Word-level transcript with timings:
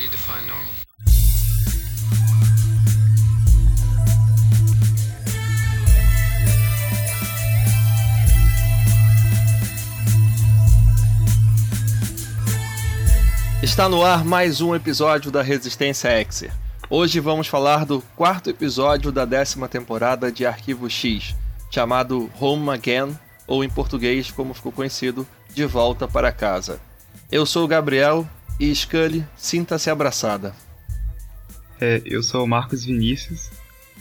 do 0.00 0.04
you 0.04 0.10
define 0.10 0.46
normal? 0.46 0.72
Está 13.62 13.88
no 13.90 14.02
ar 14.02 14.24
mais 14.24 14.62
um 14.62 14.74
episódio 14.74 15.30
da 15.30 15.42
Resistência 15.42 16.18
Exer. 16.18 16.50
Hoje 16.88 17.20
vamos 17.20 17.46
falar 17.46 17.84
do 17.84 18.00
quarto 18.16 18.48
episódio 18.48 19.12
da 19.12 19.26
décima 19.26 19.68
temporada 19.68 20.32
de 20.32 20.46
Arquivo 20.46 20.88
X, 20.88 21.36
chamado 21.70 22.30
Home 22.40 22.70
Again, 22.70 23.16
ou 23.46 23.62
em 23.62 23.68
português, 23.68 24.30
como 24.30 24.54
ficou 24.54 24.72
conhecido, 24.72 25.26
De 25.50 25.66
Volta 25.66 26.08
para 26.08 26.32
Casa. 26.32 26.80
Eu 27.30 27.44
sou 27.44 27.64
o 27.64 27.68
Gabriel 27.68 28.26
e 28.60 28.74
Scully, 28.74 29.24
sinta-se 29.36 29.88
abraçada. 29.90 30.54
É, 31.80 32.02
eu 32.04 32.22
sou 32.22 32.44
o 32.44 32.48
Marcos 32.48 32.84
Vinícius 32.84 33.48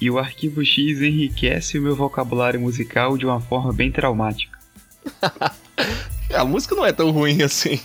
e 0.01 0.11
o 0.11 0.19
Arquivo 0.19 0.63
X 0.65 1.01
enriquece 1.01 1.79
o 1.79 1.81
meu 1.81 1.95
vocabulário 1.95 2.59
musical 2.59 3.17
de 3.17 3.25
uma 3.25 3.39
forma 3.39 3.71
bem 3.71 3.89
traumática. 3.89 4.59
a 6.35 6.43
música 6.43 6.75
não 6.75 6.85
é 6.85 6.91
tão 6.91 7.09
ruim 7.11 7.41
assim. 7.41 7.79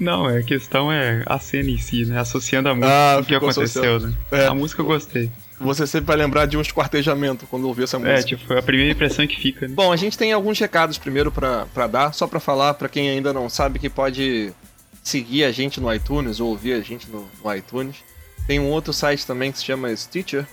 Não, 0.00 0.28
é, 0.28 0.38
a 0.38 0.42
questão 0.42 0.90
é 0.90 1.22
a 1.26 1.38
cena 1.38 1.70
em 1.70 1.78
si, 1.78 2.04
né? 2.06 2.18
Associando 2.18 2.70
a 2.70 2.74
música 2.74 2.92
Ah, 2.92 3.16
com 3.16 3.22
o 3.22 3.26
que 3.26 3.34
aconteceu, 3.34 3.96
associando. 3.96 4.08
né? 4.08 4.42
É. 4.42 4.46
A 4.46 4.54
música 4.54 4.80
eu 4.82 4.86
gostei. 4.86 5.30
Você 5.60 5.86
sempre 5.86 6.06
vai 6.06 6.16
lembrar 6.16 6.46
de 6.46 6.56
um 6.56 6.60
esquartejamento 6.62 7.46
quando 7.46 7.68
ouvir 7.68 7.84
essa 7.84 7.98
música. 7.98 8.18
É, 8.18 8.22
tipo, 8.22 8.52
a 8.54 8.62
primeira 8.62 8.92
impressão 8.92 9.26
que 9.26 9.38
fica, 9.38 9.68
né? 9.68 9.74
Bom, 9.74 9.92
a 9.92 9.96
gente 9.96 10.16
tem 10.16 10.32
alguns 10.32 10.58
recados 10.58 10.96
primeiro 10.96 11.30
pra 11.30 11.86
dar, 11.86 12.14
só 12.14 12.26
pra 12.26 12.40
falar 12.40 12.74
pra 12.74 12.88
quem 12.88 13.10
ainda 13.10 13.32
não 13.32 13.48
sabe 13.50 13.78
que 13.78 13.90
pode 13.90 14.54
seguir 15.02 15.44
a 15.44 15.52
gente 15.52 15.80
no 15.80 15.92
iTunes 15.92 16.40
ou 16.40 16.50
ouvir 16.50 16.74
a 16.74 16.80
gente 16.80 17.08
no, 17.08 17.28
no 17.42 17.54
iTunes. 17.54 17.96
Tem 18.46 18.58
um 18.58 18.70
outro 18.70 18.92
site 18.92 19.26
também 19.26 19.52
que 19.52 19.58
se 19.58 19.64
chama 19.64 19.94
Stitcher. 19.94 20.46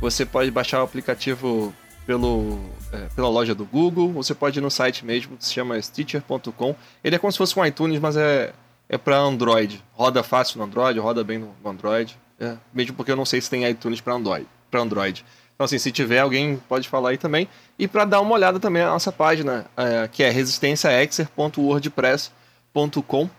Você 0.00 0.24
pode 0.24 0.50
baixar 0.50 0.80
o 0.80 0.84
aplicativo 0.84 1.74
pelo, 2.06 2.58
é, 2.92 3.08
pela 3.14 3.28
loja 3.28 3.54
do 3.54 3.64
Google. 3.64 4.10
Você 4.12 4.34
pode 4.34 4.58
ir 4.58 4.62
no 4.62 4.70
site 4.70 5.04
mesmo 5.04 5.36
que 5.36 5.44
se 5.44 5.52
chama 5.52 5.80
Stitcher.com. 5.80 6.74
Ele 7.02 7.16
é 7.16 7.18
como 7.18 7.30
se 7.30 7.38
fosse 7.38 7.58
um 7.58 7.64
iTunes, 7.64 8.00
mas 8.00 8.16
é, 8.16 8.52
é 8.88 8.98
para 8.98 9.18
Android. 9.18 9.82
Roda 9.92 10.22
fácil 10.22 10.58
no 10.58 10.64
Android, 10.64 10.98
roda 10.98 11.22
bem 11.22 11.38
no, 11.38 11.54
no 11.62 11.70
Android. 11.70 12.18
É, 12.40 12.56
mesmo 12.72 12.96
porque 12.96 13.12
eu 13.12 13.16
não 13.16 13.24
sei 13.24 13.40
se 13.40 13.48
tem 13.48 13.64
iTunes 13.68 14.00
para 14.00 14.14
Android, 14.14 14.46
pra 14.70 14.80
Android. 14.80 15.24
Então, 15.54 15.64
assim, 15.64 15.78
se 15.78 15.92
tiver, 15.92 16.18
alguém 16.18 16.60
pode 16.68 16.88
falar 16.88 17.10
aí 17.10 17.18
também. 17.18 17.46
E 17.78 17.86
para 17.86 18.04
dar 18.04 18.20
uma 18.20 18.34
olhada 18.34 18.58
também 18.58 18.82
na 18.82 18.90
nossa 18.90 19.12
página, 19.12 19.66
é, 19.76 20.08
que 20.08 20.24
é 20.24 20.30
resistenciaexer.wordpress.com. 20.30 23.30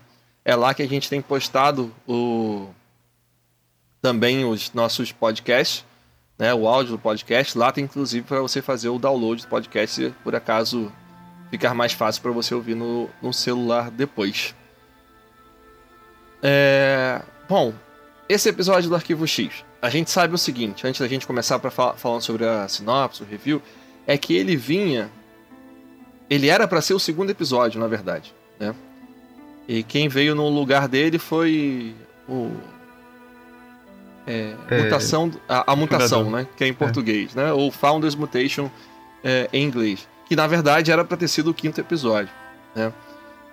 É 0.44 0.54
lá 0.54 0.74
que 0.74 0.82
a 0.82 0.88
gente 0.88 1.08
tem 1.08 1.22
postado 1.22 1.94
o, 2.06 2.68
também 4.02 4.44
os 4.44 4.72
nossos 4.74 5.10
podcasts, 5.10 5.84
né, 6.38 6.52
o 6.52 6.68
áudio 6.68 6.92
do 6.92 6.98
podcast. 6.98 7.56
Lá 7.56 7.72
tem 7.72 7.84
inclusive 7.84 8.26
para 8.26 8.40
você 8.40 8.60
fazer 8.60 8.90
o 8.90 8.98
download 8.98 9.42
do 9.42 9.48
podcast, 9.48 9.94
se 9.94 10.10
por 10.22 10.34
acaso 10.36 10.92
ficar 11.50 11.72
mais 11.72 11.92
fácil 11.92 12.20
para 12.20 12.32
você 12.32 12.54
ouvir 12.54 12.74
no, 12.74 13.08
no 13.22 13.32
celular 13.32 13.90
depois. 13.90 14.54
É, 16.42 17.22
bom, 17.48 17.72
esse 18.28 18.48
episódio 18.48 18.90
do 18.90 18.94
Arquivo 18.94 19.26
X, 19.26 19.64
a 19.80 19.88
gente 19.88 20.10
sabe 20.10 20.34
o 20.34 20.38
seguinte, 20.38 20.86
antes 20.86 21.00
da 21.00 21.08
gente 21.08 21.26
começar 21.26 21.58
para 21.58 21.70
falar 21.70 21.94
falando 21.94 22.20
sobre 22.20 22.44
a 22.44 22.68
sinopse, 22.68 23.22
o 23.22 23.26
review, 23.26 23.62
é 24.06 24.18
que 24.18 24.34
ele 24.34 24.56
vinha, 24.56 25.10
ele 26.28 26.48
era 26.48 26.68
para 26.68 26.82
ser 26.82 26.92
o 26.92 26.98
segundo 26.98 27.30
episódio, 27.30 27.80
na 27.80 27.86
verdade, 27.86 28.34
né? 28.60 28.74
E 29.68 29.82
quem 29.82 30.08
veio 30.08 30.34
no 30.34 30.48
lugar 30.48 30.86
dele 30.88 31.18
foi 31.18 31.94
o 32.28 32.50
é, 34.26 34.54
É, 34.70 34.82
mutação, 34.84 35.30
a, 35.48 35.72
a 35.72 35.76
mutação, 35.76 36.24
fundador. 36.24 36.40
né? 36.42 36.48
Que 36.56 36.64
é 36.64 36.68
em 36.68 36.74
português, 36.74 37.34
né? 37.34 37.52
Ou 37.52 37.70
Founders 37.70 38.14
Mutation 38.14 38.70
é, 39.22 39.48
em 39.52 39.64
inglês, 39.64 40.08
que 40.26 40.36
na 40.36 40.46
verdade 40.46 40.90
era 40.90 41.04
para 41.04 41.16
ter 41.16 41.28
sido 41.28 41.50
o 41.50 41.54
quinto 41.54 41.80
episódio, 41.80 42.32
né? 42.74 42.92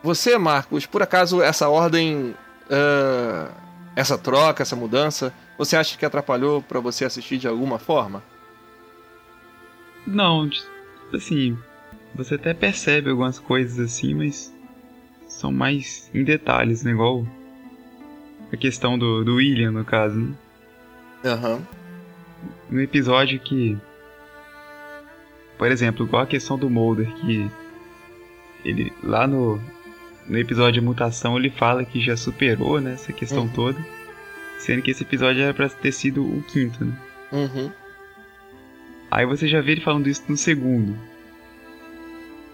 Você, 0.04 0.38
Marcos, 0.38 0.86
por 0.86 1.04
acaso 1.04 1.42
essa 1.42 1.70
ordem, 1.70 2.34
ah, 2.70 3.50
essa 3.96 4.18
troca, 4.18 4.64
essa 4.64 4.76
mudança, 4.76 5.32
você 5.58 5.76
acha 5.76 5.98
que 5.98 6.06
atrapalhou 6.06 6.62
para 6.62 6.80
você 6.80 7.06
assistir 7.06 7.38
de 7.38 7.48
alguma 7.48 7.78
forma? 7.78 8.24
Não, 10.08 10.50
assim, 11.14 11.58
você 12.16 12.36
até 12.36 12.54
percebe 12.54 13.12
algumas 13.12 13.38
coisas 13.38 13.80
assim, 13.80 14.14
mas 14.16 14.52
são 15.42 15.52
mais 15.52 16.10
em 16.14 16.24
detalhes, 16.24 16.84
né? 16.84 16.92
Igual 16.92 17.26
a 18.54 18.58
questão 18.58 18.98
do, 18.98 19.24
do 19.24 19.36
William, 19.36 19.72
no 19.72 19.84
caso, 19.84 20.18
né? 20.18 20.34
Aham. 21.26 21.62
no 22.70 22.80
episódio 22.82 23.40
que. 23.40 23.78
Por 25.58 25.70
exemplo, 25.72 26.06
igual 26.06 26.24
a 26.24 26.28
questão 26.28 26.58
do 26.58 26.70
Mulder, 26.70 27.12
que. 27.16 27.50
Ele. 28.64 28.92
Lá 29.04 29.28
no. 29.28 29.60
No 30.28 30.38
episódio 30.38 30.74
de 30.74 30.82
mutação 30.82 31.36
ele 31.38 31.50
fala 31.50 31.84
que 31.84 32.00
já 32.00 32.16
superou, 32.16 32.80
né, 32.80 32.94
essa 32.94 33.12
questão 33.12 33.44
Uhum. 33.44 33.50
toda. 33.50 33.86
Sendo 34.60 34.82
que 34.84 34.92
esse 34.92 35.04
episódio 35.04 35.42
era 35.42 35.54
pra 35.54 35.68
ter 35.68 35.92
sido 35.92 36.24
o 36.24 36.44
quinto, 36.44 36.86
né? 36.86 36.94
Uhum. 37.32 37.72
Aí 39.10 39.26
você 39.26 39.48
já 39.48 39.60
vê 39.60 39.72
ele 39.74 39.82
falando 39.82 40.08
isso 40.08 40.24
no 40.30 40.38
segundo. 40.38 40.96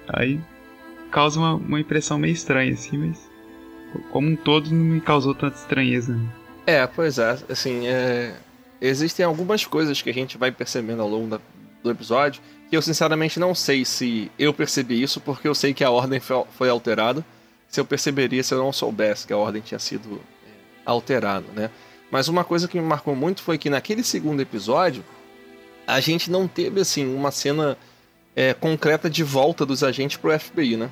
Aí 0.07 0.39
causa 1.11 1.39
uma, 1.39 1.53
uma 1.55 1.79
impressão 1.79 2.17
meio 2.17 2.33
estranha, 2.33 2.73
assim, 2.73 2.97
mas. 2.97 3.27
Como 4.11 4.27
um 4.27 4.35
todo 4.35 4.69
não 4.69 4.83
me 4.83 5.01
causou 5.01 5.33
tanta 5.33 5.57
estranheza. 5.57 6.13
né? 6.13 6.27
É, 6.65 6.85
pois 6.85 7.17
é, 7.17 7.37
assim, 7.49 7.87
é, 7.87 8.35
existem 8.81 9.25
algumas 9.25 9.65
coisas 9.65 10.01
que 10.01 10.09
a 10.09 10.13
gente 10.13 10.37
vai 10.37 10.51
percebendo 10.51 11.01
ao 11.01 11.07
longo 11.07 11.27
da- 11.29 11.39
do 11.81 11.89
episódio 11.89 12.41
que 12.69 12.75
eu 12.75 12.81
sinceramente 12.81 13.39
não 13.39 13.55
sei 13.55 13.85
se 13.85 14.29
eu 14.37 14.53
percebi 14.53 15.01
isso 15.01 15.21
porque 15.21 15.47
eu 15.47 15.55
sei 15.55 15.73
que 15.73 15.85
a 15.85 15.89
ordem 15.89 16.19
foi, 16.19 16.69
alterada. 16.69 17.25
Se 17.69 17.79
eu 17.79 17.85
perceberia 17.85 18.43
se 18.43 18.53
eu 18.53 18.57
não 18.57 18.73
soubesse 18.73 19.25
que 19.25 19.31
a 19.31 19.37
ordem 19.37 19.61
tinha 19.61 19.79
sido 19.79 20.19
é, 20.45 20.49
alterada, 20.85 21.45
né? 21.55 21.69
Mas 22.11 22.27
uma 22.27 22.43
coisa 22.43 22.67
que 22.67 22.77
me 22.79 22.85
marcou 22.85 23.15
muito 23.15 23.41
foi 23.41 23.57
que 23.57 23.69
naquele 23.69 24.03
segundo 24.03 24.41
episódio 24.41 25.03
a 25.87 26.01
gente 26.01 26.29
não 26.29 26.45
teve 26.47 26.81
assim 26.81 27.05
uma 27.15 27.31
cena 27.31 27.77
é, 28.37 28.53
concreta 28.53 29.09
de 29.09 29.23
volta 29.23 29.65
dos 29.65 29.83
agentes 29.83 30.15
pro 30.15 30.37
FBI, 30.39 30.77
né? 30.77 30.89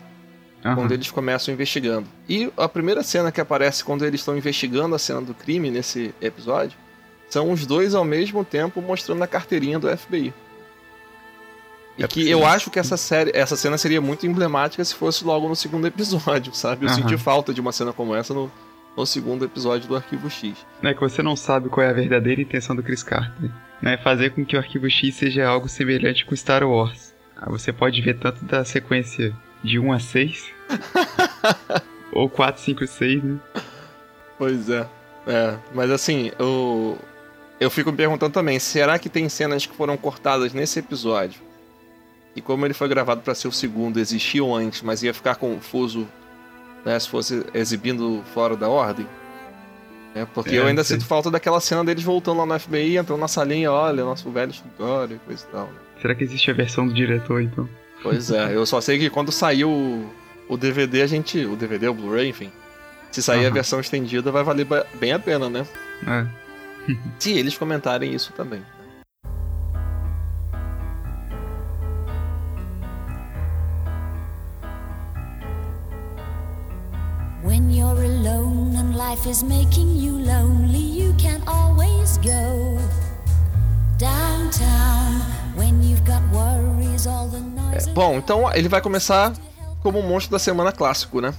Aham. 0.66 0.75
quando 0.78 0.91
eles 0.94 1.11
começam 1.11 1.53
investigando. 1.53 2.07
E 2.28 2.51
a 2.57 2.67
primeira 2.67 3.03
cena 3.03 3.31
que 3.31 3.39
aparece 3.39 3.83
quando 3.83 4.03
eles 4.03 4.22
estão 4.22 4.35
investigando 4.35 4.95
a 4.95 4.97
cena 5.00 5.22
do 5.22 5.31
crime 5.35 5.69
nesse 5.69 6.11
episódio 6.19 6.75
são 7.29 7.51
os 7.51 7.67
dois 7.67 7.94
ao 7.94 8.03
mesmo 8.03 8.44
tempo 8.44 8.81
mostrando 8.81 9.22
a 9.22 9.28
carteirinha 9.28 9.78
do 9.78 9.88
FBI. 9.95 10.33
E 12.00 12.03
É 12.03 12.07
que 12.07 12.22
possível. 12.22 12.39
eu 12.39 12.45
acho 12.47 12.72
que 12.72 12.79
essa 12.79 12.97
série, 12.97 13.31
essa 13.35 13.56
cena 13.56 13.77
seria 13.77 14.01
muito 14.01 14.25
emblemática 14.25 14.83
se 14.83 14.95
fosse 14.95 15.23
logo 15.23 15.47
no 15.47 15.56
segundo 15.56 15.85
episódio, 15.85 16.51
sabe? 16.57 16.85
Eu 16.85 16.89
Aham. 16.89 16.97
senti 17.01 17.16
falta 17.17 17.53
de 17.53 17.62
uma 17.62 17.72
cena 17.72 17.94
como 17.94 18.16
essa 18.16 18.33
no, 18.33 18.51
no 18.97 19.06
segundo 19.06 19.45
episódio 19.45 19.88
do 19.88 19.95
Arquivo 19.95 20.31
X. 20.31 20.56
Não 20.81 20.89
é 20.89 20.94
que 20.95 21.00
você 21.01 21.22
não 21.22 21.35
sabe 21.35 21.69
qual 21.69 21.85
é 21.85 21.91
a 21.91 21.94
verdadeira 21.94 22.41
intenção 22.41 22.75
do 22.75 22.81
Chris 22.81 23.03
Carter. 23.03 23.51
Não 23.83 23.91
é 23.91 23.97
fazer 23.97 24.31
com 24.31 24.44
que 24.44 24.56
o 24.56 24.59
Arquivo 24.59 24.89
X 24.89 25.13
seja 25.13 25.45
algo 25.47 25.69
semelhante 25.69 26.25
com 26.25 26.35
Star 26.35 26.63
Wars. 26.67 27.05
Aí 27.38 27.50
você 27.50 27.72
pode 27.73 28.01
ver 28.01 28.18
tanto 28.19 28.44
da 28.46 28.63
sequência 28.63 29.35
de 29.63 29.78
1 29.79 29.91
a 29.94 30.00
6, 30.00 30.51
ou 32.12 32.29
4, 32.29 32.62
5, 32.62 32.88
6, 32.88 33.23
né? 33.23 33.40
Pois 34.38 34.69
é. 34.69 34.88
É, 35.28 35.57
mas 35.74 35.90
assim, 35.90 36.31
eu, 36.38 36.97
eu 37.59 37.69
fico 37.69 37.91
me 37.91 37.97
perguntando 37.97 38.31
também, 38.34 38.59
será 38.59 39.00
que 39.00 39.09
tem 39.09 39.28
cenas 39.28 39.66
que 39.66 39.75
foram 39.75 39.97
cortadas 39.97 40.53
nesse 40.53 40.79
episódio? 40.79 41.41
E 42.35 42.41
como 42.41 42.66
ele 42.66 42.74
foi 42.74 42.88
gravado 42.88 43.22
para 43.22 43.34
ser 43.34 43.47
o 43.47 43.51
segundo, 43.51 44.00
existiam 44.00 44.53
antes, 44.53 44.81
mas 44.81 45.01
ia 45.01 45.13
ficar 45.13 45.35
confuso 45.35 46.07
né, 46.85 47.00
se 47.00 47.09
fosse 47.09 47.45
exibindo 47.53 48.22
fora 48.34 48.56
da 48.56 48.69
ordem? 48.69 49.07
É, 50.13 50.25
porque 50.25 50.56
É, 50.56 50.59
eu 50.59 50.68
ainda 50.68 50.83
sei. 50.83 50.98
sinto 50.98 51.07
falta 51.07 51.31
daquela 51.31 51.60
cena 51.60 51.83
deles 51.83 52.04
voltando 52.04 52.38
lá 52.39 52.45
no 52.45 52.60
FBI, 52.60 52.98
entrando 52.98 53.19
na 53.19 53.27
salinha, 53.27 53.71
olha, 53.71 54.04
nosso 54.04 54.30
velho 54.30 54.51
escritório 54.51 55.15
e 55.15 55.19
coisa 55.19 55.45
e 55.48 55.51
tal. 55.51 55.65
né? 55.68 55.74
Será 56.01 56.13
que 56.13 56.24
existe 56.24 56.51
a 56.51 56.53
versão 56.53 56.88
do 56.88 56.94
diretor, 56.94 57.42
então? 57.42 57.68
Pois 58.03 58.30
é, 58.30 58.56
eu 58.56 58.65
só 58.65 58.80
sei 58.81 59.00
que 59.00 59.09
quando 59.09 59.31
saiu 59.31 60.07
o, 60.47 60.57
DVD, 60.57 61.01
a 61.01 61.07
gente. 61.07 61.44
O 61.45 61.56
DVD, 61.56 61.88
o 61.88 61.94
Blu-ray, 61.94 62.30
enfim. 62.30 62.51
Se 63.12 63.24
sair 63.24 63.39
a 63.39 63.47
Aham. 63.47 63.53
versão 63.53 63.80
estendida, 63.80 64.31
vai 64.31 64.44
valer 64.44 64.68
bem 65.00 65.13
a 65.13 65.19
pena, 65.19 65.50
né? 65.50 65.65
É. 66.06 66.25
Se 67.18 67.31
eles 67.31 67.57
comentarem 67.57 68.13
isso 68.13 68.33
também. 68.33 68.62
When 77.44 77.71
you're 77.71 78.03
alone 78.03 78.75
and 78.75 78.95
life 78.95 79.25
is 79.27 79.44
making 79.44 79.95
you 79.95 80.18
lonely, 80.18 80.80
you 80.80 81.13
can 81.18 81.41
always 81.48 82.18
go 82.18 82.77
downtown 83.98 85.05
É, 87.74 87.92
bom, 87.92 88.18
então 88.18 88.52
ele 88.54 88.69
vai 88.69 88.81
começar 88.81 89.34
como 89.81 90.00
um 90.00 90.07
monstro 90.07 90.31
da 90.31 90.40
semana 90.40 90.72
clássico, 90.72 91.22
né? 91.22 91.34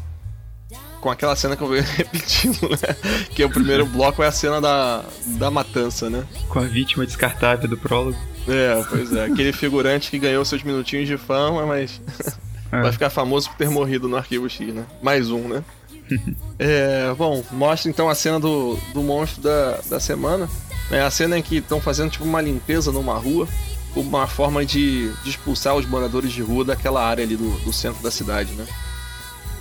com 1.01 1.11
aquela 1.11 1.37
cena 1.37 1.55
que 1.57 1.63
eu 1.63 1.69
venho 1.69 1.85
repetindo, 1.97 2.69
né? 2.69 2.97
Que 3.33 3.45
o 3.45 3.51
primeiro 3.51 3.87
bloco 3.87 4.25
é 4.25 4.27
a 4.27 4.33
cena 4.33 4.61
da, 4.61 5.05
da 5.39 5.51
matança, 5.53 6.11
né? 6.11 6.27
Com 6.49 6.59
a 6.59 6.63
vítima 6.63 7.07
descartável 7.07 7.69
do 7.69 7.77
prólogo. 7.77 8.19
É, 8.49 8.83
pois 8.89 9.13
é. 9.13 9.27
Aquele 9.27 9.53
figurante 9.53 10.11
que 10.11 10.19
ganhou 10.19 10.45
seus 10.45 10.65
minutinhos 10.65 11.07
de 11.07 11.17
fama, 11.17 11.65
mas 11.65 12.01
É. 12.73 12.83
vai 12.83 12.93
ficar 12.93 13.11
famoso 13.11 13.49
por 13.51 13.57
ter 13.57 13.71
morrido 13.71 14.09
no 14.09 14.17
Arquivo 14.17 14.49
X, 14.49 14.75
né? 14.75 14.85
Mais 15.01 15.31
um, 15.31 15.49
né? 15.49 15.62
é, 16.59 17.15
bom, 17.17 17.43
mostra 17.53 17.91
então 17.91 18.09
a 18.09 18.15
cena 18.15 18.41
do, 18.41 18.77
do 18.93 19.03
monstro 19.03 19.43
da, 19.43 19.81
da 19.89 20.01
semana. 20.01 20.49
É 20.91 21.01
a 21.01 21.11
cena 21.11 21.39
em 21.39 21.43
que 21.43 21.57
estão 21.59 21.81
fazendo 21.81 22.11
tipo 22.11 22.25
uma 22.25 22.41
limpeza 22.41 22.93
numa 22.93 23.15
rua, 23.15 23.49
uma 23.97 24.27
forma 24.27 24.65
de, 24.65 25.11
de 25.23 25.31
expulsar 25.31 25.75
os 25.75 25.87
moradores 25.87 26.33
de 26.33 26.43
rua 26.43 26.65
daquela 26.65 27.03
área 27.05 27.25
ali 27.25 27.37
do, 27.37 27.51
do 27.61 27.73
centro 27.73 28.03
da 28.03 28.11
cidade, 28.11 28.53
né? 28.53 28.67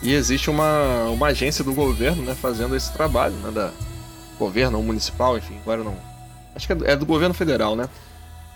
E 0.01 0.13
existe 0.13 0.49
uma, 0.49 1.05
uma 1.05 1.27
agência 1.27 1.63
do 1.63 1.73
governo, 1.73 2.21
né, 2.21 2.35
fazendo 2.35 2.75
esse 2.75 2.91
trabalho, 2.93 3.33
né, 3.35 3.49
da 3.49 3.71
governo 4.37 4.77
ou 4.77 4.83
municipal, 4.83 5.37
enfim, 5.37 5.57
agora 5.61 5.83
não. 5.83 5.95
Acho 6.53 6.67
que 6.67 6.73
é 6.73 6.75
do, 6.75 6.85
é 6.85 6.95
do 6.95 7.05
governo 7.05 7.33
federal, 7.33 7.75
né? 7.75 7.89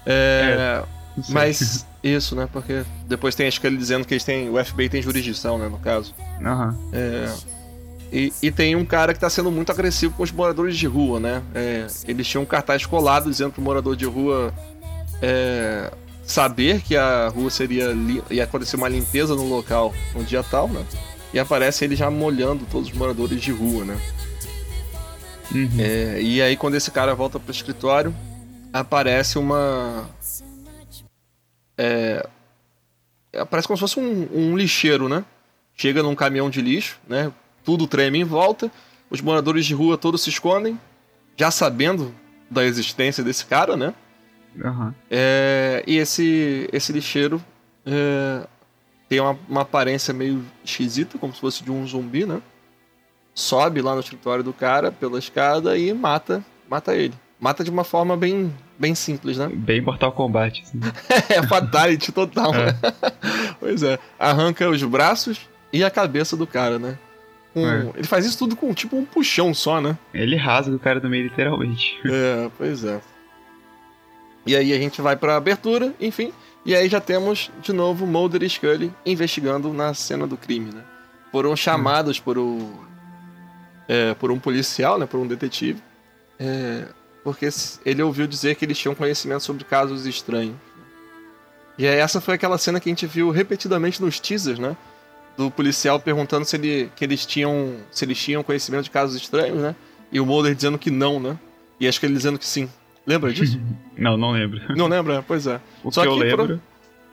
É, 0.05 0.83
sei. 1.15 1.33
mas 1.33 1.85
isso, 2.03 2.35
né? 2.35 2.47
Porque 2.51 2.83
depois 3.05 3.33
tem 3.33 3.47
acho 3.47 3.59
que 3.59 3.67
ele 3.67 3.77
dizendo 3.77 4.05
que 4.05 4.13
eles 4.13 4.23
têm, 4.23 4.49
o 4.49 4.63
FBI 4.63 4.89
tem 4.89 5.01
jurisdição, 5.01 5.57
né, 5.57 5.67
no 5.67 5.79
caso. 5.79 6.13
Aham. 6.43 6.77
É, 6.91 7.33
e, 8.11 8.33
e 8.41 8.51
tem 8.51 8.75
um 8.75 8.85
cara 8.85 9.13
que 9.13 9.19
tá 9.19 9.29
sendo 9.29 9.51
muito 9.51 9.71
agressivo 9.71 10.13
com 10.15 10.23
os 10.23 10.31
moradores 10.31 10.77
de 10.77 10.87
rua, 10.87 11.19
né? 11.19 11.41
É, 11.53 11.87
eles 12.07 12.27
tinham 12.27 12.43
um 12.43 12.45
cartaz 12.45 12.85
colado 12.85 13.29
dizendo 13.29 13.51
pro 13.51 13.61
morador 13.61 13.95
de 13.95 14.05
rua 14.05 14.53
é, 15.21 15.91
saber 16.23 16.81
que 16.81 16.95
a 16.95 17.27
rua 17.29 17.49
seria 17.49 17.89
ia 18.29 18.43
acontecer 18.43 18.75
uma 18.75 18.87
limpeza 18.87 19.35
no 19.35 19.47
local 19.47 19.93
no 20.13 20.23
dia 20.23 20.43
tal, 20.43 20.67
né? 20.67 20.85
E 21.33 21.39
aparece 21.39 21.85
ele 21.85 21.95
já 21.95 22.09
molhando 22.09 22.65
todos 22.71 22.89
os 22.89 22.95
moradores 22.95 23.41
de 23.41 23.51
rua, 23.51 23.85
né? 23.85 23.99
Uhum. 25.53 25.69
É, 25.79 26.21
e 26.21 26.41
aí 26.41 26.55
quando 26.55 26.75
esse 26.75 26.91
cara 26.91 27.15
volta 27.15 27.39
pro 27.39 27.51
escritório, 27.51 28.15
aparece 28.71 29.37
uma. 29.37 30.07
É, 31.77 32.27
aparece 33.35 33.67
como 33.67 33.77
se 33.77 33.81
fosse 33.81 33.99
um, 33.99 34.27
um 34.33 34.57
lixeiro, 34.57 35.09
né? 35.09 35.25
Chega 35.75 36.03
num 36.03 36.15
caminhão 36.15 36.49
de 36.49 36.61
lixo, 36.61 36.99
né? 37.07 37.31
Tudo 37.63 37.87
treme 37.87 38.19
em 38.19 38.23
volta. 38.23 38.71
Os 39.09 39.21
moradores 39.21 39.65
de 39.65 39.73
rua 39.73 39.97
todos 39.97 40.21
se 40.21 40.29
escondem, 40.29 40.79
já 41.35 41.49
sabendo 41.49 42.13
da 42.49 42.63
existência 42.63 43.23
desse 43.23 43.45
cara, 43.45 43.75
né? 43.75 43.93
Aham. 44.63 44.93
É, 45.09 45.83
e 45.87 45.97
esse, 45.97 46.69
esse 46.73 46.91
lixeiro 46.91 47.41
é, 47.85 48.45
tem 49.07 49.19
uma, 49.19 49.37
uma 49.47 49.61
aparência 49.61 50.13
meio 50.13 50.43
esquisita, 50.63 51.17
como 51.17 51.33
se 51.33 51.39
fosse 51.39 51.63
de 51.63 51.71
um 51.71 51.85
zumbi, 51.87 52.25
né? 52.25 52.41
Sobe 53.33 53.81
lá 53.81 53.93
no 53.93 54.01
escritório 54.01 54.43
do 54.43 54.51
cara 54.51 54.91
pela 54.91 55.17
escada 55.17 55.77
e 55.77 55.93
mata, 55.93 56.43
mata 56.69 56.95
ele. 56.95 57.13
Mata 57.39 57.63
de 57.63 57.69
uma 57.71 57.85
forma 57.85 58.17
bem, 58.17 58.53
bem 58.77 58.93
simples, 58.93 59.37
né? 59.37 59.47
Bem 59.47 59.79
Mortal 59.79 60.11
Kombat, 60.11 60.61
assim. 60.61 60.79
É 61.33 61.41
fatality 61.47 62.11
total, 62.11 62.51
né? 62.51 62.77
pois 63.61 63.81
é. 63.81 63.97
Arranca 64.19 64.69
os 64.69 64.83
braços 64.83 65.47
e 65.71 65.81
a 65.83 65.89
cabeça 65.89 66.35
do 66.35 66.45
cara, 66.45 66.77
né? 66.77 66.97
Com- 67.53 67.65
É. 67.65 67.91
Ele 67.95 68.07
faz 68.07 68.25
isso 68.25 68.37
tudo 68.37 68.57
com 68.57 68.73
tipo 68.73 68.97
um 68.97 69.05
puxão 69.05 69.53
só, 69.53 69.79
né? 69.79 69.97
Ele 70.13 70.35
rasga 70.35 70.75
o 70.75 70.79
cara 70.79 70.99
do 70.99 71.07
meio, 71.09 71.23
literalmente. 71.23 71.97
É, 72.05 72.49
pois 72.57 72.83
é. 72.83 72.99
E 74.45 74.55
aí 74.55 74.73
a 74.73 74.77
gente 74.77 75.01
vai 75.01 75.15
pra 75.15 75.35
abertura, 75.35 75.93
enfim. 75.99 76.33
E 76.65 76.75
aí 76.75 76.89
já 76.89 76.99
temos 76.99 77.51
de 77.61 77.73
novo 77.73 78.05
Mulder 78.05 78.43
e 78.43 78.49
Scully 78.49 78.93
investigando 79.05 79.73
na 79.73 79.93
cena 79.93 80.27
do 80.27 80.37
crime, 80.37 80.71
né? 80.73 80.83
Foram 81.31 81.55
chamados 81.55 82.19
por 82.19 82.37
o. 82.37 82.69
é, 83.87 84.13
por 84.15 84.31
um 84.31 84.39
policial, 84.39 84.97
né? 84.97 85.05
Por 85.05 85.19
um 85.19 85.27
detetive. 85.27 85.81
é, 86.39 86.85
porque 87.23 87.49
ele 87.85 88.01
ouviu 88.01 88.25
dizer 88.25 88.55
que 88.55 88.65
eles 88.65 88.77
tinham 88.77 88.95
conhecimento 88.95 89.43
sobre 89.43 89.63
casos 89.63 90.05
estranhos. 90.05 90.55
E 91.77 91.87
aí 91.87 91.97
essa 91.97 92.19
foi 92.19 92.35
aquela 92.35 92.57
cena 92.57 92.79
que 92.79 92.89
a 92.89 92.91
gente 92.91 93.05
viu 93.05 93.29
repetidamente 93.29 94.01
nos 94.01 94.19
teasers, 94.19 94.59
né? 94.59 94.75
Do 95.37 95.49
policial 95.49 95.99
perguntando 95.99 96.43
se, 96.45 96.55
ele, 96.55 96.91
que 96.95 97.05
eles 97.05 97.25
tinham, 97.25 97.77
se 97.91 98.03
eles 98.03 98.17
tinham 98.17 98.43
conhecimento 98.43 98.83
de 98.83 98.89
casos 98.89 99.15
estranhos, 99.15 99.59
né? 99.59 99.75
E 100.11 100.19
o 100.19 100.25
Mulder 100.25 100.55
dizendo 100.55 100.77
que 100.77 100.91
não, 100.91 101.19
né? 101.19 101.37
E 101.79 101.87
acho 101.87 101.99
que 101.99 102.05
ele 102.05 102.15
dizendo 102.15 102.37
que 102.37 102.45
sim. 102.45 102.69
Lembra 103.09 103.33
disso? 103.33 103.59
Não, 103.97 104.15
não 104.15 104.31
lembro. 104.31 104.61
não 104.77 104.87
lembra? 104.87 105.21
Pois 105.27 105.45
é. 105.45 105.59
O 105.83 105.91
Só 105.91 106.03
que 106.03 106.07
eu 106.07 106.13
que 106.17 106.19
pro- 106.29 106.43
lembro. 106.43 106.61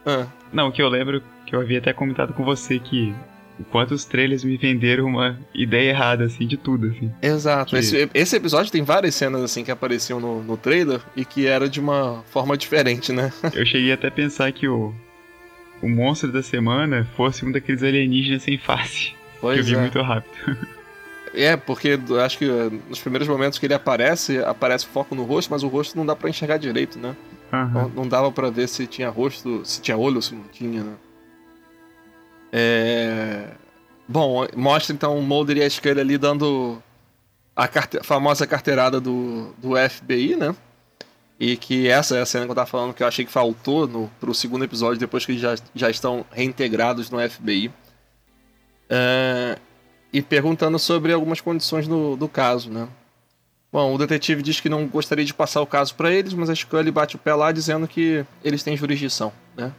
Ah, 0.05 0.25
Não, 0.53 0.69
o 0.69 0.71
que 0.71 0.81
eu 0.81 0.87
lembro, 0.87 1.21
que 1.45 1.53
eu 1.53 1.59
havia 1.59 1.79
até 1.79 1.91
comentado 1.91 2.31
com 2.33 2.45
você 2.45 2.79
que 2.79 3.13
o 3.59 3.63
quanto 3.65 3.93
os 3.93 4.05
trailers 4.05 4.43
me 4.43 4.55
venderam 4.55 5.05
uma 5.05 5.37
ideia 5.53 5.89
errada, 5.89 6.23
assim, 6.23 6.47
de 6.47 6.55
tudo, 6.55 6.87
assim. 6.87 7.11
exato. 7.21 7.71
Que- 7.71 7.77
Esse, 7.79 8.09
esse 8.13 8.35
episódio 8.37 8.71
tem 8.71 8.83
várias 8.83 9.15
cenas 9.15 9.41
assim 9.41 9.65
que 9.65 9.71
apareciam 9.71 10.19
no, 10.19 10.41
no 10.43 10.55
trailer 10.55 11.01
e 11.15 11.25
que 11.25 11.45
era 11.47 11.67
de 11.67 11.79
uma 11.81 12.23
forma 12.31 12.55
diferente, 12.55 13.11
né? 13.11 13.33
Eu 13.53 13.65
cheguei 13.65 13.91
até 13.91 14.07
a 14.07 14.11
pensar 14.11 14.49
que 14.53 14.65
o, 14.67 14.93
o 15.81 15.89
monstro 15.89 16.31
da 16.31 16.41
semana 16.43 17.05
fosse 17.17 17.43
um 17.45 17.51
daqueles 17.51 17.83
alienígenas 17.83 18.43
sem 18.43 18.57
face. 18.57 19.07
que 19.09 19.15
eu 19.15 19.41
Pois 19.41 19.67
vi 19.67 19.75
é. 19.75 19.79
muito 19.79 19.99
rápido. 20.01 20.55
É, 21.33 21.55
porque 21.57 21.99
acho 22.23 22.37
que 22.37 22.45
eh, 22.45 22.69
nos 22.89 22.99
primeiros 22.99 23.27
momentos 23.27 23.57
que 23.59 23.65
ele 23.65 23.73
aparece, 23.73 24.39
aparece 24.39 24.85
foco 24.85 25.13
no 25.15 25.23
rosto, 25.23 25.49
mas 25.51 25.63
o 25.63 25.67
rosto 25.67 25.97
não 25.97 26.05
dá 26.05 26.15
pra 26.15 26.29
enxergar 26.29 26.57
direito, 26.57 26.97
né? 26.97 27.15
Não, 27.51 27.59
Aham. 27.59 27.91
não 27.95 28.07
dava 28.07 28.31
pra 28.31 28.49
ver 28.49 28.67
se 28.67 28.85
tinha 28.87 29.09
rosto, 29.09 29.61
se 29.65 29.81
tinha 29.81 29.97
olho 29.97 30.17
ou 30.17 30.21
se 30.21 30.33
não 30.35 30.43
tinha, 30.43 30.83
né? 30.83 30.93
É... 32.51 33.47
Bom, 34.07 34.45
mostra 34.55 34.93
então 34.93 35.17
o 35.17 35.21
Mulder 35.21 35.57
e 35.57 35.63
a 35.63 35.69
Scully 35.69 35.99
ali 35.99 36.17
dando 36.17 36.81
a 37.55 37.67
carte- 37.67 37.99
famosa 38.03 38.47
carteirada 38.47 39.01
do, 39.01 39.53
do 39.57 39.73
FBI, 39.89 40.35
né? 40.37 40.55
E 41.39 41.55
que 41.57 41.87
essa 41.87 42.15
é 42.17 42.21
a 42.21 42.25
cena 42.25 42.45
que 42.45 42.51
eu 42.51 42.55
tava 42.55 42.67
falando 42.67 42.93
que 42.93 43.03
eu 43.03 43.07
achei 43.07 43.25
que 43.25 43.31
faltou 43.31 43.85
no, 43.87 44.09
pro 44.19 44.33
segundo 44.33 44.63
episódio, 44.63 44.97
depois 44.99 45.25
que 45.25 45.33
eles 45.33 45.41
já, 45.41 45.55
já 45.75 45.89
estão 45.89 46.25
reintegrados 46.31 47.09
no 47.11 47.19
FBI. 47.29 47.71
É, 48.89 49.57
e 50.11 50.21
perguntando 50.21 50.77
sobre 50.79 51.11
algumas 51.13 51.41
condições 51.41 51.87
do, 51.87 52.15
do 52.15 52.27
caso, 52.27 52.69
né? 52.69 52.87
Bom, 53.71 53.93
o 53.93 53.97
detetive 53.97 54.41
diz 54.41 54.59
que 54.61 54.69
não 54.69 54.87
gostaria 54.87 55.25
de 55.25 55.33
passar 55.33 55.61
o 55.61 55.67
caso 55.67 55.93
pra 55.95 56.11
eles, 56.11 56.33
mas 56.33 56.49
a 56.49 56.55
Scully 56.55 56.89
bate 56.89 57.15
o 57.17 57.19
pé 57.19 57.33
lá 57.35 57.51
dizendo 57.51 57.87
que 57.87 58.25
eles 58.43 58.63
têm 58.63 58.77
jurisdição, 58.77 59.31
né? 59.55 59.71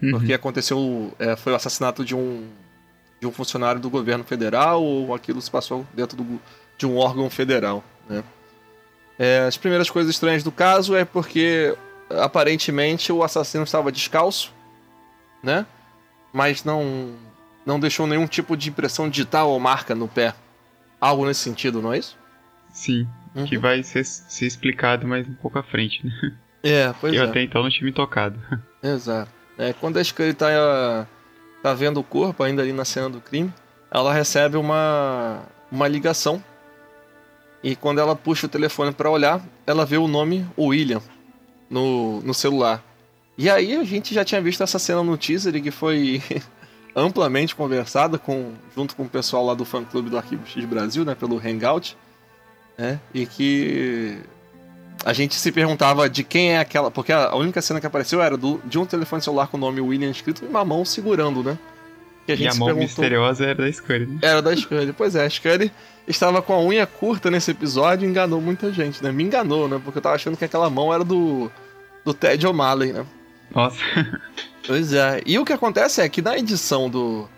Uhum. 0.00 0.12
Porque 0.12 0.32
aconteceu, 0.32 1.12
é, 1.18 1.34
foi 1.36 1.52
o 1.52 1.56
assassinato 1.56 2.04
de 2.04 2.14
um, 2.14 2.46
de 3.20 3.26
um 3.26 3.32
funcionário 3.32 3.80
do 3.80 3.90
governo 3.90 4.22
federal 4.24 4.82
ou 4.82 5.12
aquilo 5.14 5.40
se 5.42 5.50
passou 5.50 5.84
dentro 5.92 6.16
do- 6.16 6.40
de 6.78 6.86
um 6.86 6.96
órgão 6.96 7.28
federal, 7.28 7.82
né? 8.08 8.22
É, 9.18 9.40
as 9.40 9.56
primeiras 9.56 9.90
coisas 9.90 10.14
estranhas 10.14 10.42
do 10.42 10.50
caso 10.50 10.96
é 10.96 11.04
porque 11.04 11.76
aparentemente 12.10 13.12
o 13.12 13.22
assassino 13.22 13.64
estava 13.64 13.90
descalço, 13.92 14.52
né? 15.42 15.66
Mas 16.32 16.64
não 16.64 17.14
não 17.64 17.78
deixou 17.80 18.06
nenhum 18.06 18.26
tipo 18.26 18.56
de 18.56 18.68
impressão 18.70 19.08
digital 19.08 19.50
ou 19.50 19.58
marca 19.60 19.94
no 19.94 20.08
pé. 20.08 20.34
Algo 21.00 21.26
nesse 21.26 21.40
sentido, 21.40 21.82
não 21.82 21.92
é 21.92 21.98
isso? 21.98 22.16
Sim, 22.70 23.06
Uhum. 23.34 23.46
que 23.46 23.56
vai 23.56 23.82
ser, 23.82 24.04
ser 24.04 24.46
explicado 24.46 25.06
mais 25.08 25.26
um 25.26 25.34
pouco 25.34 25.58
à 25.58 25.62
frente, 25.62 26.06
né? 26.06 26.12
É, 26.62 26.94
pois 27.00 27.14
eu 27.14 27.22
é. 27.22 27.26
até 27.26 27.42
então 27.42 27.62
não 27.62 27.70
tinha 27.70 27.84
me 27.86 27.92
tocado. 27.92 28.38
Exato. 28.82 29.30
É, 29.58 29.72
quando 29.72 29.96
a 29.96 30.04
Scully 30.04 30.34
tá, 30.34 31.06
tá 31.62 31.72
vendo 31.74 31.98
o 31.98 32.04
corpo 32.04 32.42
ainda 32.42 32.62
ali 32.62 32.72
na 32.72 32.84
cena 32.84 33.08
do 33.08 33.20
crime, 33.20 33.52
ela 33.90 34.12
recebe 34.12 34.56
uma, 34.56 35.42
uma 35.70 35.88
ligação. 35.88 36.42
E 37.62 37.74
quando 37.74 38.00
ela 38.00 38.14
puxa 38.14 38.46
o 38.46 38.48
telefone 38.48 38.92
pra 38.92 39.10
olhar, 39.10 39.40
ela 39.66 39.86
vê 39.86 39.96
o 39.96 40.06
nome 40.08 40.46
William 40.58 41.00
no, 41.70 42.20
no 42.20 42.34
celular. 42.34 42.82
E 43.38 43.48
aí 43.48 43.74
a 43.76 43.84
gente 43.84 44.14
já 44.14 44.24
tinha 44.24 44.40
visto 44.40 44.62
essa 44.62 44.78
cena 44.78 45.02
no 45.02 45.16
teaser 45.16 45.56
e 45.56 45.60
que 45.62 45.70
foi 45.70 46.22
amplamente 46.94 47.54
conversada 47.54 48.18
com, 48.18 48.52
junto 48.74 48.94
com 48.96 49.04
o 49.04 49.08
pessoal 49.08 49.44
lá 49.46 49.54
do 49.54 49.64
fã 49.64 49.82
clube 49.84 50.10
do 50.10 50.16
Arquivo 50.16 50.46
X 50.46 50.64
Brasil, 50.64 51.04
né, 51.04 51.14
pelo 51.14 51.38
Hangout. 51.38 51.96
Né, 52.78 52.98
e 53.12 53.26
que 53.26 54.18
a 55.04 55.12
gente 55.12 55.34
se 55.34 55.52
perguntava 55.52 56.08
de 56.08 56.22
quem 56.24 56.52
é 56.52 56.58
aquela. 56.58 56.90
Porque 56.90 57.12
a 57.12 57.28
a 57.30 57.36
única 57.36 57.60
cena 57.62 57.80
que 57.80 57.86
apareceu 57.86 58.22
era 58.22 58.36
do, 58.36 58.60
de 58.64 58.78
um 58.78 58.86
telefone 58.86 59.20
celular 59.22 59.46
com 59.48 59.56
o 59.56 59.60
nome 59.60 59.80
William 59.80 60.10
escrito 60.10 60.44
e 60.44 60.48
uma 60.48 60.64
mão 60.64 60.84
segurando, 60.84 61.42
né? 61.42 61.58
Que 62.24 62.32
a 62.32 62.34
E 62.34 62.38
gente 62.38 62.48
a 62.48 62.52
se 62.52 62.58
mão 62.58 62.66
perguntou. 62.68 62.86
misteriosa 62.88 63.44
era 63.44 63.62
da 63.64 63.72
Scully, 63.72 64.06
né? 64.06 64.18
Era 64.22 64.40
da 64.40 64.56
Scully. 64.56 64.92
Pois 64.92 65.14
é, 65.16 65.24
a 65.26 65.30
Scully 65.30 65.72
estava 66.06 66.40
com 66.40 66.52
a 66.54 66.60
unha 66.62 66.86
curta 66.86 67.30
nesse 67.30 67.50
episódio 67.50 68.06
e 68.06 68.08
enganou 68.10 68.40
muita 68.40 68.72
gente, 68.72 69.02
né? 69.02 69.10
Me 69.10 69.24
enganou, 69.24 69.68
né? 69.68 69.80
Porque 69.84 69.98
eu 69.98 70.02
tava 70.02 70.14
achando 70.14 70.36
que 70.36 70.44
aquela 70.44 70.70
mão 70.70 70.94
era 70.94 71.02
do. 71.04 71.50
do 72.04 72.14
Ted 72.14 72.46
O'Malley, 72.46 72.92
né? 72.92 73.04
Nossa. 73.54 73.76
Pois 74.66 74.92
é. 74.92 75.20
E 75.26 75.38
o 75.38 75.44
que 75.44 75.52
acontece 75.52 76.00
é 76.00 76.08
que 76.08 76.22
na 76.22 76.38
edição 76.38 76.88
do 76.88 77.28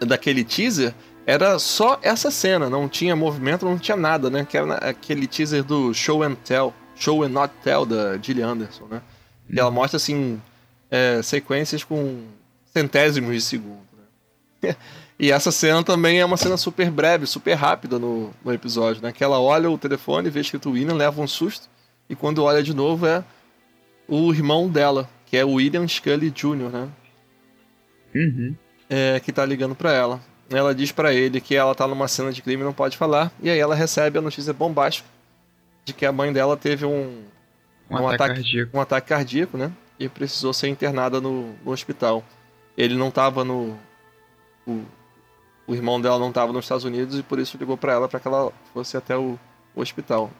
daquele 0.00 0.44
teaser 0.44 0.94
era 1.24 1.58
só 1.58 1.98
essa 2.02 2.30
cena, 2.30 2.70
não 2.70 2.88
tinha 2.88 3.16
movimento, 3.16 3.64
não 3.64 3.78
tinha 3.78 3.96
nada, 3.96 4.30
né? 4.30 4.46
Que 4.48 4.56
era 4.56 4.74
aquele 4.76 5.26
teaser 5.26 5.64
do 5.64 5.92
Show 5.92 6.22
and 6.22 6.36
Tell, 6.36 6.72
Show 6.94 7.22
and 7.24 7.30
Not 7.30 7.52
Tell 7.62 7.84
da 7.84 8.16
Gillian 8.18 8.48
Anderson, 8.48 8.84
né? 8.86 9.02
E 9.48 9.58
ela 9.58 9.70
mostra 9.70 9.96
assim 9.96 10.40
é, 10.90 11.20
sequências 11.22 11.82
com 11.82 12.24
centésimos 12.72 13.34
de 13.34 13.40
segundo. 13.40 13.86
Né? 14.62 14.76
E 15.18 15.32
essa 15.32 15.50
cena 15.50 15.82
também 15.82 16.20
é 16.20 16.24
uma 16.26 16.36
cena 16.36 16.58
super 16.58 16.90
breve, 16.90 17.26
super 17.26 17.54
rápida 17.54 17.98
no, 17.98 18.34
no 18.44 18.52
episódio, 18.52 19.02
né? 19.02 19.12
Que 19.12 19.24
ela 19.24 19.40
olha 19.40 19.70
o 19.70 19.78
telefone, 19.78 20.28
vê 20.28 20.40
escrito 20.40 20.72
William, 20.72 20.92
leva 20.92 21.22
um 21.22 21.26
susto, 21.26 21.70
e 22.06 22.14
quando 22.14 22.44
olha 22.44 22.62
de 22.62 22.74
novo 22.74 23.06
é 23.06 23.24
o 24.06 24.30
irmão 24.30 24.68
dela, 24.68 25.08
que 25.26 25.36
é 25.36 25.44
o 25.44 25.52
William 25.54 25.86
Scully 25.86 26.30
Jr., 26.30 26.70
né? 26.72 26.88
Uhum. 28.14 28.56
É, 28.88 29.20
que 29.20 29.32
tá 29.32 29.44
ligando 29.44 29.74
pra 29.74 29.92
ela. 29.92 30.20
Ela 30.48 30.74
diz 30.74 30.92
pra 30.92 31.12
ele 31.12 31.40
que 31.40 31.54
ela 31.56 31.74
tá 31.74 31.86
numa 31.88 32.06
cena 32.08 32.32
de 32.32 32.40
crime 32.40 32.62
e 32.62 32.64
não 32.64 32.72
pode 32.72 32.96
falar, 32.96 33.32
e 33.42 33.50
aí 33.50 33.58
ela 33.58 33.74
recebe 33.74 34.16
a 34.18 34.22
notícia 34.22 34.52
bombástica 34.52 35.08
de 35.84 35.92
que 35.92 36.06
a 36.06 36.12
mãe 36.12 36.32
dela 36.32 36.56
teve 36.56 36.84
um, 36.86 37.24
Um, 37.90 37.94
Um 37.94 38.08
ataque, 38.08 38.14
ataque- 38.14 38.34
cardíaco. 38.42 38.76
um 38.76 38.80
ataque 38.80 39.08
cardíaco, 39.08 39.56
né? 39.58 39.72
E 39.98 40.08
precisou 40.08 40.52
ser 40.52 40.68
internada 40.68 41.20
no, 41.20 41.52
no 41.64 41.70
hospital. 41.72 42.24
Ele 42.76 42.94
não 42.96 43.10
tava 43.10 43.44
no. 43.44 43.76
O, 44.66 44.82
o 45.68 45.74
irmão 45.74 46.00
dela 46.00 46.18
não 46.18 46.32
tava 46.32 46.52
nos 46.52 46.64
Estados 46.64 46.84
Unidos 46.84 47.18
e 47.18 47.22
por 47.22 47.38
isso 47.38 47.56
ligou 47.56 47.76
pra 47.76 47.92
ela 47.92 48.08
pra 48.08 48.18
que 48.20 48.26
ela 48.28 48.52
fosse 48.74 48.96
até 48.96 49.16
o, 49.16 49.38
o 49.74 49.80
hospital. 49.80 50.30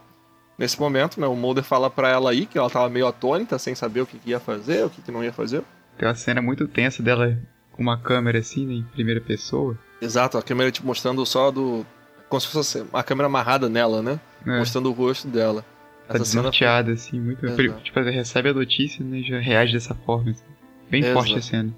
Nesse 0.59 0.81
momento, 0.81 1.21
né, 1.21 1.27
o 1.27 1.35
Mulder 1.37 1.63
fala 1.65 1.91
pra 1.91 2.09
ela 2.09 2.31
aí 2.31 2.47
que 2.47 2.57
ela 2.57 2.71
tava 2.71 2.89
meio 2.89 3.07
atônita, 3.07 3.59
sem 3.59 3.75
saber 3.75 4.01
o 4.01 4.07
que, 4.07 4.19
que 4.19 4.31
ia 4.31 4.41
fazer, 4.41 4.85
o 4.87 4.91
que, 4.91 5.03
que 5.03 5.13
não 5.13 5.23
ia 5.23 5.33
fazer. 5.33 5.63
Tem 5.99 6.09
uma 6.09 6.15
cena 6.15 6.41
muito 6.41 6.67
tensa 6.67 7.03
dela 7.03 7.39
com 7.73 7.83
uma 7.83 7.99
câmera 7.99 8.39
assim, 8.39 8.67
né, 8.67 8.75
em 8.75 8.83
primeira 8.85 9.21
pessoa. 9.21 9.79
Exato, 10.01 10.39
a 10.39 10.43
câmera 10.43 10.71
te 10.71 10.85
mostrando 10.85 11.25
só 11.27 11.51
do. 11.51 11.85
Como 12.29 12.41
se 12.41 12.49
fosse 12.49 12.85
a 12.93 13.03
câmera 13.03 13.27
amarrada 13.27 13.69
nela, 13.69 14.03
né? 14.03 14.19
É, 14.47 14.59
Mostrando 14.59 14.89
o 14.91 14.93
rosto 14.93 15.29
dela. 15.29 15.65
tá 16.09 16.19
desnorteada, 16.19 16.93
assim, 16.93 17.21
muito. 17.21 17.45
Exato. 17.47 17.81
Tipo, 17.83 17.99
ela 17.99 18.11
recebe 18.11 18.49
a 18.49 18.55
notícia 18.55 19.05
né, 19.05 19.19
e 19.19 19.23
já 19.23 19.39
reage 19.39 19.73
dessa 19.75 19.95
forma. 19.95 20.31
assim. 20.31 20.45
Bem 20.91 21.03
Exato. 21.03 21.15
forte 21.15 21.35
a 21.37 21.43
cena. 21.43 21.75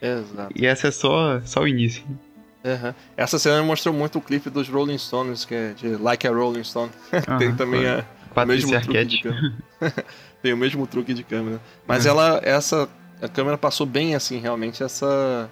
Exato. 0.00 0.52
E 0.54 0.66
essa 0.66 0.88
é 0.88 0.90
só, 0.90 1.40
só 1.42 1.60
o 1.62 1.68
início. 1.68 2.04
né? 2.08 2.16
Aham. 2.64 2.94
Essa 3.16 3.38
cena 3.38 3.60
me 3.60 3.66
mostrou 3.66 3.94
muito 3.94 4.18
o 4.18 4.22
clipe 4.22 4.48
dos 4.48 4.68
Rolling 4.68 4.96
Stones, 4.98 5.44
que 5.44 5.54
é 5.54 5.72
de 5.72 5.88
Like 5.96 6.26
a 6.26 6.30
Rolling 6.30 6.64
Stone. 6.64 6.90
Tem 7.38 7.48
Aham, 7.48 7.56
também 7.56 7.80
foi. 7.82 7.90
a, 7.90 8.04
o 8.30 8.34
Patrícia 8.34 8.66
mesmo 8.66 8.82
truque 8.82 9.04
de 9.04 9.22
câmera. 9.22 9.52
Tem 10.42 10.52
o 10.52 10.56
mesmo 10.56 10.86
truque 10.86 11.14
de 11.14 11.22
câmera. 11.24 11.60
Mas 11.86 12.06
É. 12.06 12.08
ela, 12.08 12.40
essa, 12.42 12.88
a 13.20 13.28
câmera 13.28 13.58
passou 13.58 13.86
bem 13.86 14.14
assim, 14.14 14.38
realmente, 14.38 14.82
essa 14.82 15.50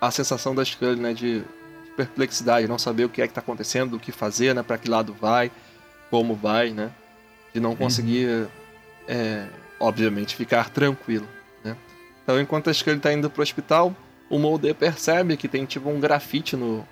a 0.00 0.10
sensação 0.10 0.54
da 0.54 0.64
Scully, 0.64 1.00
né, 1.00 1.12
de, 1.14 1.40
de 1.40 1.90
perplexidade, 1.96 2.66
não 2.66 2.76
saber 2.78 3.04
o 3.04 3.08
que 3.08 3.22
é 3.22 3.28
que 3.28 3.32
tá 3.32 3.40
acontecendo, 3.40 3.94
o 3.94 4.00
que 4.00 4.10
fazer, 4.10 4.52
né, 4.54 4.62
para 4.62 4.76
que 4.76 4.90
lado 4.90 5.14
vai, 5.18 5.48
como 6.10 6.34
vai, 6.34 6.70
né, 6.70 6.90
de 7.54 7.60
não 7.60 7.76
conseguir, 7.76 8.48
é, 9.06 9.46
obviamente, 9.78 10.34
ficar 10.34 10.70
tranquilo, 10.70 11.26
né. 11.64 11.76
Então, 12.24 12.40
enquanto 12.40 12.68
a 12.68 12.74
Scully 12.74 12.98
tá 12.98 13.12
indo 13.12 13.30
pro 13.30 13.42
hospital, 13.44 13.94
o 14.32 14.38
Mulder 14.38 14.74
percebe 14.74 15.36
que 15.36 15.46
tem 15.46 15.66
tipo 15.66 15.90
um 15.90 16.00
grafite 16.00 16.56
no, 16.56 16.88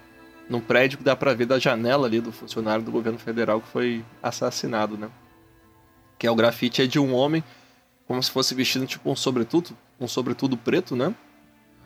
no 0.46 0.60
prédio 0.60 0.98
que 0.98 1.04
dá 1.04 1.16
pra 1.16 1.32
ver 1.32 1.46
da 1.46 1.58
janela 1.58 2.06
ali 2.06 2.20
do 2.20 2.30
funcionário 2.30 2.84
do 2.84 2.92
governo 2.92 3.18
federal 3.18 3.62
que 3.62 3.68
foi 3.68 4.04
assassinado, 4.22 4.98
né? 4.98 5.08
Que 6.18 6.26
é 6.26 6.30
o 6.30 6.34
grafite 6.34 6.82
é 6.82 6.86
de 6.86 6.98
um 6.98 7.14
homem 7.14 7.42
como 8.06 8.22
se 8.22 8.30
fosse 8.30 8.54
vestido 8.54 8.86
tipo 8.86 9.10
um 9.10 9.16
sobretudo, 9.16 9.70
um 9.98 10.06
sobretudo 10.06 10.54
preto, 10.54 10.94
né? 10.94 11.14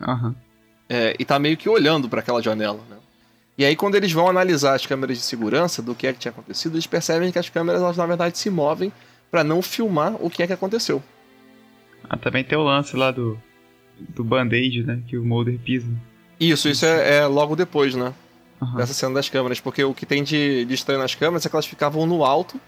Aham. 0.01 0.35
É, 0.89 1.15
e 1.17 1.23
tá 1.23 1.39
meio 1.39 1.55
que 1.55 1.69
olhando 1.69 2.09
pra 2.09 2.19
aquela 2.19 2.43
janela, 2.43 2.81
né? 2.89 2.97
E 3.57 3.63
aí 3.63 3.77
quando 3.77 3.95
eles 3.95 4.11
vão 4.11 4.27
analisar 4.27 4.73
as 4.73 4.85
câmeras 4.85 5.17
de 5.17 5.23
segurança 5.23 5.81
do 5.81 5.95
que 5.95 6.05
é 6.05 6.11
que 6.11 6.19
tinha 6.19 6.33
acontecido, 6.33 6.75
eles 6.75 6.85
percebem 6.85 7.31
que 7.31 7.39
as 7.39 7.47
câmeras 7.47 7.81
elas 7.81 7.95
na 7.95 8.05
verdade 8.05 8.37
se 8.37 8.49
movem 8.49 8.91
pra 9.31 9.41
não 9.41 9.61
filmar 9.61 10.17
o 10.19 10.29
que 10.29 10.43
é 10.43 10.47
que 10.47 10.53
aconteceu. 10.53 11.01
Ah, 12.09 12.17
também 12.17 12.43
tem 12.43 12.57
o 12.57 12.63
lance 12.63 12.97
lá 12.97 13.09
do, 13.09 13.41
do 13.99 14.23
band-aid, 14.23 14.83
né? 14.83 14.99
Que 15.07 15.17
o 15.17 15.23
Mulder 15.25 15.57
pisa. 15.59 15.87
Isso, 16.39 16.67
isso 16.69 16.85
é, 16.85 17.17
é 17.17 17.25
logo 17.25 17.55
depois, 17.55 17.95
né? 17.95 18.13
Aham. 18.61 18.77
dessa 18.77 18.93
cena 18.93 19.13
das 19.15 19.27
câmeras, 19.27 19.59
porque 19.59 19.83
o 19.83 19.93
que 19.93 20.05
tem 20.05 20.23
de, 20.23 20.63
de 20.63 20.73
estranho 20.73 21.01
nas 21.01 21.13
câmeras 21.13 21.45
é 21.45 21.49
que 21.49 21.55
elas 21.55 21.65
ficavam 21.65 22.05
no 22.07 22.23
alto 22.23 22.59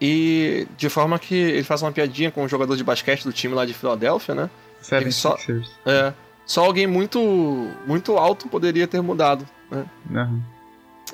e 0.00 0.66
de 0.76 0.88
forma 0.88 1.16
que 1.18 1.34
ele 1.34 1.62
faz 1.62 1.80
uma 1.82 1.92
piadinha 1.92 2.30
com 2.30 2.42
o 2.42 2.48
jogador 2.48 2.76
de 2.76 2.82
basquete 2.82 3.22
do 3.24 3.32
time 3.32 3.54
lá 3.54 3.64
de 3.64 3.72
Filadélfia, 3.72 4.34
né? 4.34 4.50
Seven 4.80 5.10
só- 5.12 5.36
Sixers. 5.36 5.70
É, 5.86 6.12
só 6.44 6.64
alguém 6.64 6.86
muito 6.88 7.20
muito 7.86 8.16
alto 8.16 8.48
poderia 8.48 8.86
ter 8.88 9.00
mudado, 9.00 9.46
né? 9.70 9.86
Aham. 10.12 10.42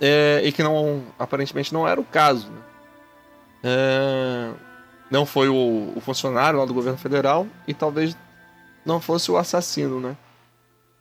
É, 0.00 0.40
e 0.44 0.52
que 0.52 0.62
não 0.62 1.02
aparentemente 1.18 1.72
não 1.72 1.86
era 1.86 2.00
o 2.00 2.04
caso. 2.04 2.48
Né? 2.50 2.58
É, 3.64 4.50
não 5.10 5.26
foi 5.26 5.48
o, 5.48 5.92
o 5.94 6.00
funcionário 6.00 6.58
lá 6.58 6.64
do 6.64 6.74
governo 6.74 6.98
federal 6.98 7.46
e 7.68 7.74
talvez 7.74 8.16
não 8.86 9.00
fosse 9.00 9.30
o 9.30 9.36
assassino, 9.36 10.00
né? 10.00 10.16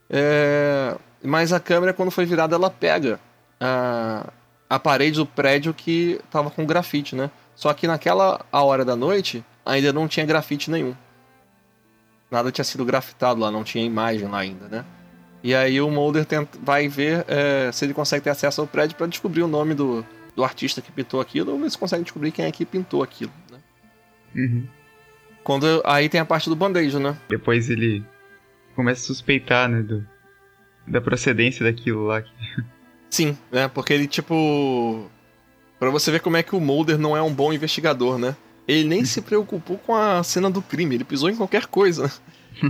É, 0.09 0.97
mas 1.23 1.53
a 1.53 1.59
câmera 1.59 1.93
quando 1.93 2.11
foi 2.11 2.25
virada 2.25 2.55
ela 2.55 2.69
pega 2.69 3.19
a, 3.59 4.27
a 4.69 4.79
parede 4.79 5.17
do 5.17 5.25
prédio 5.25 5.73
que 5.73 6.19
tava 6.31 6.49
com 6.49 6.65
grafite, 6.65 7.15
né? 7.15 7.29
Só 7.55 7.73
que 7.73 7.87
naquela 7.87 8.43
hora 8.51 8.83
da 8.83 8.95
noite 8.95 9.45
ainda 9.65 9.93
não 9.93 10.07
tinha 10.07 10.25
grafite 10.25 10.69
nenhum. 10.69 10.95
Nada 12.29 12.51
tinha 12.51 12.65
sido 12.65 12.83
grafitado 12.83 13.39
lá, 13.39 13.49
não 13.51 13.63
tinha 13.63 13.85
imagem 13.85 14.27
lá 14.27 14.39
ainda, 14.39 14.67
né? 14.67 14.85
E 15.43 15.53
aí 15.53 15.79
o 15.79 15.89
Mulder 15.91 16.25
tenta, 16.25 16.57
vai 16.61 16.87
ver 16.87 17.23
é, 17.27 17.71
se 17.71 17.85
ele 17.85 17.93
consegue 17.93 18.23
ter 18.23 18.31
acesso 18.31 18.61
ao 18.61 18.67
prédio 18.67 18.97
para 18.97 19.05
descobrir 19.05 19.43
o 19.43 19.47
nome 19.47 19.75
do, 19.75 20.03
do 20.35 20.43
artista 20.43 20.81
que 20.81 20.91
pintou 20.91 21.21
aquilo, 21.21 21.51
ou 21.51 21.69
se 21.69 21.77
consegue 21.77 22.03
descobrir 22.03 22.31
quem 22.31 22.45
é 22.45 22.51
que 22.51 22.65
pintou 22.65 23.03
aquilo. 23.03 23.31
Né? 23.51 23.59
Uhum. 24.35 24.67
Quando 25.45 25.79
aí 25.85 26.09
tem 26.09 26.19
a 26.19 26.25
parte 26.25 26.49
do 26.49 26.55
band-aid, 26.55 26.97
né? 26.97 27.15
Depois 27.29 27.69
ele 27.69 28.03
começa 28.75 29.03
a 29.03 29.05
suspeitar, 29.05 29.69
né? 29.69 29.83
Do, 29.83 30.05
da 30.87 30.99
procedência 30.99 31.63
daquilo 31.63 32.07
lá. 32.07 32.23
Sim, 33.11 33.37
né? 33.51 33.67
Porque 33.67 33.93
ele 33.93 34.07
tipo 34.07 35.07
Pra 35.79 35.91
você 35.91 36.09
ver 36.09 36.19
como 36.19 36.35
é 36.35 36.41
que 36.41 36.55
o 36.55 36.59
Mulder 36.59 36.97
não 36.97 37.15
é 37.15 37.21
um 37.21 37.31
bom 37.31 37.53
investigador, 37.53 38.17
né? 38.17 38.35
Ele 38.67 38.87
nem 38.87 39.05
se 39.05 39.21
preocupou 39.21 39.77
com 39.77 39.95
a 39.95 40.23
cena 40.23 40.49
do 40.49 40.63
crime, 40.63 40.95
ele 40.95 41.03
pisou 41.03 41.29
em 41.29 41.35
qualquer 41.35 41.67
coisa. 41.67 42.11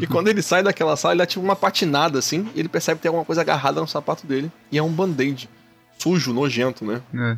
E 0.01 0.08
quando 0.08 0.29
ele 0.29 0.41
sai 0.41 0.63
daquela 0.63 0.98
sala, 0.98 1.13
ele 1.13 1.20
dá 1.20 1.27
tipo 1.27 1.46
uma 1.46 1.55
patinada 1.55 2.17
assim, 2.17 2.50
e 2.55 2.60
ele 2.60 2.67
percebe 2.67 2.98
que 2.98 3.03
tem 3.03 3.10
alguma 3.10 3.24
coisa 3.24 3.41
agarrada 3.41 3.79
no 3.79 3.88
sapato 3.88 4.25
dele. 4.25 4.51
E 4.72 4.79
é 4.79 4.82
um 4.82 4.91
band-aid. 4.91 5.48
Sujo, 6.00 6.34
nojento, 6.34 6.84
né? 6.84 7.03
É. 7.13 7.38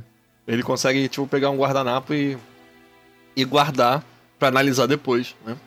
Ele 0.53 0.63
consegue, 0.63 1.09
tipo, 1.09 1.27
pegar 1.27 1.49
um 1.49 1.57
guardanapo 1.57 2.13
e, 2.13 2.37
e 3.35 3.43
guardar 3.43 4.01
pra 4.39 4.47
analisar 4.49 4.85
depois, 4.87 5.35
né? 5.45 5.57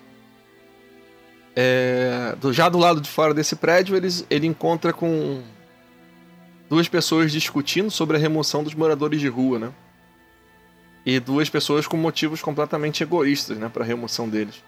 É, 1.56 2.36
já 2.52 2.68
do 2.68 2.78
lado 2.78 3.00
de 3.00 3.08
fora 3.08 3.34
desse 3.34 3.56
prédio, 3.56 3.96
eles, 3.96 4.24
ele 4.30 4.46
encontra 4.46 4.92
com 4.92 5.42
duas 6.68 6.88
pessoas 6.88 7.32
discutindo 7.32 7.90
sobre 7.90 8.16
a 8.16 8.20
remoção 8.20 8.62
dos 8.62 8.74
moradores 8.74 9.20
de 9.20 9.28
rua, 9.28 9.58
né? 9.58 9.72
E 11.04 11.18
duas 11.18 11.50
pessoas 11.50 11.86
com 11.86 11.96
motivos 11.96 12.40
completamente 12.40 13.02
egoístas, 13.02 13.58
né, 13.58 13.68
para 13.72 13.84
remoção 13.84 14.28
deles. 14.28 14.62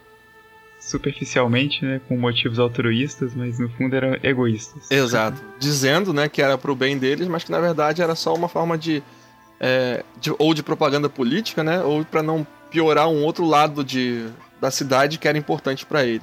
Superficialmente, 0.81 1.85
né? 1.85 2.01
Com 2.09 2.19
motivos 2.19 2.59
altruístas, 2.59 3.35
mas 3.35 3.59
no 3.61 3.69
fundo 3.69 3.95
eram 3.95 4.19
egoístas. 4.23 4.91
Exato. 4.91 5.41
Dizendo, 5.61 6.13
né, 6.13 6.29
que 6.29 6.43
era 6.43 6.59
pro 6.59 6.75
bem 6.75 6.99
deles, 6.99 7.29
mas 7.29 7.45
que 7.45 7.53
na 7.53 7.61
verdade 7.61 8.03
era 8.03 8.17
só 8.17 8.35
uma 8.35 8.49
forma 8.49 8.77
de, 8.77 9.01
é, 9.61 10.03
de- 10.21 10.35
ou 10.39 10.53
de 10.53 10.63
propaganda 10.63 11.09
política, 11.09 11.63
né, 11.63 11.81
ou 11.83 12.05
para 12.05 12.23
não 12.23 12.45
piorar 12.73 13.09
um 13.09 13.23
outro 13.23 13.45
lado 13.45 13.85
de, 13.85 14.27
da 14.61 14.71
cidade 14.71 15.19
que 15.19 15.29
era 15.29 15.37
importante 15.39 15.85
para 15.85 16.05
ele. 16.05 16.23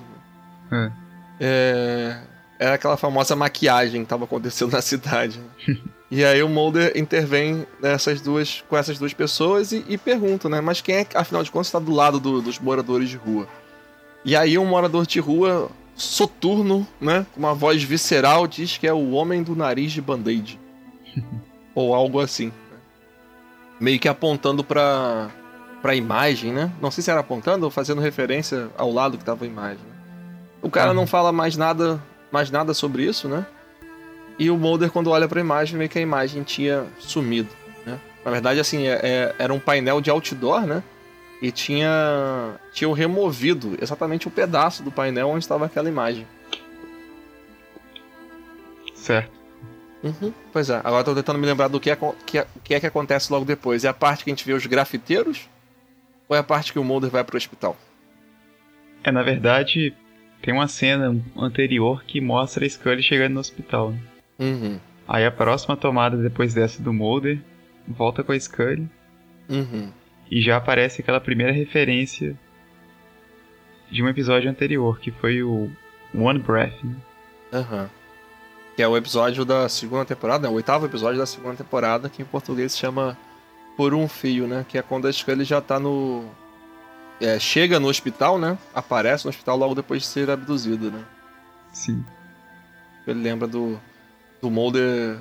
É. 0.72 0.92
É, 1.40 2.22
era 2.60 2.74
aquela 2.76 2.98
famosa 2.98 3.36
maquiagem 3.36 4.02
que 4.02 4.06
estava 4.06 4.26
acontecendo 4.26 4.72
na 4.74 4.82
cidade. 4.82 5.40
né? 5.40 5.78
e 6.12 6.26
aí 6.26 6.42
o 6.44 6.50
Mulder 6.50 6.92
intervém 6.98 7.66
nessas 7.82 8.20
duas, 8.20 8.64
com 8.68 8.76
essas 8.76 8.98
duas 9.00 9.14
pessoas 9.14 9.72
e, 9.72 9.86
e 9.88 9.98
pergunta, 9.98 10.50
né? 10.50 10.60
Mas 10.60 10.82
quem 10.82 10.96
é, 10.96 11.08
afinal 11.16 11.44
de 11.44 11.52
contas, 11.52 11.68
está 11.68 11.80
do 11.80 11.92
lado 11.94 12.20
do- 12.20 12.42
dos 12.42 12.60
moradores 12.60 13.10
de 13.10 13.16
rua? 13.18 13.48
E 14.26 14.36
aí 14.36 14.58
um 14.58 14.66
morador 14.66 15.06
de 15.08 15.20
rua 15.20 15.70
soturno, 15.96 16.86
né? 17.00 17.26
Com 17.34 17.40
uma 17.40 17.54
voz 17.54 17.82
visceral, 17.84 18.48
diz 18.48 18.78
que 18.78 18.88
é 18.88 18.94
o 18.94 19.12
homem 19.12 19.42
do 19.44 19.56
nariz 19.56 19.92
de 19.92 20.02
band-aid. 20.02 20.60
Ou 21.76 21.94
algo 21.96 22.20
assim. 22.20 22.48
né? 22.48 22.78
Meio 23.80 23.98
que 24.00 24.10
apontando 24.10 24.62
pra, 24.62 25.30
pra 25.82 25.96
imagem, 25.96 26.52
né? 26.52 26.72
Não 26.82 26.92
sei 26.92 27.04
se 27.04 27.10
era 27.12 27.20
apontando 27.22 27.66
ou 27.66 27.72
fazendo 27.72 28.02
referência 28.02 28.70
ao 28.78 28.92
lado 28.92 29.18
que 29.18 29.24
tava 29.24 29.46
a 29.46 29.48
imagem. 29.48 29.80
O 30.62 30.70
cara 30.70 30.88
Aham. 30.88 30.94
não 30.96 31.08
fala 31.08 31.32
mais 31.32 31.56
nada, 31.56 32.02
mais 32.32 32.52
nada 32.52 32.74
sobre 32.74 33.04
isso, 33.04 33.28
né? 33.28 33.46
E 34.38 34.50
o 34.50 34.58
Mulder, 34.58 34.92
quando 34.92 35.10
olha 35.10 35.28
pra 35.28 35.40
imagem, 35.40 35.78
vê 35.78 35.88
que 35.88 35.98
a 36.00 36.02
imagem 36.02 36.44
tinha 36.44 36.86
sumido, 37.00 37.50
né? 37.86 38.00
Na 38.24 38.32
verdade, 38.32 38.60
assim, 38.60 38.88
é- 38.88 39.00
é- 39.02 39.36
era 39.40 39.54
um 39.54 39.60
painel 39.60 40.00
de 40.02 40.10
outdoor, 40.10 40.62
né? 40.66 40.84
E 41.42 41.52
tinha 41.52 42.56
tinham 42.74 42.92
removido 42.92 43.78
exatamente 43.82 44.28
o 44.28 44.32
pedaço 44.32 44.84
do 44.84 44.92
painel 44.92 45.30
onde 45.30 45.44
estava 45.46 45.66
aquela 45.66 45.88
imagem. 45.88 46.28
Certo. 48.96 49.32
Uhum, 50.04 50.34
Pois 50.54 50.70
é, 50.70 50.80
agora 50.84 51.04
tô 51.04 51.14
tentando 51.14 51.40
me 51.40 51.46
lembrar 51.46 51.68
do 51.68 51.80
que 51.80 51.90
é, 51.92 51.98
que 52.26 52.38
é, 52.38 52.48
que 52.64 52.74
é 52.74 52.80
que 52.80 52.88
acontece 52.88 53.32
logo 53.32 53.44
depois. 53.46 53.84
É 53.84 53.90
a 53.90 53.94
parte 53.94 54.24
que 54.24 54.30
a 54.30 54.34
gente 54.34 54.46
vê 54.46 54.54
os 54.54 54.66
grafiteiros? 54.66 55.50
Ou 56.30 56.36
é 56.36 56.40
a 56.40 56.44
parte 56.44 56.72
que 56.72 56.80
o 56.80 56.84
Mulder 56.84 57.10
vai 57.10 57.24
pro 57.24 57.36
hospital? 57.38 57.76
É, 59.04 59.12
na 59.12 59.24
verdade, 59.24 59.94
tem 60.42 60.54
uma 60.54 60.68
cena 60.68 61.16
anterior 61.36 62.04
que 62.06 62.22
mostra 62.22 62.64
a 62.66 62.70
Scully 62.70 63.02
chegando 63.02 63.34
no 63.34 63.40
hospital. 63.40 63.92
né? 63.92 64.00
Uhum. 64.40 64.80
Aí 65.08 65.26
a 65.26 65.32
próxima 65.32 65.76
tomada 65.76 66.16
depois 66.18 66.54
dessa 66.54 66.82
do 66.84 66.94
Mulder 66.94 67.40
volta 67.88 68.24
com 68.24 68.32
a 68.32 68.40
Scully 68.40 68.88
Uhum. 69.50 69.92
e 70.30 70.40
já 70.42 70.58
aparece 70.58 71.02
aquela 71.02 71.20
primeira 71.20 71.52
referência 71.52 72.38
de 73.90 74.04
um 74.04 74.08
episódio 74.08 74.50
anterior, 74.52 75.00
que 75.00 75.10
foi 75.10 75.42
o 75.42 75.72
One 76.14 76.38
Breath. 76.40 76.84
né? 76.84 76.96
Aham. 77.52 77.90
Que 78.76 78.84
é 78.84 78.88
o 78.88 78.96
episódio 78.96 79.44
da 79.44 79.68
segunda 79.68 80.06
temporada, 80.06 80.44
né? 80.48 80.50
o 80.50 80.56
oitavo 80.56 80.86
episódio 80.86 81.18
da 81.18 81.26
segunda 81.26 81.56
temporada, 81.56 82.08
que 82.08 82.22
em 82.22 82.26
português 82.26 82.72
se 82.74 82.78
chama 82.78 83.18
Por 83.80 83.94
um 83.94 84.10
Fio, 84.10 84.46
né? 84.46 84.66
Que 84.68 84.78
é 84.78 84.82
quando 84.82 85.08
a 85.08 85.14
Scully 85.14 85.46
já 85.46 85.62
tá 85.62 85.80
no. 85.80 86.26
é, 87.22 87.40
chega 87.40 87.80
no 87.80 87.88
hospital, 87.88 88.38
né? 88.38 88.58
Aparece 88.76 89.24
no 89.24 89.30
hospital 89.30 89.56
logo 89.56 89.74
depois 89.74 90.02
de 90.02 90.08
ser 90.10 90.30
abduzida, 90.30 90.90
né? 90.90 91.06
Sim. 91.72 92.04
Ele 93.08 93.22
lembra 93.22 93.48
do, 93.48 93.80
do 94.42 94.52
Mulder 94.52 95.18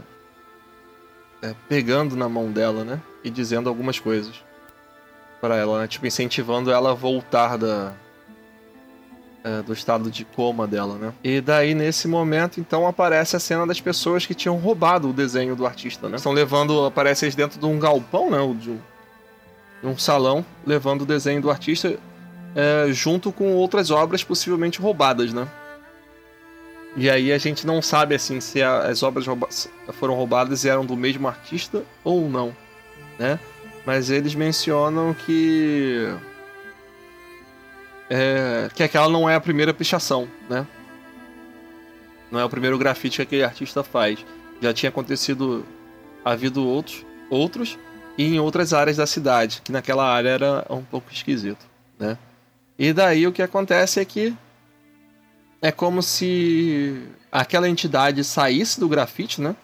é, 1.40 1.54
pegando 1.68 2.16
na 2.16 2.28
mão 2.28 2.50
dela, 2.50 2.82
né? 2.82 3.00
E 3.22 3.30
dizendo 3.30 3.68
algumas 3.68 4.00
coisas 4.00 4.42
para 5.40 5.54
ela, 5.54 5.82
né? 5.82 5.86
Tipo, 5.86 6.08
incentivando 6.08 6.72
ela 6.72 6.90
a 6.90 6.94
voltar 6.94 7.56
da, 7.56 7.94
é, 9.44 9.62
do 9.62 9.72
estado 9.72 10.10
de 10.10 10.24
coma 10.24 10.66
dela, 10.66 10.96
né? 10.96 11.12
E 11.22 11.40
daí, 11.40 11.74
nesse 11.74 12.08
momento, 12.08 12.58
então, 12.60 12.86
aparece 12.86 13.36
a 13.36 13.40
cena 13.40 13.66
das 13.66 13.80
pessoas 13.80 14.26
que 14.26 14.34
tinham 14.34 14.56
roubado 14.56 15.10
o 15.10 15.12
desenho 15.12 15.54
do 15.54 15.64
artista, 15.66 16.08
né? 16.08 16.16
Estão 16.16 16.32
levando, 16.32 16.84
aparece 16.84 17.24
eles 17.24 17.34
dentro 17.34 17.58
de 17.58 17.66
um 17.66 17.78
galpão, 17.78 18.30
né? 18.30 18.38
De 18.60 18.70
um, 18.70 18.78
de 19.82 19.86
um 19.86 19.96
salão, 19.96 20.44
levando 20.66 21.02
o 21.02 21.06
desenho 21.06 21.40
do 21.40 21.50
artista 21.50 21.96
é, 22.54 22.88
junto 22.92 23.30
com 23.30 23.52
outras 23.54 23.90
obras 23.90 24.24
possivelmente 24.24 24.80
roubadas, 24.80 25.32
né? 25.32 25.46
E 26.96 27.08
aí 27.08 27.30
a 27.32 27.38
gente 27.38 27.66
não 27.66 27.80
sabe 27.80 28.14
assim 28.14 28.40
se 28.40 28.60
a- 28.62 28.80
as 28.88 29.02
obras 29.02 29.26
rouba- 29.26 29.48
foram 29.92 30.14
roubadas 30.14 30.64
e 30.64 30.68
eram 30.68 30.84
do 30.84 30.96
mesmo 30.96 31.28
artista 31.28 31.84
ou 32.02 32.28
não, 32.28 32.52
né? 33.18 33.38
Mas 33.86 34.10
eles 34.10 34.34
mencionam 34.34 35.14
que 35.14 36.12
é, 38.10 38.68
que 38.74 38.82
aquela 38.82 39.08
não 39.08 39.28
é 39.28 39.34
a 39.34 39.40
primeira 39.40 39.74
pichação, 39.74 40.28
né? 40.48 40.66
Não 42.30 42.38
é 42.40 42.44
o 42.44 42.48
primeiro 42.48 42.78
grafite 42.78 43.16
que 43.16 43.22
aquele 43.22 43.44
artista 43.44 43.82
faz. 43.82 44.24
Já 44.60 44.72
tinha 44.72 44.90
acontecido, 44.90 45.64
havido 46.24 46.66
outros, 46.66 47.04
outros 47.30 47.78
e 48.16 48.24
em 48.24 48.40
outras 48.40 48.72
áreas 48.72 48.96
da 48.96 49.06
cidade, 49.06 49.62
que 49.62 49.72
naquela 49.72 50.04
área 50.04 50.30
era 50.30 50.66
um 50.68 50.82
pouco 50.82 51.12
esquisito, 51.12 51.64
né? 51.98 52.18
E 52.78 52.92
daí 52.92 53.26
o 53.26 53.32
que 53.32 53.42
acontece 53.42 54.00
é 54.00 54.04
que 54.04 54.34
é 55.60 55.72
como 55.72 56.02
se 56.02 57.02
aquela 57.30 57.68
entidade 57.68 58.22
saísse 58.24 58.78
do 58.78 58.88
grafite, 58.88 59.40
né? 59.40 59.54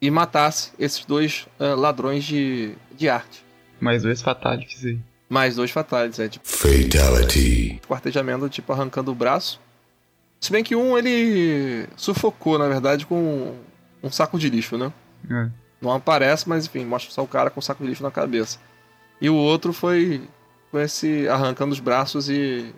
E 0.00 0.10
matasse 0.10 0.72
esses 0.78 1.04
dois 1.04 1.46
ah, 1.58 1.74
ladrões 1.74 2.24
de, 2.24 2.74
de 2.94 3.08
arte. 3.08 3.44
Mais 3.80 4.02
dois 4.02 4.20
fatalities 4.20 4.84
aí. 4.84 4.98
Mais 5.28 5.56
dois 5.56 5.70
fatais, 5.70 6.18
é 6.18 6.28
tipo 6.28 6.46
Fatality. 6.46 7.80
quartejamento, 7.88 8.48
tipo 8.48 8.72
arrancando 8.72 9.10
o 9.10 9.14
braço. 9.14 9.60
Se 10.40 10.52
bem 10.52 10.62
que 10.62 10.76
um 10.76 10.96
ele 10.98 11.88
sufocou, 11.96 12.58
na 12.58 12.68
verdade, 12.68 13.06
com 13.06 13.56
um 14.02 14.10
saco 14.10 14.38
de 14.38 14.50
lixo, 14.50 14.76
né? 14.76 14.92
É. 15.30 15.48
Não 15.80 15.90
aparece, 15.92 16.48
mas 16.48 16.66
enfim, 16.66 16.84
mostra 16.84 17.10
só 17.12 17.22
o 17.22 17.28
cara 17.28 17.50
com 17.50 17.58
um 17.60 17.62
saco 17.62 17.82
de 17.82 17.88
lixo 17.88 18.02
na 18.02 18.10
cabeça. 18.10 18.58
E 19.20 19.30
o 19.30 19.34
outro 19.34 19.72
foi 19.72 20.28
com 20.70 20.78
esse 20.78 21.26
arrancando 21.28 21.72
os 21.72 21.80
braços 21.80 22.28
e, 22.28 22.74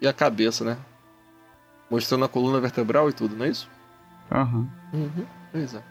e 0.00 0.06
a 0.06 0.12
cabeça, 0.12 0.64
né? 0.64 0.76
Mostrando 1.90 2.24
a 2.24 2.28
coluna 2.28 2.60
vertebral 2.60 3.08
e 3.08 3.12
tudo, 3.12 3.34
não 3.36 3.46
é 3.46 3.48
isso? 3.48 3.70
Aham. 4.30 4.68
Uhum, 4.92 5.26
pois 5.52 5.74
é. 5.74 5.82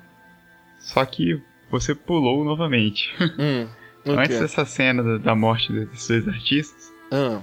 Só 0.79 1.03
que 1.05 1.41
você 1.71 1.95
pulou 1.95 2.43
novamente. 2.43 3.09
Hum, 3.39 3.67
o 4.05 4.11
Antes 4.11 4.39
dessa 4.39 4.65
cena 4.65 5.19
da, 5.19 5.35
morte 5.35 5.71
desses 5.71 6.07
dois 6.07 6.27
artistas, 6.27 6.93
Ah, 7.11 7.41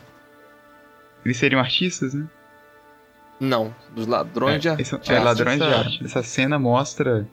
eles 1.25 1.37
seriam 1.37 1.61
artistas, 1.61 2.15
né? 2.15 2.29
não, 3.41 3.75
dos 3.95 4.07
ladrões 4.07 4.61
de 4.63 4.69
arte. 4.69 4.83
é, 5.09 5.19
ladrões 5.19 5.59
de 5.59 5.65
arte. 5.65 6.05
Essa 6.05 6.23
cena 6.23 6.59
mostra 6.59 7.27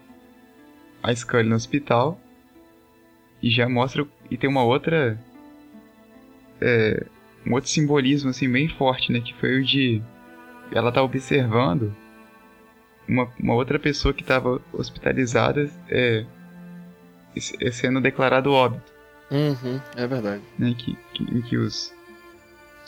a 1.04 1.14
Scully 1.14 1.48
no 1.48 1.56
hospital 1.56 2.20
e 3.44 3.50
já 3.50 3.70
mostra 3.70 4.06
e 4.30 4.36
tem 4.38 4.50
uma 4.50 4.64
outra 4.64 5.20
é, 6.60 7.06
um 7.46 7.54
outro 7.54 7.70
simbolismo 7.70 8.32
assim 8.32 8.52
bem 8.52 8.68
forte, 8.68 9.12
né? 9.12 9.22
Que 9.22 9.34
foi 9.36 9.62
o 9.62 9.64
de 9.64 10.02
ela 10.72 10.92
tá 10.92 11.02
observando 11.02 11.96
uma, 13.08 13.28
uma 13.40 13.54
outra 13.54 13.80
pessoa 13.80 14.14
que 14.14 14.22
estava 14.22 14.62
hospitalizada 14.74 15.70
é, 15.90 16.26
é 17.62 17.72
sendo 17.72 18.02
declarado 18.02 18.52
óbito, 18.52 18.92
Uhum, 19.32 19.80
é 19.96 20.08
verdade. 20.08 20.42
né? 20.58 20.74
Que, 20.78 20.98
que, 21.14 21.24
em 21.24 21.42
que 21.42 21.56
os, 21.58 21.94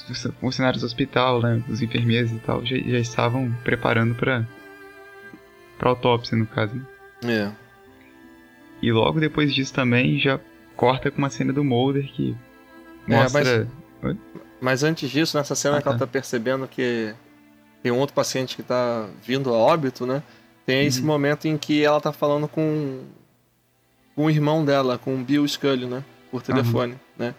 os 0.10 0.28
funcionários 0.40 0.82
do 0.82 0.86
hospital, 0.86 1.42
né? 1.42 1.64
Os 1.70 1.82
enfermeiros 1.82 2.32
e 2.32 2.40
tal 2.40 2.66
já, 2.66 2.78
já 2.78 2.98
estavam 3.00 3.52
preparando 3.64 4.16
para 4.16 4.46
para 5.78 5.90
autópsia 5.90 6.38
no 6.38 6.46
caso. 6.46 6.76
né? 6.76 6.86
É. 7.34 7.52
E 8.82 8.92
logo 8.92 9.20
depois 9.20 9.54
disso 9.54 9.74
também 9.74 10.20
já 10.20 10.40
corta 10.76 11.10
com 11.12 11.18
uma 11.20 11.30
cena 11.30 11.52
do 11.54 11.64
Mulder 11.64 12.06
que 12.12 12.36
É, 13.08 13.16
mostra. 13.16 13.68
Mas 14.60 14.84
antes 14.84 15.10
disso, 15.10 15.38
nessa 15.38 15.56
cena 15.56 15.78
Ah, 15.78 15.82
que 15.82 15.88
ela 15.88 15.98
tá. 15.98 16.06
tá 16.06 16.12
percebendo 16.12 16.68
que 16.68 17.14
tem 17.82 17.92
um 17.92 17.98
outro 17.98 18.14
paciente 18.16 18.56
que 18.56 18.62
tá 18.64 19.08
vindo 19.24 19.50
a 19.54 19.58
óbito, 19.58 20.06
né? 20.06 20.22
Tem 20.66 20.86
esse 20.86 21.00
Uhum. 21.02 21.08
momento 21.08 21.48
em 21.48 21.58
que 21.58 21.84
ela 21.84 22.00
tá 22.00 22.12
falando 22.12 22.48
com, 22.48 23.02
com 24.16 24.26
o 24.26 24.30
irmão 24.30 24.64
dela, 24.64 25.00
com 25.00 25.16
o 25.16 25.24
Bill 25.24 25.48
Scully, 25.48 25.88
né? 25.88 26.04
Por 26.32 26.42
telefone, 26.42 26.96
né? 27.18 27.36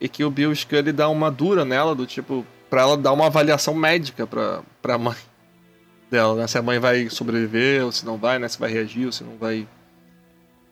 E 0.00 0.08
que 0.08 0.24
o 0.24 0.30
Bill 0.30 0.52
Scully 0.54 0.90
dá 0.92 1.08
uma 1.08 1.30
dura 1.30 1.64
nela, 1.64 1.94
do 1.94 2.04
tipo, 2.06 2.44
pra 2.68 2.82
ela 2.82 2.96
dar 2.96 3.12
uma 3.12 3.26
avaliação 3.26 3.72
médica 3.74 4.26
pra, 4.26 4.62
pra 4.82 4.98
mãe 4.98 5.16
dela, 6.10 6.34
né? 6.34 6.46
Se 6.48 6.58
a 6.58 6.62
mãe 6.62 6.78
vai 6.80 7.08
sobreviver 7.08 7.84
ou 7.84 7.92
se 7.92 8.04
não 8.04 8.16
vai, 8.18 8.38
né? 8.38 8.48
Se 8.48 8.58
vai 8.58 8.70
reagir 8.72 9.06
ou 9.06 9.12
se 9.12 9.22
não 9.22 9.36
vai. 9.36 9.66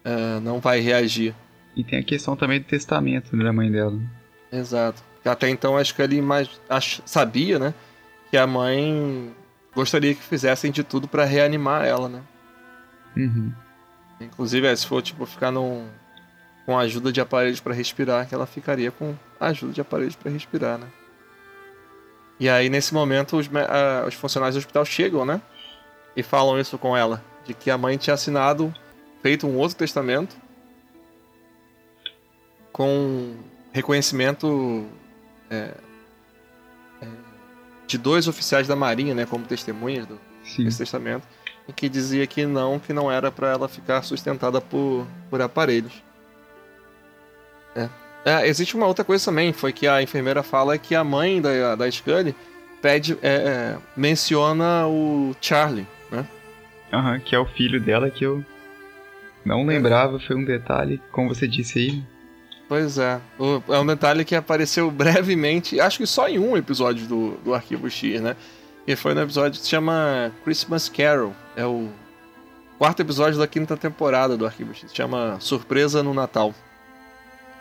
eh, 0.04 0.40
não 0.40 0.58
vai 0.60 0.80
reagir. 0.80 1.34
E 1.76 1.84
tem 1.84 2.00
a 2.00 2.02
questão 2.02 2.34
também 2.34 2.58
do 2.60 2.66
testamento 2.66 3.36
né, 3.36 3.44
da 3.44 3.52
mãe 3.52 3.70
dela. 3.70 3.98
Exato. 4.52 5.02
Até 5.24 5.48
então 5.48 5.76
acho 5.76 5.94
que 5.94 6.02
ele 6.02 6.20
mais 6.20 6.50
ach- 6.68 7.00
sabia, 7.06 7.58
né? 7.58 7.72
Que 8.30 8.36
a 8.36 8.46
mãe 8.46 9.32
gostaria 9.74 10.14
que 10.14 10.22
fizessem 10.22 10.72
de 10.72 10.82
tudo 10.82 11.06
pra 11.06 11.24
reanimar 11.24 11.84
ela, 11.84 12.08
né? 12.08 12.20
Uhum. 13.16 13.52
Inclusive, 14.20 14.66
é, 14.66 14.74
se 14.74 14.86
for 14.86 15.00
tipo 15.02 15.24
ficar 15.26 15.50
num, 15.52 15.86
com 16.70 16.78
ajuda 16.78 17.10
de 17.10 17.20
aparelhos 17.20 17.58
pra 17.58 17.74
respirar, 17.74 18.28
que 18.28 18.32
ela 18.32 18.46
ficaria 18.46 18.92
com 18.92 19.12
a 19.40 19.48
ajuda 19.48 19.72
de 19.72 19.80
aparelhos 19.80 20.14
pra 20.14 20.30
respirar, 20.30 20.78
né? 20.78 20.86
E 22.38 22.48
aí 22.48 22.70
nesse 22.70 22.94
momento 22.94 23.36
os, 23.36 23.50
os 24.06 24.14
funcionários 24.14 24.54
do 24.54 24.58
hospital 24.60 24.84
chegam, 24.84 25.24
né? 25.24 25.42
E 26.14 26.22
falam 26.22 26.60
isso 26.60 26.78
com 26.78 26.96
ela, 26.96 27.24
de 27.44 27.54
que 27.54 27.72
a 27.72 27.76
mãe 27.76 27.96
tinha 27.96 28.14
assinado, 28.14 28.72
feito 29.20 29.48
um 29.48 29.56
outro 29.56 29.76
testamento 29.76 30.36
com 32.70 33.34
reconhecimento 33.72 34.86
é, 35.50 35.74
é, 37.02 37.06
de 37.84 37.98
dois 37.98 38.28
oficiais 38.28 38.68
da 38.68 38.76
Marinha, 38.76 39.12
né, 39.12 39.26
como 39.26 39.44
testemunhas 39.44 40.06
do, 40.06 40.20
Sim. 40.44 40.62
desse 40.66 40.78
testamento, 40.78 41.26
em 41.68 41.72
que 41.72 41.88
dizia 41.88 42.24
que 42.28 42.46
não, 42.46 42.78
que 42.78 42.92
não 42.92 43.10
era 43.10 43.28
para 43.32 43.48
ela 43.48 43.68
ficar 43.68 44.04
sustentada 44.04 44.60
por, 44.60 45.04
por 45.28 45.42
aparelhos. 45.42 46.09
É. 47.74 47.88
É, 48.24 48.46
existe 48.46 48.74
uma 48.76 48.86
outra 48.86 49.04
coisa 49.04 49.24
também, 49.24 49.52
foi 49.52 49.72
que 49.72 49.86
a 49.86 50.02
enfermeira 50.02 50.42
fala 50.42 50.76
que 50.76 50.94
a 50.94 51.02
mãe 51.02 51.40
da, 51.40 51.74
da 51.74 51.90
Scully 51.90 52.34
pede, 52.82 53.16
é, 53.22 53.28
é, 53.28 53.76
menciona 53.96 54.86
o 54.86 55.34
Charlie, 55.40 55.86
né? 56.10 56.26
Aham, 56.92 57.18
que 57.20 57.34
é 57.34 57.38
o 57.38 57.46
filho 57.46 57.80
dela 57.80 58.10
que 58.10 58.24
eu 58.24 58.44
não 59.44 59.64
lembrava, 59.64 60.18
foi 60.20 60.36
um 60.36 60.44
detalhe, 60.44 61.00
como 61.12 61.28
você 61.34 61.48
disse 61.48 61.78
aí. 61.78 62.02
Pois 62.68 62.98
é. 62.98 63.18
O- 63.38 63.62
é 63.72 63.78
um 63.78 63.86
detalhe 63.86 64.24
que 64.24 64.34
apareceu 64.34 64.90
brevemente, 64.92 65.80
acho 65.80 65.98
que 65.98 66.06
só 66.06 66.28
em 66.28 66.38
um 66.38 66.56
episódio 66.56 67.06
do, 67.06 67.30
do 67.42 67.54
Arquivo 67.54 67.88
X, 67.88 68.20
né? 68.20 68.36
E 68.86 68.94
foi 68.96 69.14
no 69.14 69.22
episódio 69.22 69.58
que 69.58 69.64
se 69.64 69.70
chama 69.70 70.30
Christmas 70.44 70.88
Carol. 70.88 71.34
É 71.56 71.64
o 71.64 71.88
quarto 72.78 73.00
episódio 73.00 73.38
da 73.38 73.46
quinta 73.46 73.76
temporada 73.76 74.36
do 74.36 74.44
Arquivo 74.44 74.74
X. 74.74 74.90
Se 74.90 74.96
chama 74.96 75.36
Surpresa 75.40 76.02
no 76.02 76.12
Natal. 76.12 76.54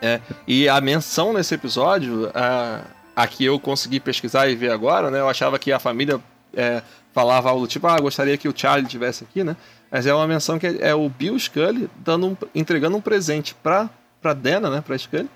É, 0.02 0.20
e 0.48 0.68
a 0.70 0.80
menção 0.80 1.34
nesse 1.34 1.54
episódio, 1.56 2.32
a, 2.34 2.82
a 3.16 3.28
que 3.28 3.44
eu 3.44 3.60
consegui 3.60 4.00
pesquisar 4.00 4.48
e 4.48 4.56
ver 4.56 4.72
agora, 4.72 5.12
né? 5.12 5.20
Eu 5.20 5.28
achava 5.30 5.60
que 5.60 5.72
a 5.72 5.80
família 5.80 6.20
é, 6.56 6.82
falava 7.14 7.50
algo 7.50 7.62
do 7.64 7.68
tipo, 7.68 7.86
ah, 7.88 8.00
gostaria 8.00 8.38
que 8.38 8.48
o 8.48 8.54
Charlie 8.56 8.86
estivesse 8.86 9.24
aqui, 9.26 9.44
né? 9.44 9.58
Mas 9.92 10.06
é 10.06 10.14
uma 10.14 10.28
menção 10.28 10.58
que 10.58 10.68
é, 10.68 10.90
é 10.90 10.96
o 10.96 11.10
Bill 11.10 11.38
Scully 11.38 11.90
dando 11.98 12.28
um- 12.28 12.38
entregando 12.56 12.96
um 12.96 13.02
presente 13.02 13.54
pra, 13.56 13.90
pra 14.22 14.34
Dana, 14.34 14.70
né? 14.70 14.82
Pra 14.86 14.98
Scully. 14.98 15.30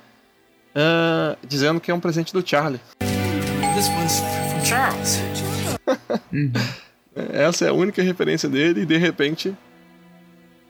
ah, 0.76 1.36
dizendo 1.46 1.82
que 1.82 1.92
é 1.92 1.94
um 1.94 2.00
presente 2.00 2.32
do 2.32 2.48
Charlie. 2.48 2.80
This 3.76 3.88
one's 3.90 4.20
from 4.50 4.64
Charles. 4.64 5.20
Essa 7.34 7.66
é 7.66 7.70
a 7.70 7.74
única 7.74 8.02
referência 8.02 8.48
dele 8.50 8.82
e 8.82 8.86
de 8.86 8.98
repente 8.98 9.54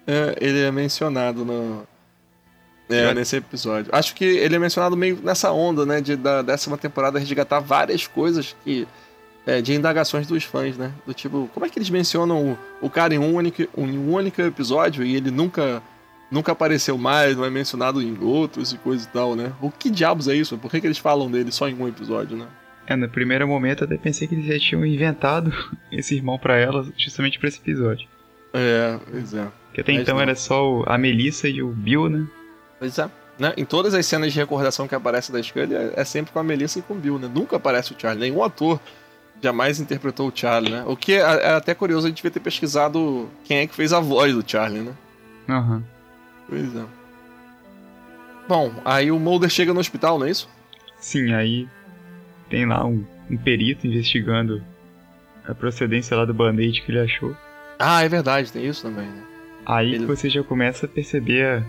É, 0.05 0.35
ele 0.41 0.61
é 0.61 0.71
mencionado 0.71 1.45
no. 1.45 1.87
É, 2.95 3.13
nesse 3.13 3.35
episódio. 3.37 3.89
Acho 3.93 4.13
que 4.15 4.25
ele 4.25 4.55
é 4.55 4.59
mencionado 4.59 4.95
meio 4.95 5.19
nessa 5.23 5.51
onda, 5.51 5.85
né? 5.85 6.01
De, 6.01 6.15
da 6.15 6.41
décima 6.41 6.77
temporada 6.77 7.19
resgatar 7.19 7.59
várias 7.59 8.07
coisas 8.07 8.55
que. 8.63 8.87
É, 9.45 9.61
de 9.61 9.73
indagações 9.73 10.25
dos 10.25 10.45
fãs, 10.45 10.77
né? 10.77 10.93
Do 11.05 11.13
tipo, 11.13 11.49
como 11.53 11.65
é 11.65 11.69
que 11.69 11.77
eles 11.77 11.89
mencionam 11.89 12.57
o, 12.81 12.85
o 12.85 12.89
cara 12.89 13.13
em 13.13 13.17
um, 13.17 13.35
único, 13.35 13.67
um 13.77 14.13
único 14.13 14.41
episódio 14.41 15.03
e 15.03 15.17
ele 15.17 15.29
nunca 15.29 15.83
nunca 16.31 16.51
apareceu 16.51 16.97
mais, 16.97 17.37
não 17.37 17.45
é 17.45 17.49
mencionado 17.49 18.01
em 18.01 18.17
outros 18.19 18.73
e 18.73 18.77
coisa 18.77 19.05
e 19.05 19.07
tal, 19.07 19.35
né? 19.35 19.53
O 19.61 19.69
que 19.69 19.89
diabos 19.89 20.27
é 20.27 20.35
isso? 20.35 20.57
Por 20.57 20.71
que, 20.71 20.81
que 20.81 20.87
eles 20.87 20.97
falam 20.97 21.29
dele 21.29 21.51
só 21.51 21.69
em 21.69 21.75
um 21.75 21.87
episódio, 21.87 22.35
né? 22.35 22.47
É, 22.87 22.95
no 22.95 23.07
primeiro 23.07 23.47
momento 23.47 23.83
eu 23.83 23.85
até 23.85 23.97
pensei 23.97 24.27
que 24.27 24.35
eles 24.35 24.45
já 24.45 24.59
tinham 24.59 24.85
inventado 24.85 25.53
esse 25.91 26.15
irmão 26.15 26.37
pra 26.37 26.57
ela 26.57 26.85
justamente 26.97 27.37
pra 27.37 27.47
esse 27.47 27.59
episódio. 27.59 28.07
É, 28.53 28.99
pois 29.09 29.33
é. 29.33 29.47
Que 29.73 29.81
até 29.81 29.93
Mas 29.93 30.01
então 30.01 30.15
não. 30.15 30.21
era 30.21 30.35
só 30.35 30.83
a 30.85 30.97
Melissa 30.97 31.47
e 31.47 31.61
o 31.61 31.69
Bill, 31.69 32.09
né? 32.09 32.25
Pois 32.83 32.97
é. 32.99 33.09
Né? 33.39 33.53
Em 33.55 33.63
todas 33.63 33.93
as 33.93 34.05
cenas 34.05 34.33
de 34.33 34.39
recordação 34.39 34.89
que 34.89 34.93
aparece 34.93 35.31
da 35.31 35.41
Scully 35.41 35.73
é, 35.73 35.93
é 35.95 36.03
sempre 36.03 36.33
com 36.33 36.39
a 36.39 36.43
Melissa 36.43 36.79
e 36.79 36.81
com 36.81 36.93
o 36.95 36.97
Bill, 36.97 37.17
né? 37.17 37.29
Nunca 37.33 37.55
aparece 37.55 37.93
o 37.93 37.95
Charlie. 37.97 38.29
Nenhum 38.29 38.43
ator 38.43 38.77
jamais 39.41 39.79
interpretou 39.79 40.27
o 40.27 40.31
Charlie, 40.35 40.69
né? 40.73 40.83
O 40.85 40.97
que 40.97 41.13
é, 41.13 41.19
é 41.19 41.53
até 41.53 41.73
curioso, 41.73 42.05
a 42.05 42.09
gente 42.09 42.17
devia 42.17 42.29
ter 42.31 42.41
pesquisado 42.41 43.29
quem 43.45 43.59
é 43.59 43.67
que 43.67 43.73
fez 43.73 43.93
a 43.93 44.01
voz 44.01 44.33
do 44.35 44.43
Charlie, 44.45 44.81
né? 44.81 44.91
Aham. 45.47 45.81
Pois 46.49 46.75
é. 46.75 46.83
Bom, 48.47 48.73
aí 48.83 49.09
o 49.11 49.17
Mulder 49.17 49.49
chega 49.49 49.73
no 49.73 49.79
hospital, 49.79 50.19
não 50.19 50.25
é 50.25 50.31
isso? 50.31 50.49
Sim, 50.99 51.33
aí 51.33 51.67
tem 52.49 52.65
lá 52.65 52.85
um, 52.85 53.05
um 53.31 53.37
perito 53.37 53.87
investigando 53.87 54.61
a 55.47 55.55
procedência 55.55 56.15
lá 56.17 56.25
do 56.25 56.33
band-aid 56.33 56.81
que 56.81 56.91
ele 56.91 56.99
achou. 56.99 57.35
Ah, 57.79 58.03
é 58.03 58.09
verdade, 58.09 58.51
tem 58.51 58.65
isso 58.67 58.81
também, 58.83 59.07
né? 59.07 59.23
Aí 59.65 59.93
Ele- 59.95 60.05
você 60.05 60.29
já 60.29 60.43
começa 60.43 60.85
a 60.85 60.89
perceber 60.89 61.45
a- 61.45 61.63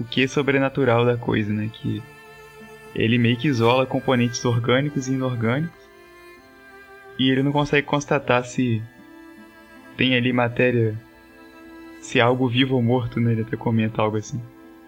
o 0.00 0.04
que 0.04 0.24
é 0.24 0.26
sobrenatural 0.26 1.04
da 1.04 1.16
coisa, 1.16 1.52
né? 1.52 1.70
Que 1.72 2.02
ele 2.94 3.18
meio 3.18 3.36
que 3.36 3.46
isola 3.46 3.86
componentes 3.86 4.44
orgânicos 4.44 5.06
e 5.06 5.12
inorgânicos. 5.12 5.78
E 7.18 7.30
ele 7.30 7.42
não 7.42 7.52
consegue 7.52 7.86
constatar 7.86 8.44
se 8.44 8.82
tem 9.96 10.16
ali 10.16 10.32
matéria. 10.32 10.96
Se 12.00 12.18
é 12.18 12.22
algo 12.22 12.48
vivo 12.48 12.76
ou 12.76 12.82
morto, 12.82 13.20
né? 13.20 13.32
Ele 13.32 13.42
até 13.42 13.56
comenta 13.56 14.00
algo 14.00 14.16
assim. 14.16 14.40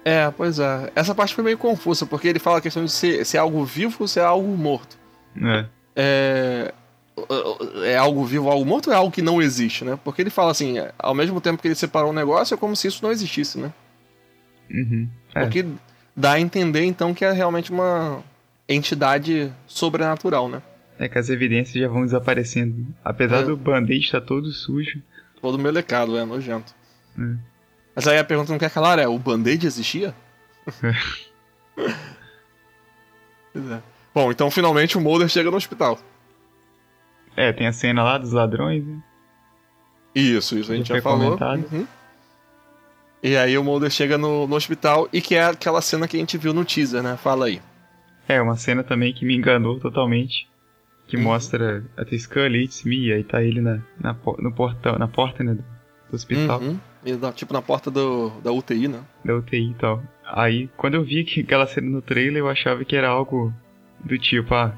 É, 0.02 0.30
pois 0.30 0.58
é. 0.58 0.90
Essa 0.96 1.14
parte 1.14 1.34
foi 1.34 1.44
meio 1.44 1.58
confusa, 1.58 2.06
porque 2.06 2.26
ele 2.26 2.38
fala 2.38 2.58
a 2.58 2.60
questão 2.60 2.84
de 2.84 2.90
se, 2.90 3.22
se 3.24 3.36
é 3.36 3.40
algo 3.40 3.62
vivo 3.64 3.98
ou 4.00 4.08
se 4.08 4.18
é 4.18 4.24
algo 4.24 4.48
morto. 4.56 4.96
É. 5.40 5.66
É. 5.94 6.74
É 7.84 7.96
algo 7.98 8.24
vivo 8.24 8.46
ou 8.46 8.50
algo 8.50 8.64
morto 8.64 8.86
ou 8.86 8.94
é 8.94 8.96
algo 8.96 9.12
que 9.12 9.20
não 9.20 9.40
existe, 9.42 9.84
né? 9.84 9.98
Porque 10.02 10.22
ele 10.22 10.30
fala 10.30 10.50
assim, 10.50 10.76
ao 10.98 11.14
mesmo 11.14 11.38
tempo 11.40 11.60
que 11.60 11.68
ele 11.68 11.74
separou 11.74 12.10
um 12.10 12.14
negócio, 12.14 12.54
é 12.54 12.56
como 12.56 12.74
se 12.74 12.88
isso 12.88 13.00
não 13.02 13.12
existisse, 13.12 13.58
né? 13.58 13.70
Uhum. 14.72 15.08
É. 15.34 15.44
O 15.44 15.50
que 15.50 15.66
dá 16.16 16.32
a 16.32 16.40
entender, 16.40 16.84
então, 16.84 17.12
que 17.14 17.24
é 17.24 17.30
realmente 17.32 17.70
uma 17.70 18.22
entidade 18.68 19.52
sobrenatural, 19.66 20.48
né? 20.48 20.62
É 20.98 21.08
que 21.08 21.18
as 21.18 21.28
evidências 21.28 21.74
já 21.80 21.88
vão 21.88 22.04
desaparecendo. 22.04 22.86
Apesar 23.04 23.38
É. 23.40 23.44
do 23.44 23.56
band-aid 23.56 24.04
estar 24.04 24.20
todo 24.20 24.50
sujo. 24.50 25.02
Todo 25.40 25.58
melecado, 25.58 26.16
é 26.16 26.24
nojento. 26.24 26.74
Hum. 27.18 27.38
Mas 27.94 28.06
aí 28.08 28.18
a 28.18 28.24
pergunta 28.24 28.50
não 28.52 28.58
quer 28.58 28.70
calar 28.70 28.98
é, 28.98 29.06
o 29.06 29.18
band-aid 29.18 29.66
existia? 29.66 30.14
Pois 33.52 33.70
é. 33.70 33.82
Bom, 34.14 34.30
então 34.30 34.50
finalmente 34.50 34.96
o 34.96 35.00
Mulder 35.00 35.28
chega 35.28 35.50
no 35.50 35.56
hospital. 35.56 35.98
É, 37.36 37.52
tem 37.52 37.66
a 37.66 37.72
cena 37.72 38.02
lá 38.02 38.18
dos 38.18 38.32
ladrões, 38.32 38.84
né? 38.84 39.02
Isso, 40.14 40.58
isso 40.58 40.72
a 40.72 40.76
gente 40.76 40.88
Já 40.88 40.96
já, 40.96 41.02
falou. 41.02 41.38
Uhum. 41.38 41.86
E 43.22 43.36
aí 43.36 43.56
o 43.56 43.62
Mulder 43.62 43.90
chega 43.90 44.18
no, 44.18 44.46
no 44.46 44.56
hospital 44.56 45.08
e 45.12 45.20
que 45.20 45.34
é 45.34 45.44
aquela 45.44 45.80
cena 45.80 46.08
que 46.08 46.16
a 46.16 46.20
gente 46.20 46.36
viu 46.36 46.52
no 46.52 46.64
teaser, 46.64 47.02
né? 47.02 47.16
Fala 47.16 47.46
aí. 47.46 47.60
É, 48.28 48.40
uma 48.40 48.56
cena 48.56 48.82
também 48.82 49.12
que 49.12 49.24
me 49.24 49.36
enganou 49.36 49.78
totalmente. 49.78 50.48
Que 51.06 51.16
Uhum. 51.16 51.24
mostra 51.24 51.84
a 51.96 52.04
Scully, 52.18 52.64
It's 52.64 52.84
me, 52.84 53.08
e 53.08 53.12
aí 53.12 53.22
tá 53.24 53.42
ele 53.42 53.60
na, 53.60 53.80
na, 54.00 54.16
no 54.38 54.52
portão, 54.52 54.96
na 54.98 55.06
porta, 55.08 55.44
né, 55.44 55.52
do, 55.54 55.62
do 56.10 56.14
hospital, 56.14 56.60
Uhum. 56.60 56.78
E 57.04 57.12
na- 57.14 57.32
tipo 57.32 57.52
na 57.52 57.60
porta 57.60 57.90
do, 57.90 58.30
da 58.40 58.52
UTI, 58.52 58.86
né? 58.88 59.00
da 59.24 59.34
UTI 59.36 59.70
e 59.72 59.74
tal. 59.74 60.02
Aí, 60.24 60.68
quando 60.76 60.94
eu 60.94 61.02
vi 61.04 61.24
que 61.24 61.40
aquela 61.40 61.66
cena 61.66 61.90
no 61.90 62.00
trailer, 62.00 62.38
eu 62.38 62.48
achava 62.48 62.84
que 62.84 62.94
era 62.96 63.08
algo 63.08 63.52
do 64.04 64.16
tipo, 64.16 64.54
ah, 64.54 64.72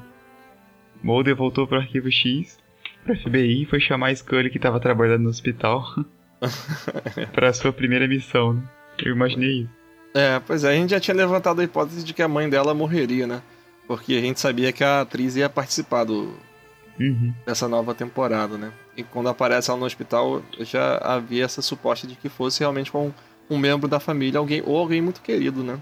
Mulder 1.03 1.35
voltou 1.35 1.67
pro 1.67 1.77
Arquivo 1.77 2.11
X, 2.11 2.57
pro 3.03 3.15
FBI, 3.15 3.65
foi 3.65 3.79
chamar 3.79 4.07
a 4.09 4.15
Scully 4.15 4.49
que 4.49 4.59
tava 4.59 4.79
trabalhando 4.79 5.23
no 5.23 5.29
hospital 5.29 5.85
pra 7.33 7.53
sua 7.53 7.71
primeira 7.73 8.07
missão, 8.07 8.53
né? 8.53 8.63
Eu 8.99 9.13
imaginei 9.13 9.61
isso. 9.61 9.69
É, 10.13 10.39
pois 10.39 10.63
é, 10.63 10.69
a 10.69 10.75
gente 10.75 10.91
já 10.91 10.99
tinha 10.99 11.15
levantado 11.15 11.59
a 11.59 11.63
hipótese 11.63 12.03
de 12.03 12.13
que 12.13 12.21
a 12.21 12.27
mãe 12.27 12.49
dela 12.49 12.73
morreria, 12.73 13.27
né? 13.27 13.41
Porque 13.87 14.13
a 14.13 14.21
gente 14.21 14.39
sabia 14.39 14.71
que 14.71 14.83
a 14.83 15.01
atriz 15.01 15.35
ia 15.35 15.49
participar 15.49 16.05
do, 16.05 16.33
Uhum. 16.99 17.33
dessa 17.45 17.67
nova 17.67 17.93
temporada, 17.93 18.57
né? 18.57 18.71
E 18.95 19.03
quando 19.03 19.27
aparece 19.27 19.69
ela 19.69 19.79
no 19.79 19.85
hospital, 19.85 20.41
já 20.59 20.97
havia 20.97 21.43
essa 21.43 21.61
suposta 21.61 22.07
de 22.07 22.15
que 22.15 22.29
fosse 22.29 22.61
realmente 22.61 22.91
com 22.91 23.11
um 23.49 23.57
membro 23.57 23.87
da 23.87 23.99
família, 23.99 24.39
alguém 24.39 24.63
ou 24.65 24.77
alguém 24.77 25.01
muito 25.01 25.21
querido, 25.21 25.63
né? 25.63 25.79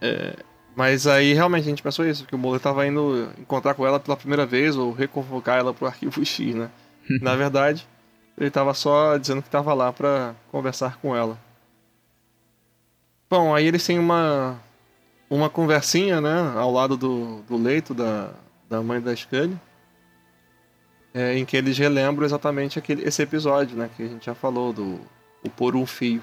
É. 0.00 0.36
Mas 0.76 1.06
aí 1.06 1.32
realmente 1.32 1.64
a 1.64 1.70
gente 1.70 1.82
pensou 1.82 2.06
isso, 2.06 2.26
que 2.26 2.34
o 2.34 2.38
Mulder 2.38 2.60
tava 2.60 2.86
indo 2.86 3.30
encontrar 3.38 3.74
com 3.74 3.86
ela 3.86 3.98
pela 3.98 4.16
primeira 4.16 4.46
vez 4.46 4.76
ou 4.76 4.92
reconvocar 4.92 5.58
ela 5.58 5.72
pro 5.72 5.86
arquivo 5.86 6.24
X, 6.24 6.54
né? 6.54 6.70
Na 7.20 7.34
verdade, 7.34 7.86
ele 8.36 8.50
tava 8.50 8.74
só 8.74 9.16
dizendo 9.16 9.42
que 9.42 9.50
tava 9.50 9.74
lá 9.74 9.92
pra 9.92 10.34
conversar 10.50 10.98
com 10.98 11.14
ela. 11.14 11.38
Bom, 13.28 13.54
aí 13.54 13.66
eles 13.66 13.84
têm 13.86 13.98
uma 13.98 14.60
uma 15.30 15.48
conversinha, 15.48 16.20
né, 16.20 16.52
ao 16.56 16.70
lado 16.70 16.94
do, 16.94 17.40
do 17.48 17.56
leito 17.56 17.94
da, 17.94 18.32
da 18.68 18.82
mãe 18.82 19.00
da 19.00 19.16
Scully, 19.16 19.58
é, 21.14 21.38
em 21.38 21.44
que 21.46 21.56
eles 21.56 21.78
relembram 21.78 22.26
exatamente 22.26 22.78
aquele, 22.78 23.02
esse 23.02 23.22
episódio, 23.22 23.74
né, 23.74 23.88
que 23.96 24.02
a 24.02 24.08
gente 24.08 24.26
já 24.26 24.34
falou, 24.34 24.74
do 24.74 25.00
o 25.42 25.48
Por 25.48 25.74
um 25.74 25.86
Fio. 25.86 26.22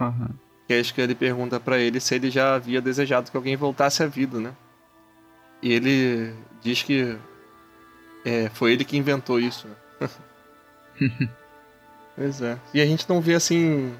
Aham. 0.00 0.30
Que 0.66 0.74
é 0.74 0.80
isso 0.80 0.92
que 0.92 1.00
ele 1.00 1.14
pergunta 1.14 1.60
pra 1.60 1.78
ele 1.78 2.00
se 2.00 2.16
ele 2.16 2.28
já 2.28 2.56
havia 2.56 2.80
desejado 2.80 3.30
que 3.30 3.36
alguém 3.36 3.56
voltasse 3.56 4.02
à 4.02 4.06
vida, 4.06 4.40
né? 4.40 4.52
E 5.62 5.72
ele 5.72 6.34
diz 6.60 6.82
que 6.82 7.16
é, 8.24 8.48
foi 8.48 8.72
ele 8.72 8.84
que 8.84 8.96
inventou 8.96 9.38
isso. 9.38 9.68
Né? 9.68 10.08
pois 12.16 12.40
é. 12.42 12.58
E 12.74 12.80
a 12.80 12.86
gente 12.86 13.08
não 13.08 13.20
vê 13.20 13.34
assim 13.34 13.92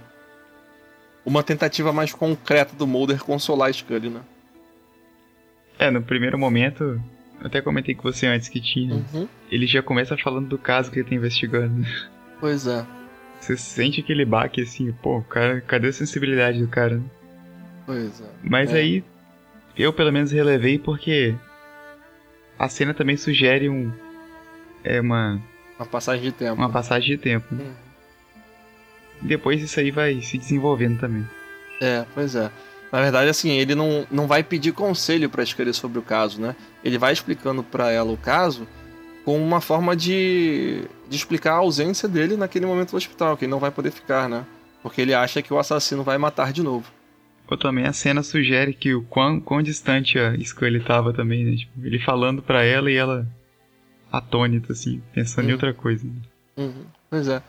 uma 1.25 1.43
tentativa 1.43 1.93
mais 1.93 2.13
concreta 2.13 2.75
do 2.77 2.87
Mulder 2.87 3.19
consolar 3.25 3.69
a 3.69 3.73
Scully, 3.73 4.09
né? 4.11 4.21
É, 5.79 5.91
no 5.91 6.01
primeiro 6.01 6.39
momento, 6.39 7.01
até 7.43 7.61
comentei 7.61 7.95
com 7.95 8.03
você 8.03 8.27
antes 8.27 8.49
que 8.49 8.61
tinha. 8.61 8.95
Uhum. 9.13 9.29
Ele 9.51 9.67
já 9.67 9.83
começa 9.83 10.17
falando 10.17 10.49
do 10.49 10.57
caso 10.59 10.91
que 10.91 11.01
ele 11.01 11.09
tá 11.09 11.15
investigando. 11.15 11.85
Pois 12.39 12.67
é. 12.67 12.85
Você 13.41 13.57
sente 13.57 14.01
aquele 14.03 14.23
baque 14.27 14.61
assim, 14.61 14.93
pô, 14.93 15.23
cara, 15.23 15.59
cadê 15.63 15.89
a 15.89 15.93
sensibilidade 15.93 16.61
do 16.61 16.69
cara? 16.69 17.01
Pois 17.87 18.21
é. 18.21 18.29
Mas 18.43 18.75
É. 18.75 18.77
aí, 18.79 19.03
eu 19.75 19.91
pelo 19.91 20.13
menos 20.13 20.33
relevei 20.33 20.79
porque 20.79 21.35
a 22.59 22.69
cena 22.69 22.93
também 22.93 23.17
sugere 23.17 23.71
um. 23.71 23.91
É 24.85 25.01
uma, 25.01 25.41
Uma 25.79 25.87
passagem 25.87 26.23
de 26.25 26.33
tempo. 26.33 26.55
uma 26.55 26.71
passagem 26.71 27.17
de 27.17 27.19
tempo. 27.19 27.55
né? 27.55 27.65
Uhum. 27.65 27.73
Depois 29.23 29.63
isso 29.63 29.81
aí 29.81 29.91
vai 29.91 30.21
se 30.21 30.39
desenvolvendo 30.39 30.99
também. 30.99 31.27
É, 31.81 32.05
pois 32.15 32.35
é. 32.35 32.51
Na 32.93 33.01
verdade, 33.01 33.29
assim, 33.29 33.51
ele 33.51 33.75
não, 33.75 34.07
não 34.11 34.27
vai 34.27 34.43
pedir 34.43 34.73
conselho 34.73 35.29
pra 35.29 35.43
escrever 35.43 35.75
sobre 35.75 35.99
o 35.99 36.03
caso, 36.03 36.41
né? 36.41 36.55
Ele 36.85 36.99
vai 36.99 37.13
explicando 37.13 37.63
pra 37.63 37.91
ela 37.91 38.13
o 38.13 38.17
caso 38.17 38.67
como 39.25 39.43
uma 39.43 39.61
forma 39.61 39.97
de, 39.97 40.85
de 41.09 41.17
explicar 41.17 41.55
a 41.55 41.57
ausência 41.57 42.09
dele 42.09 42.37
naquele 42.37 42.65
momento 42.65 42.93
do 42.93 42.97
hospital, 42.97 43.37
que 43.37 43.45
ele 43.45 43.51
não 43.51 43.59
vai 43.59 43.73
poder 43.73 43.91
ficar, 43.91 44.29
né? 44.29 44.45
Porque 44.83 45.01
ele 45.01 45.13
acha 45.13 45.43
que 45.43 45.53
o 45.53 45.59
assassino 45.59 46.05
vai 46.05 46.17
matar 46.17 46.53
de 46.53 46.63
novo. 46.63 46.93
Ou 47.49 47.57
também 47.57 47.87
a 47.87 47.93
cena 47.93 48.23
sugere 48.23 48.73
que 48.73 48.95
o 48.95 49.03
quão, 49.03 49.41
quão 49.41 49.63
distante 49.63 50.17
a 50.19 50.33
Scully 50.39 50.81
tava 50.81 51.13
também, 51.13 51.45
né? 51.45 51.57
Tipo, 51.57 51.73
ele 51.85 51.99
falando 51.99 52.41
pra 52.41 52.63
ela 52.63 52.91
e 52.91 52.95
ela 52.95 53.27
atônita, 54.19 54.73
assim, 54.73 55.03
pensando 55.13 55.47
em 55.47 55.51
Hum. 55.51 55.55
outra 55.55 55.75
coisa. 55.75 56.07
Uhum, 56.57 56.85
Pois 57.11 57.29
é. 57.29 57.43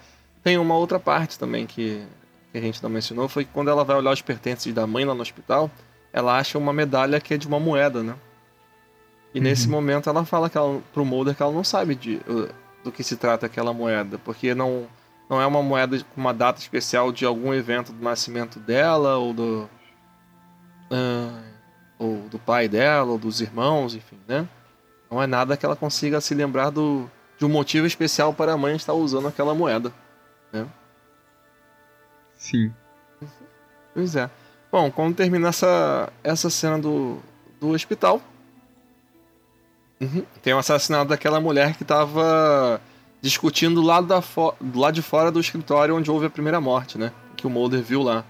Tem 0.43 0.57
uma 0.57 0.75
outra 0.75 0.99
parte 0.99 1.37
também 1.37 1.65
que, 1.65 2.05
que 2.51 2.57
a 2.57 2.61
gente 2.61 2.81
não 2.81 2.89
mencionou, 2.89 3.27
foi 3.27 3.43
que 3.43 3.51
quando 3.51 3.69
ela 3.69 3.83
vai 3.83 3.97
olhar 3.97 4.11
os 4.11 4.21
pertences 4.21 4.73
da 4.73 4.85
mãe 4.87 5.03
lá 5.03 5.13
no 5.13 5.21
hospital, 5.21 5.69
ela 6.13 6.37
acha 6.37 6.57
uma 6.57 6.71
medalha 6.71 7.19
que 7.19 7.33
é 7.33 7.37
de 7.37 7.47
uma 7.47 7.59
moeda, 7.59 8.01
né? 8.03 8.15
E 9.33 9.39
nesse 9.39 9.67
momento 9.67 10.09
ela 10.09 10.23
fala 10.25 10.49
que 10.49 10.57
ela, 10.57 10.81
pro 10.93 11.03
Mulder 11.05 11.35
que 11.35 11.43
ela 11.43 11.51
não 11.51 11.63
sabe 11.63 11.95
de, 11.95 12.15
uh, 12.27 12.49
do 12.83 12.91
que 12.91 13.03
se 13.03 13.17
trata 13.17 13.45
aquela 13.45 13.73
moeda, 13.73 14.17
porque 14.17 14.55
não, 14.55 14.87
não 15.29 15.41
é 15.41 15.45
uma 15.45 15.61
moeda 15.61 15.99
com 16.15 16.21
uma 16.21 16.33
data 16.33 16.59
especial 16.61 17.11
de 17.11 17.25
algum 17.25 17.53
evento 17.53 17.91
do 17.91 18.01
nascimento 18.03 18.57
dela, 18.59 19.17
ou 19.17 19.33
do. 19.33 19.69
ah, 20.91 21.43
ou 21.99 22.27
do 22.29 22.39
pai 22.39 22.67
dela, 22.67 23.11
ou 23.11 23.17
dos 23.17 23.41
irmãos, 23.41 23.95
enfim, 23.95 24.17
né? 24.27 24.47
Não 25.09 25.21
é 25.21 25.27
nada 25.27 25.55
que 25.55 25.65
ela 25.65 25.75
consiga 25.75 26.19
se 26.19 26.33
lembrar 26.33 26.69
do, 26.69 27.09
de 27.37 27.45
um 27.45 27.49
motivo 27.49 27.87
especial 27.87 28.33
para 28.33 28.53
a 28.53 28.57
mãe 28.57 28.75
estar 28.75 28.93
usando 28.93 29.27
aquela 29.27 29.53
moeda. 29.53 29.91
Né? 30.51 30.65
Sim. 32.37 32.73
Pois 33.93 34.15
é. 34.15 34.29
Bom, 34.71 34.91
quando 34.91 35.15
termina 35.15 35.47
essa, 35.47 36.11
essa 36.23 36.49
cena 36.49 36.77
do, 36.77 37.19
do 37.59 37.69
hospital, 37.69 38.21
uhum, 39.99 40.23
tem 40.41 40.53
o 40.53 40.57
assassinato 40.57 41.09
daquela 41.09 41.39
mulher 41.39 41.75
que 41.75 41.85
tava 41.85 42.81
discutindo 43.21 43.81
do 43.81 43.87
lado, 43.87 44.07
da 44.07 44.19
do 44.59 44.79
lado 44.79 44.93
de 44.93 45.01
fora 45.01 45.31
do 45.31 45.39
escritório 45.39 45.95
onde 45.95 46.11
houve 46.11 46.25
a 46.25 46.29
primeira 46.29 46.59
morte, 46.61 46.97
né? 46.97 47.11
Que 47.35 47.47
o 47.47 47.49
Mulder 47.49 47.81
viu 47.81 48.03
lá. 48.03 48.23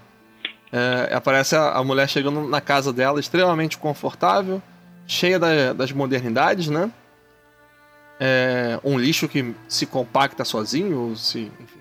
É, 0.70 1.14
aparece 1.14 1.56
a, 1.56 1.72
a 1.72 1.84
mulher 1.84 2.08
chegando 2.08 2.46
na 2.46 2.60
casa 2.60 2.92
dela, 2.92 3.18
extremamente 3.18 3.78
confortável, 3.78 4.62
cheia 5.08 5.38
da- 5.38 5.72
das 5.72 5.90
modernidades, 5.90 6.68
né? 6.68 6.92
É, 8.20 8.78
um 8.84 8.98
lixo 8.98 9.26
que 9.26 9.54
se 9.66 9.86
compacta 9.86 10.44
sozinho, 10.44 10.98
ou 10.98 11.16
se 11.16 11.50
enfim, 11.58 11.80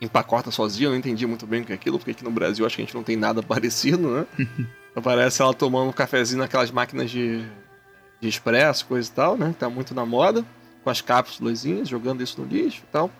empacota 0.00 0.50
sozinho, 0.50 0.88
eu 0.88 0.90
não 0.90 0.98
entendi 0.98 1.26
muito 1.26 1.46
bem 1.46 1.62
o 1.62 1.64
que 1.64 1.72
é 1.72 1.74
aquilo, 1.74 1.98
porque 1.98 2.10
aqui 2.10 2.22
no 2.22 2.30
Brasil 2.30 2.66
acho 2.66 2.76
que 2.76 2.82
a 2.82 2.84
gente 2.84 2.94
não 2.94 3.02
tem 3.02 3.16
nada 3.16 3.42
parecido, 3.42 4.08
né? 4.10 4.26
Aparece 4.94 5.40
ela 5.42 5.54
tomando 5.54 5.88
um 5.88 5.92
cafezinho 5.92 6.40
naquelas 6.40 6.70
máquinas 6.70 7.10
de, 7.10 7.44
de 8.20 8.28
expresso, 8.28 8.86
coisa 8.86 9.08
e 9.08 9.12
tal, 9.12 9.36
né? 9.36 9.54
Tá 9.58 9.70
muito 9.70 9.94
na 9.94 10.04
moda, 10.04 10.44
com 10.84 10.90
as 10.90 11.00
cápsulas, 11.00 11.64
jogando 11.84 12.22
isso 12.22 12.40
no 12.40 12.46
lixo 12.46 12.82
e 12.82 12.92
tal. 12.92 13.10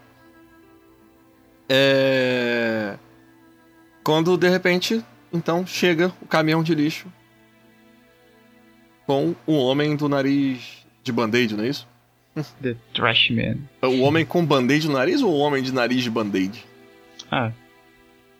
É... 1.69 2.97
Quando 4.05 4.37
de 4.37 4.49
repente, 4.49 5.05
então, 5.33 5.66
chega 5.66 6.12
o 6.23 6.27
caminhão 6.27 6.62
de 6.62 6.75
lixo 6.75 7.09
com 9.07 9.35
o 9.47 9.55
homem 9.55 9.95
do 9.97 10.09
nariz 10.09 10.85
de 11.03 11.12
band-aid, 11.12 11.55
não 11.57 11.64
é 11.64 11.69
isso? 11.69 11.87
The 12.62 12.75
Trash 12.92 13.31
Man. 13.31 13.57
O 13.88 14.01
homem 14.03 14.27
com 14.27 14.45
band-aid 14.45 14.87
no 14.88 14.95
nariz 14.95 15.23
ou 15.23 15.33
o 15.33 15.38
homem 15.38 15.62
de 15.62 15.73
nariz 15.73 16.03
de 16.03 16.11
band-aid? 16.11 16.64
Ah, 17.31 17.51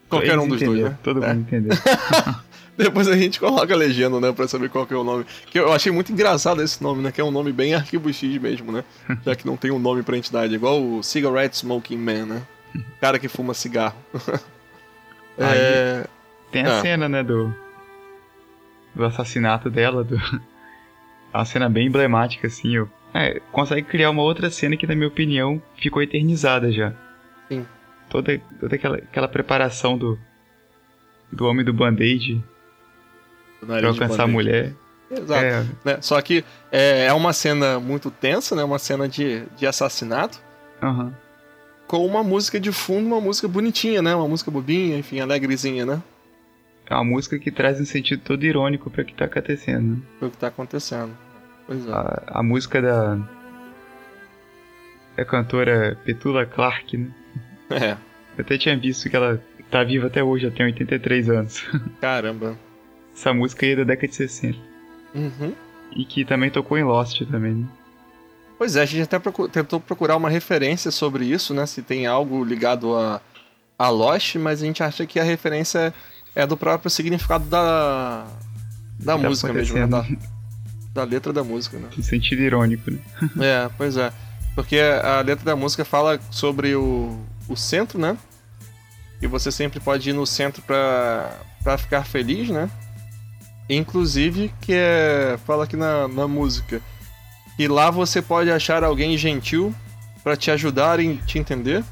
Qualquer 0.09 0.39
um 0.39 0.47
dos 0.47 0.61
dois, 0.61 0.81
né? 0.85 0.99
Todo 1.03 1.25
É. 1.25 1.29
mundo 1.35 1.41
entendeu. 1.41 1.73
Depois 2.77 3.09
a 3.09 3.17
gente 3.17 3.41
coloca 3.41 3.73
a 3.73 3.77
legenda, 3.77 4.21
né, 4.21 4.31
pra 4.33 4.47
saber 4.47 4.69
qual 4.69 4.87
que 4.87 4.93
é 4.93 4.97
o 4.97 5.03
nome. 5.03 5.25
Que 5.47 5.59
eu 5.59 5.73
achei 5.73 5.91
muito 5.91 6.13
engraçado 6.13 6.63
esse 6.63 6.83
nome, 6.83 7.03
né, 7.03 7.11
que 7.11 7.21
é 7.21 7.25
um 7.25 7.31
nome 7.31 7.51
bem 7.51 7.75
arquivo 7.75 8.13
X 8.13 8.37
mesmo, 8.39 8.71
né? 8.71 8.85
Já 9.25 9.35
que 9.35 9.47
não 9.47 9.57
tem 9.57 9.71
um 9.71 9.79
nome 9.79 10.03
pra 10.03 10.17
entidade, 10.17 10.55
igual 10.55 10.81
o 10.83 11.03
Cigarette 11.03 11.57
Smoking 11.57 11.97
Man, 11.97 12.27
né? 12.27 12.43
Cara 13.01 13.19
que 13.19 13.29
fuma 13.29 13.55
cigarro. 13.55 13.97
Aí- 15.39 15.59
é... 15.59 16.07
Tem 16.53 16.65
a 16.65 16.79
Ah. 16.79 16.83
cena, 16.83 17.09
né, 17.09 17.23
do. 17.25 17.53
Do 18.95 19.05
assassinato 19.05 19.69
dela, 19.71 20.05
do. 20.05 20.17
É 21.37 21.39
uma 21.39 21.45
cena 21.45 21.69
bem 21.69 21.87
emblemática, 21.87 22.47
assim. 22.47 22.79
ó. 22.79 22.87
É, 23.13 23.41
consegue 23.53 23.87
criar 23.87 24.11
uma 24.11 24.23
outra 24.23 24.51
cena 24.51 24.77
que, 24.77 24.87
na 24.87 24.95
minha 24.95 25.09
opinião, 25.09 25.61
ficou 25.77 26.03
eternizada 26.03 26.73
já. 26.73 26.95
Sim. 27.49 27.67
Toda, 28.09 28.39
toda 28.59 28.75
aquela, 28.75 28.97
aquela 28.97 29.29
preparação 29.29 29.99
do. 29.99 30.19
Do 31.31 31.45
homem 31.47 31.65
do 31.65 31.73
band-aid 31.73 32.43
pra 33.61 33.89
alcançar 33.89 34.23
a 34.23 34.27
mulher. 34.29 34.73
Exato. 35.11 35.45
É, 35.45 35.65
né? 35.85 35.99
Só 36.01 36.21
que 36.23 36.45
é, 36.71 37.07
é 37.07 37.13
uma 37.13 37.33
cena 37.33 37.79
muito 37.81 38.11
tensa, 38.11 38.55
né? 38.55 38.63
Uma 38.65 38.79
cena 38.79 39.09
de, 39.09 39.45
de 39.57 39.67
assassinato. 39.67 40.41
aham. 40.83 41.13
Com 41.87 42.05
uma 42.07 42.23
música 42.25 42.59
de 42.59 42.73
fundo, 42.73 43.07
uma 43.07 43.21
música 43.21 43.47
bonitinha, 43.47 44.03
né? 44.03 44.15
Uma 44.15 44.27
música 44.27 44.51
bobinha, 44.51 44.99
enfim, 44.99 45.21
alegrezinha, 45.21 45.85
né? 45.87 46.03
É 46.89 46.95
uma 46.95 47.05
música 47.05 47.39
que 47.39 47.51
traz 47.51 47.81
um 47.81 47.85
sentido 47.85 48.23
todo 48.25 48.45
irônico 48.45 48.89
pra 48.91 49.03
o 49.03 49.05
que 49.05 49.15
tá 49.15 49.25
acontecendo. 49.27 49.97
né? 49.97 50.03
Foi 50.19 50.29
o 50.29 50.31
que 50.31 50.37
tá 50.37 50.47
acontecendo. 50.49 51.11
Pois 51.67 51.87
é. 51.87 51.91
A, 51.93 52.23
a 52.27 52.43
música 52.43 52.81
da. 52.81 53.19
Da 55.17 55.25
cantora 55.25 55.99
Petula 56.05 56.45
Clark, 56.45 56.97
né? 56.97 57.11
É, 57.71 57.93
Eu 58.37 58.45
até 58.45 58.59
tinha 58.59 58.77
visto 58.77 59.09
que 59.09 59.17
ela 59.17 59.43
tá 59.71 59.83
viva 59.83 60.07
até 60.07 60.23
hoje, 60.23 60.47
ela 60.47 60.55
tem 60.55 60.67
83 60.67 61.31
anos. 61.31 61.65
caramba. 62.01 62.57
Essa 63.15 63.33
música 63.33 63.65
aí 63.65 63.73
é 63.73 63.77
da 63.77 63.85
década 63.85 64.09
de 64.09 64.15
60. 64.15 64.59
Uhum. 65.15 65.55
E 65.93 66.05
que 66.05 66.25
também 66.25 66.51
tocou 66.51 66.77
em 66.77 66.85
Lost 66.85 67.23
também, 67.31 67.55
né? 67.55 67.67
Pois 68.59 68.77
é, 68.77 68.83
a 68.83 68.87
gente 68.87 69.03
até 69.03 69.19
tentou 69.49 69.81
procurar 69.81 70.17
uma 70.17 70.29
referência 70.29 70.91
sobre 70.91 71.25
isso, 71.25 71.55
né? 71.55 71.65
Se 71.67 71.83
tem 71.83 72.07
algo 72.07 72.45
ligado 72.45 72.95
a, 72.95 73.21
a 73.79 73.89
Lost, 73.89 74.37
mas 74.37 74.63
a 74.63 74.67
gente 74.67 74.83
acha 74.83 75.07
que 75.07 75.19
a 75.19 75.25
referência 75.25 75.95
é 76.35 76.47
do 76.47 76.57
próprio 76.57 76.91
significado 76.91 77.47
da, 77.47 78.27
da 78.99 79.17
Tá 79.17 79.29
música 79.29 79.53
mesmo, 79.53 79.79
né? 79.79 79.87
Da. 79.87 80.05
da 80.97 81.05
letra 81.05 81.33
da 81.33 81.45
música, 81.45 81.79
né? 81.79 81.89
No 81.97 82.03
sentido 82.03 82.41
irônico, 82.43 82.91
né? 82.91 82.99
É, 83.41 83.71
pois 83.77 83.97
é. 83.97 84.13
Porque 84.55 84.79
a 84.79 85.21
letra 85.21 85.45
da 85.45 85.55
música 85.55 85.85
fala 85.85 86.19
sobre 86.31 86.75
o, 86.75 87.19
o 87.47 87.55
centro, 87.57 87.99
né? 87.99 88.17
E 89.21 89.27
você 89.27 89.53
sempre 89.53 89.79
pode 89.81 90.09
ir 90.11 90.13
no 90.13 90.27
centro 90.27 90.63
pra, 90.63 91.39
pra 91.63 91.77
ficar 91.79 92.05
feliz, 92.05 92.49
né? 92.49 92.69
Inclusive, 93.69 94.53
que 94.61 94.73
é. 94.73 95.39
Fala 95.47 95.65
aqui 95.65 95.77
na, 95.77 96.09
na 96.09 96.27
música. 96.27 96.81
E 97.59 97.67
lá 97.69 97.91
você 97.91 98.21
pode 98.23 98.51
achar 98.51 98.83
alguém 98.85 99.17
gentil 99.17 99.75
pra 100.23 100.37
te 100.37 100.51
ajudar 100.51 101.01
e 101.01 101.17
te 101.19 101.39
entender. 101.39 101.85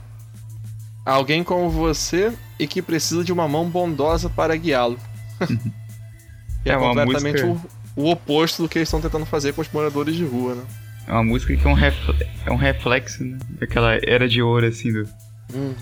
Alguém 1.05 1.45
como 1.45 1.69
você 1.69 2.33
e 2.59 2.67
que 2.67 2.81
precisa 2.81 3.23
de 3.25 3.33
uma 3.33 3.47
mão 3.47 3.69
bondosa 3.69 4.31
para 4.31 4.57
guiá-lo. 4.57 4.99
Que 6.62 6.71
é, 6.71 6.73
É 6.73 6.77
uma 6.77 6.95
completamente 6.95 7.43
música- 7.43 7.69
o, 7.96 8.11
oposto 8.11 8.62
do 8.62 8.68
que 8.68 8.78
eles 8.78 8.88
estão 8.88 9.00
tentando 9.00 9.26
fazer 9.26 9.52
com 9.52 9.61
os 9.61 9.68
moradores 9.70 10.14
de 10.16 10.24
rua, 10.24 10.54
né? 10.54 10.64
É 11.07 11.12
uma 11.12 11.24
música 11.24 11.54
que 11.57 11.66
é 11.66 11.70
um, 11.70 11.74
refle- 11.74 12.26
é 12.46 12.50
um 12.50 12.57
reflexo, 12.57 13.22
né? 13.24 13.38
Daquela 13.61 13.94
era 14.07 14.28
de 14.28 14.40
ouro, 14.42 14.66
assim, 14.66 14.92
do, 14.92 15.09
Uhum. 15.52 15.74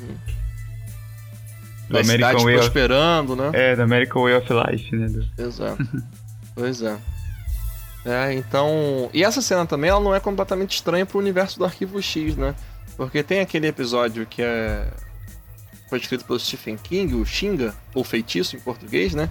do 1.88 1.92
Da 1.94 2.00
American 2.00 2.44
Way 2.44 2.54
of... 2.56 2.64
prosperando, 2.64 3.36
né? 3.36 3.50
É, 3.52 3.76
do 3.76 3.82
American 3.82 4.22
Way 4.24 4.34
of 4.36 4.48
Life, 4.52 4.96
né? 4.96 5.08
Do... 5.08 5.42
Exato. 5.42 5.86
pois 6.54 6.82
é. 6.82 6.96
É, 8.04 8.32
então. 8.34 9.08
E 9.14 9.22
essa 9.22 9.40
cena 9.40 9.64
também 9.64 9.88
ela 9.90 10.00
não 10.00 10.12
é 10.14 10.18
completamente 10.18 10.74
estranha 10.74 11.06
pro 11.06 11.18
universo 11.20 11.58
do 11.58 11.64
Arquivo 11.64 12.02
X, 12.02 12.36
né? 12.36 12.54
Porque 12.96 13.22
tem 13.22 13.40
aquele 13.40 13.68
episódio 13.68 14.26
que 14.26 14.42
é. 14.42 14.88
Foi 15.88 15.98
escrito 16.00 16.24
pelo 16.24 16.40
Stephen 16.40 16.76
King, 16.76 17.14
o 17.14 17.24
Xinga, 17.24 17.74
ou 17.94 18.02
Feitiço 18.02 18.56
em 18.56 18.60
português, 18.60 19.14
né? 19.14 19.30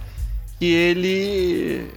Que 0.58 0.64
ele. 0.72 1.90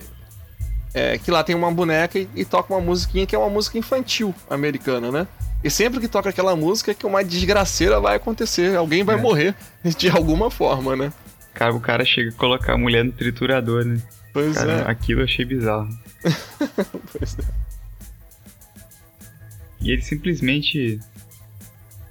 É, 0.97 1.17
que 1.17 1.29
lá 1.29 1.43
tem 1.43 1.53
uma 1.53 1.69
boneca 1.69 2.17
e, 2.17 2.25
e 2.33 2.45
toca 2.45 2.73
uma 2.73 2.79
musiquinha 2.79 3.25
que 3.27 3.35
é 3.35 3.37
uma 3.37 3.49
música 3.49 3.77
infantil 3.77 4.33
americana, 4.49 5.11
né? 5.11 5.27
E 5.61 5.69
sempre 5.69 5.99
que 5.99 6.07
toca 6.07 6.29
aquela 6.29 6.55
música 6.55 6.91
é 6.91 6.93
que 6.93 7.05
uma 7.05 7.21
desgraceira 7.21 7.99
vai 7.99 8.15
acontecer, 8.15 8.77
alguém 8.77 9.03
vai 9.03 9.17
É. 9.17 9.21
morrer 9.21 9.53
de 9.97 10.09
alguma 10.09 10.49
forma, 10.49 10.95
né? 10.95 11.11
Cara, 11.53 11.73
o 11.73 11.81
cara 11.81 12.05
chega 12.05 12.29
a 12.29 12.33
colocar 12.33 12.73
a 12.73 12.77
mulher 12.77 13.03
no 13.03 13.11
triturador, 13.11 13.83
né? 13.83 14.01
Pois 14.31 14.55
Cara, 14.55 14.71
é. 14.71 14.89
aquilo 14.91 15.19
eu 15.19 15.25
achei 15.25 15.43
bizarro. 15.43 15.89
Pois 17.11 17.37
é. 17.39 17.43
E 19.81 19.91
ele 19.91 20.01
simplesmente. 20.01 20.99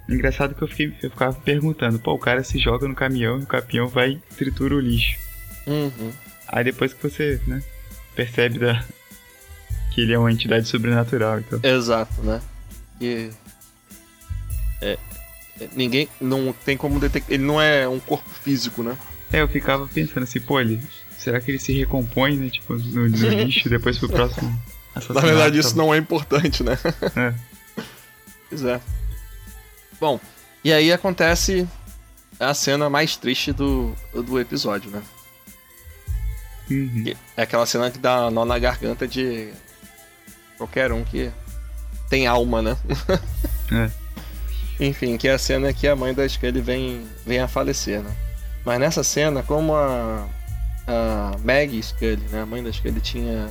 Engraçado 0.07 0.53
que 0.53 0.61
eu, 0.61 0.67
fiquei, 0.67 0.93
eu 1.01 1.09
ficava 1.09 1.33
perguntando, 1.33 1.97
pô, 1.97 2.13
o 2.13 2.19
cara 2.19 2.43
se 2.43 2.59
joga 2.59 2.87
no 2.87 2.93
caminhão 2.93 3.39
e 3.39 3.43
o 3.43 3.47
caminhão 3.47 3.87
vai 3.87 4.11
e 4.11 4.35
tritura 4.35 4.75
o 4.75 4.79
lixo. 4.79 5.17
Uhum. 5.65 6.11
Aí 6.47 6.63
depois 6.63 6.93
que 6.93 7.01
você, 7.01 7.41
né, 7.47 7.63
percebe 8.15 8.59
da... 8.59 8.83
que 9.93 10.01
ele 10.01 10.13
é 10.13 10.19
uma 10.19 10.31
entidade 10.31 10.67
sobrenatural, 10.67 11.39
então. 11.39 11.59
Exato, 11.61 12.21
né? 12.21 12.41
E. 12.99 13.29
É, 14.81 14.97
é, 15.59 15.69
ninguém. 15.75 16.07
Não 16.19 16.53
tem 16.53 16.77
como 16.77 16.99
detectar. 16.99 17.33
Ele 17.33 17.43
não 17.43 17.61
é 17.61 17.87
um 17.87 17.99
corpo 17.99 18.29
físico, 18.29 18.83
né? 18.83 18.97
É, 19.31 19.41
eu 19.41 19.47
ficava 19.47 19.87
pensando 19.87 20.23
assim, 20.23 20.39
pô, 20.39 20.59
ele. 20.59 20.79
Será 21.17 21.41
que 21.41 21.49
ele 21.49 21.59
se 21.59 21.73
recompõe, 21.73 22.37
né? 22.37 22.49
Tipo, 22.49 22.75
no, 22.75 23.09
no 23.09 23.29
lixo 23.43 23.67
depois 23.69 23.97
pro 23.97 24.09
próximo 24.09 24.61
Na 25.09 25.21
verdade, 25.21 25.57
isso 25.57 25.75
não 25.75 25.93
é 25.93 25.97
importante, 25.97 26.63
né? 26.63 26.77
É. 27.15 27.33
Pois 28.47 28.63
é. 28.63 28.79
Bom, 29.99 30.19
e 30.63 30.71
aí 30.71 30.91
acontece 30.91 31.67
a 32.39 32.53
cena 32.53 32.89
mais 32.89 33.15
triste 33.17 33.51
do, 33.51 33.95
do 34.13 34.39
episódio, 34.39 34.91
né? 34.91 35.01
Uhum. 36.69 37.13
É 37.37 37.43
aquela 37.43 37.65
cena 37.65 37.91
que 37.91 37.99
dá 37.99 38.29
nó 38.31 38.45
na 38.45 38.57
garganta 38.57 39.07
de 39.07 39.51
qualquer 40.57 40.91
um 40.91 41.03
que 41.03 41.31
tem 42.09 42.27
alma, 42.27 42.61
né? 42.61 42.77
É. 43.71 43.89
Enfim, 44.79 45.17
que 45.17 45.27
é 45.27 45.33
a 45.33 45.37
cena 45.37 45.71
que 45.71 45.87
a 45.87 45.95
mãe 45.95 46.13
da 46.13 46.27
Scully 46.27 46.59
vem, 46.59 47.05
vem 47.25 47.39
a 47.39 47.47
falecer, 47.47 48.01
né? 48.01 48.13
Mas 48.65 48.79
nessa 48.79 49.03
cena, 49.03 49.41
como 49.41 49.73
a, 49.73 50.27
a 50.87 51.31
Maggie 51.43 51.81
Scully, 51.81 52.23
né, 52.29 52.41
a 52.41 52.45
mãe 52.45 52.61
da 52.61 52.71
Scully, 52.71 52.99
tinha 52.99 53.49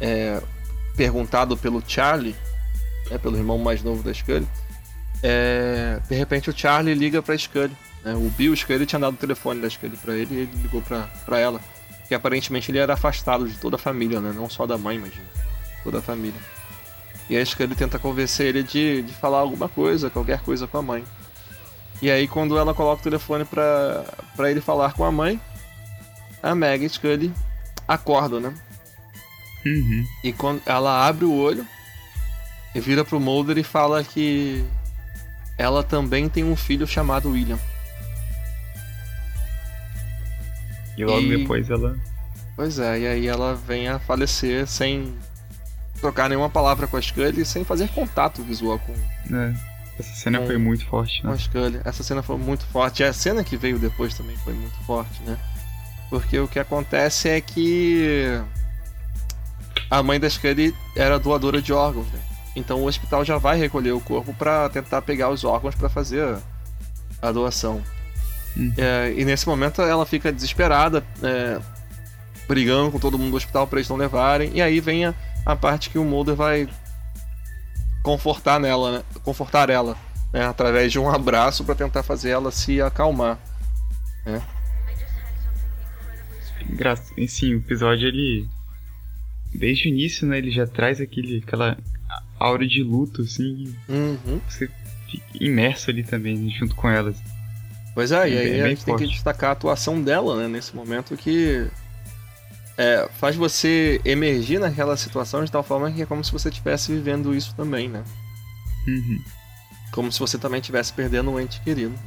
é, 0.00 0.40
perguntado 0.96 1.56
pelo 1.56 1.82
Charlie, 1.86 2.34
né, 3.10 3.18
pelo 3.18 3.36
irmão 3.36 3.58
mais 3.58 3.82
novo 3.82 4.02
da 4.02 4.12
Scully, 4.12 4.48
é, 5.22 6.00
de 6.08 6.16
repente 6.16 6.50
o 6.50 6.56
Charlie 6.58 6.94
liga 6.94 7.22
pra 7.22 7.38
Scully. 7.38 7.76
Né? 8.04 8.14
O 8.14 8.28
Bill 8.30 8.56
Scully 8.56 8.84
tinha 8.84 8.98
dado 8.98 9.14
o 9.14 9.18
telefone 9.18 9.60
da 9.60 9.70
Scully 9.70 9.96
pra 9.96 10.14
ele 10.14 10.34
e 10.34 10.38
ele 10.40 10.62
ligou 10.62 10.82
pra, 10.82 11.02
pra 11.24 11.38
ela. 11.38 11.60
Que 12.12 12.16
aparentemente 12.16 12.70
ele 12.70 12.76
era 12.76 12.92
afastado 12.92 13.48
de 13.48 13.56
toda 13.56 13.76
a 13.76 13.78
família, 13.78 14.20
né? 14.20 14.34
Não 14.36 14.46
só 14.46 14.66
da 14.66 14.76
mãe, 14.76 14.98
mas 14.98 15.14
de 15.14 15.22
toda 15.82 16.00
a 16.00 16.02
família. 16.02 16.38
E 17.30 17.34
a 17.34 17.42
Scully 17.42 17.74
tenta 17.74 17.98
convencer 17.98 18.48
ele 18.48 18.62
de, 18.62 19.00
de 19.00 19.14
falar 19.14 19.38
alguma 19.38 19.66
coisa, 19.66 20.10
qualquer 20.10 20.40
coisa 20.42 20.66
com 20.66 20.76
a 20.76 20.82
mãe. 20.82 21.04
E 22.02 22.10
aí 22.10 22.28
quando 22.28 22.58
ela 22.58 22.74
coloca 22.74 23.00
o 23.00 23.02
telefone 23.02 23.46
pra, 23.46 24.04
pra 24.36 24.50
ele 24.50 24.60
falar 24.60 24.92
com 24.92 25.04
a 25.04 25.10
mãe, 25.10 25.40
a 26.42 26.54
Meg 26.54 26.86
Scully 26.86 27.32
acorda, 27.88 28.38
né? 28.38 28.52
Uhum. 29.64 30.06
E 30.22 30.34
quando 30.34 30.60
ela 30.66 31.08
abre 31.08 31.24
o 31.24 31.32
olho 31.32 31.66
e 32.74 32.80
vira 32.80 33.06
pro 33.06 33.18
Mulder 33.18 33.56
e 33.56 33.64
fala 33.64 34.04
que 34.04 34.62
ela 35.56 35.82
também 35.82 36.28
tem 36.28 36.44
um 36.44 36.56
filho 36.56 36.86
chamado 36.86 37.30
William. 37.30 37.58
E 40.96 41.04
logo 41.04 41.20
E- 41.20 41.36
depois 41.38 41.68
ela. 41.70 41.96
Pois 42.56 42.78
é, 42.78 43.00
e 43.00 43.06
aí 43.06 43.26
ela 43.26 43.54
vem 43.54 43.88
a 43.88 43.98
falecer 43.98 44.66
sem 44.66 45.14
trocar 46.00 46.28
nenhuma 46.28 46.50
palavra 46.50 46.86
com 46.86 46.96
a 46.96 47.00
Scully 47.02 47.40
e 47.40 47.44
sem 47.44 47.64
fazer 47.64 47.88
contato 47.88 48.42
visual 48.42 48.78
com, 48.80 48.92
né, 49.30 49.54
essa 49.98 50.14
cena 50.14 50.38
Com- 50.40 50.46
foi 50.46 50.58
muito 50.58 50.84
forte, 50.86 51.22
com 51.22 51.28
né? 51.28 51.34
a 51.34 51.38
Scully. 51.38 51.80
Essa 51.84 52.02
cena 52.02 52.22
foi 52.22 52.36
muito 52.36 52.64
forte. 52.66 53.02
E 53.02 53.06
a 53.06 53.12
cena 53.12 53.42
que 53.44 53.56
veio 53.56 53.78
depois 53.78 54.12
também 54.14 54.36
foi 54.38 54.52
muito 54.52 54.76
forte, 54.84 55.22
né? 55.22 55.38
Porque 56.10 56.38
o 56.38 56.46
que 56.48 56.58
acontece 56.58 57.28
é 57.28 57.40
que 57.40 58.38
a 59.90 60.02
mãe 60.02 60.18
da 60.20 60.28
Scully 60.28 60.74
era 60.96 61.18
doadora 61.18 61.60
de 61.62 61.72
órgãos, 61.72 62.06
né? 62.08 62.20
Então 62.54 62.80
o 62.82 62.86
hospital 62.86 63.24
já 63.24 63.38
vai 63.38 63.56
recolher 63.58 63.92
o 63.92 64.00
corpo 64.00 64.34
pra 64.34 64.68
tentar 64.68 65.00
pegar 65.02 65.30
os 65.30 65.42
órgãos 65.44 65.74
pra 65.74 65.88
fazer 65.88 66.36
a 67.22 67.32
doação. 67.32 67.82
Hum. 68.56 68.72
É, 68.76 69.14
e 69.16 69.24
nesse 69.24 69.46
momento 69.46 69.80
ela 69.82 70.04
fica 70.04 70.32
desesperada, 70.32 71.04
é, 71.22 71.60
brigando 72.46 72.90
com 72.90 72.98
todo 72.98 73.18
mundo 73.18 73.30
do 73.30 73.36
hospital 73.36 73.66
pra 73.66 73.78
eles 73.78 73.88
não 73.88 73.96
levarem. 73.96 74.50
E 74.54 74.62
aí 74.62 74.80
vem 74.80 75.06
a, 75.06 75.14
a 75.44 75.56
parte 75.56 75.90
que 75.90 75.98
o 75.98 76.04
Mulder 76.04 76.34
vai 76.34 76.68
confortar 78.02 78.58
nela, 78.58 78.98
né? 78.98 79.04
confortar 79.22 79.70
ela, 79.70 79.96
né? 80.32 80.44
através 80.44 80.90
de 80.90 80.98
um 80.98 81.08
abraço 81.08 81.64
pra 81.64 81.74
tentar 81.74 82.02
fazer 82.02 82.30
ela 82.30 82.50
se 82.50 82.80
acalmar. 82.80 83.38
E 87.16 87.28
Sim, 87.28 87.54
o 87.54 87.58
episódio 87.58 88.08
ele. 88.08 88.48
Desde 89.54 89.88
o 89.88 89.90
início, 89.90 90.26
né? 90.26 90.38
Ele 90.38 90.50
já 90.50 90.66
traz 90.66 91.00
aquele, 91.00 91.42
aquela 91.46 91.76
aura 92.38 92.66
de 92.66 92.82
luto, 92.82 93.22
assim. 93.22 93.74
Uhum. 93.88 94.40
Você 94.48 94.70
fica 95.08 95.24
imerso 95.38 95.90
ali 95.90 96.02
também, 96.02 96.36
né, 96.38 96.50
junto 96.50 96.74
com 96.74 96.88
elas. 96.88 97.16
Pois 97.94 98.10
é, 98.12 98.28
e 98.28 98.34
É 98.34 98.38
aí 98.40 98.50
bem- 98.52 98.62
a 98.62 98.68
gente 98.68 98.84
tem 98.84 98.94
que 98.96 99.02
forte. 99.04 99.14
destacar 99.14 99.50
a 99.50 99.52
atuação 99.52 100.00
dela, 100.00 100.36
né, 100.36 100.48
nesse 100.48 100.74
momento 100.74 101.16
que 101.16 101.66
é, 102.78 103.06
faz 103.20 103.36
você 103.36 104.00
emergir 104.04 104.58
naquela 104.58 104.96
situação 104.96 105.44
de 105.44 105.52
tal 105.52 105.62
forma 105.62 105.90
que 105.92 106.00
é 106.02 106.06
como 106.06 106.24
se 106.24 106.32
você 106.32 106.48
estivesse 106.48 106.90
vivendo 106.92 107.34
isso 107.34 107.54
também, 107.54 107.88
né? 107.88 108.02
Uhum. 108.88 109.20
Como 109.92 110.10
se 110.10 110.18
você 110.18 110.38
também 110.38 110.58
estivesse 110.60 110.90
perdendo 110.92 111.30
um 111.30 111.38
ente 111.38 111.60
querido. 111.60 111.90
né? 111.90 111.98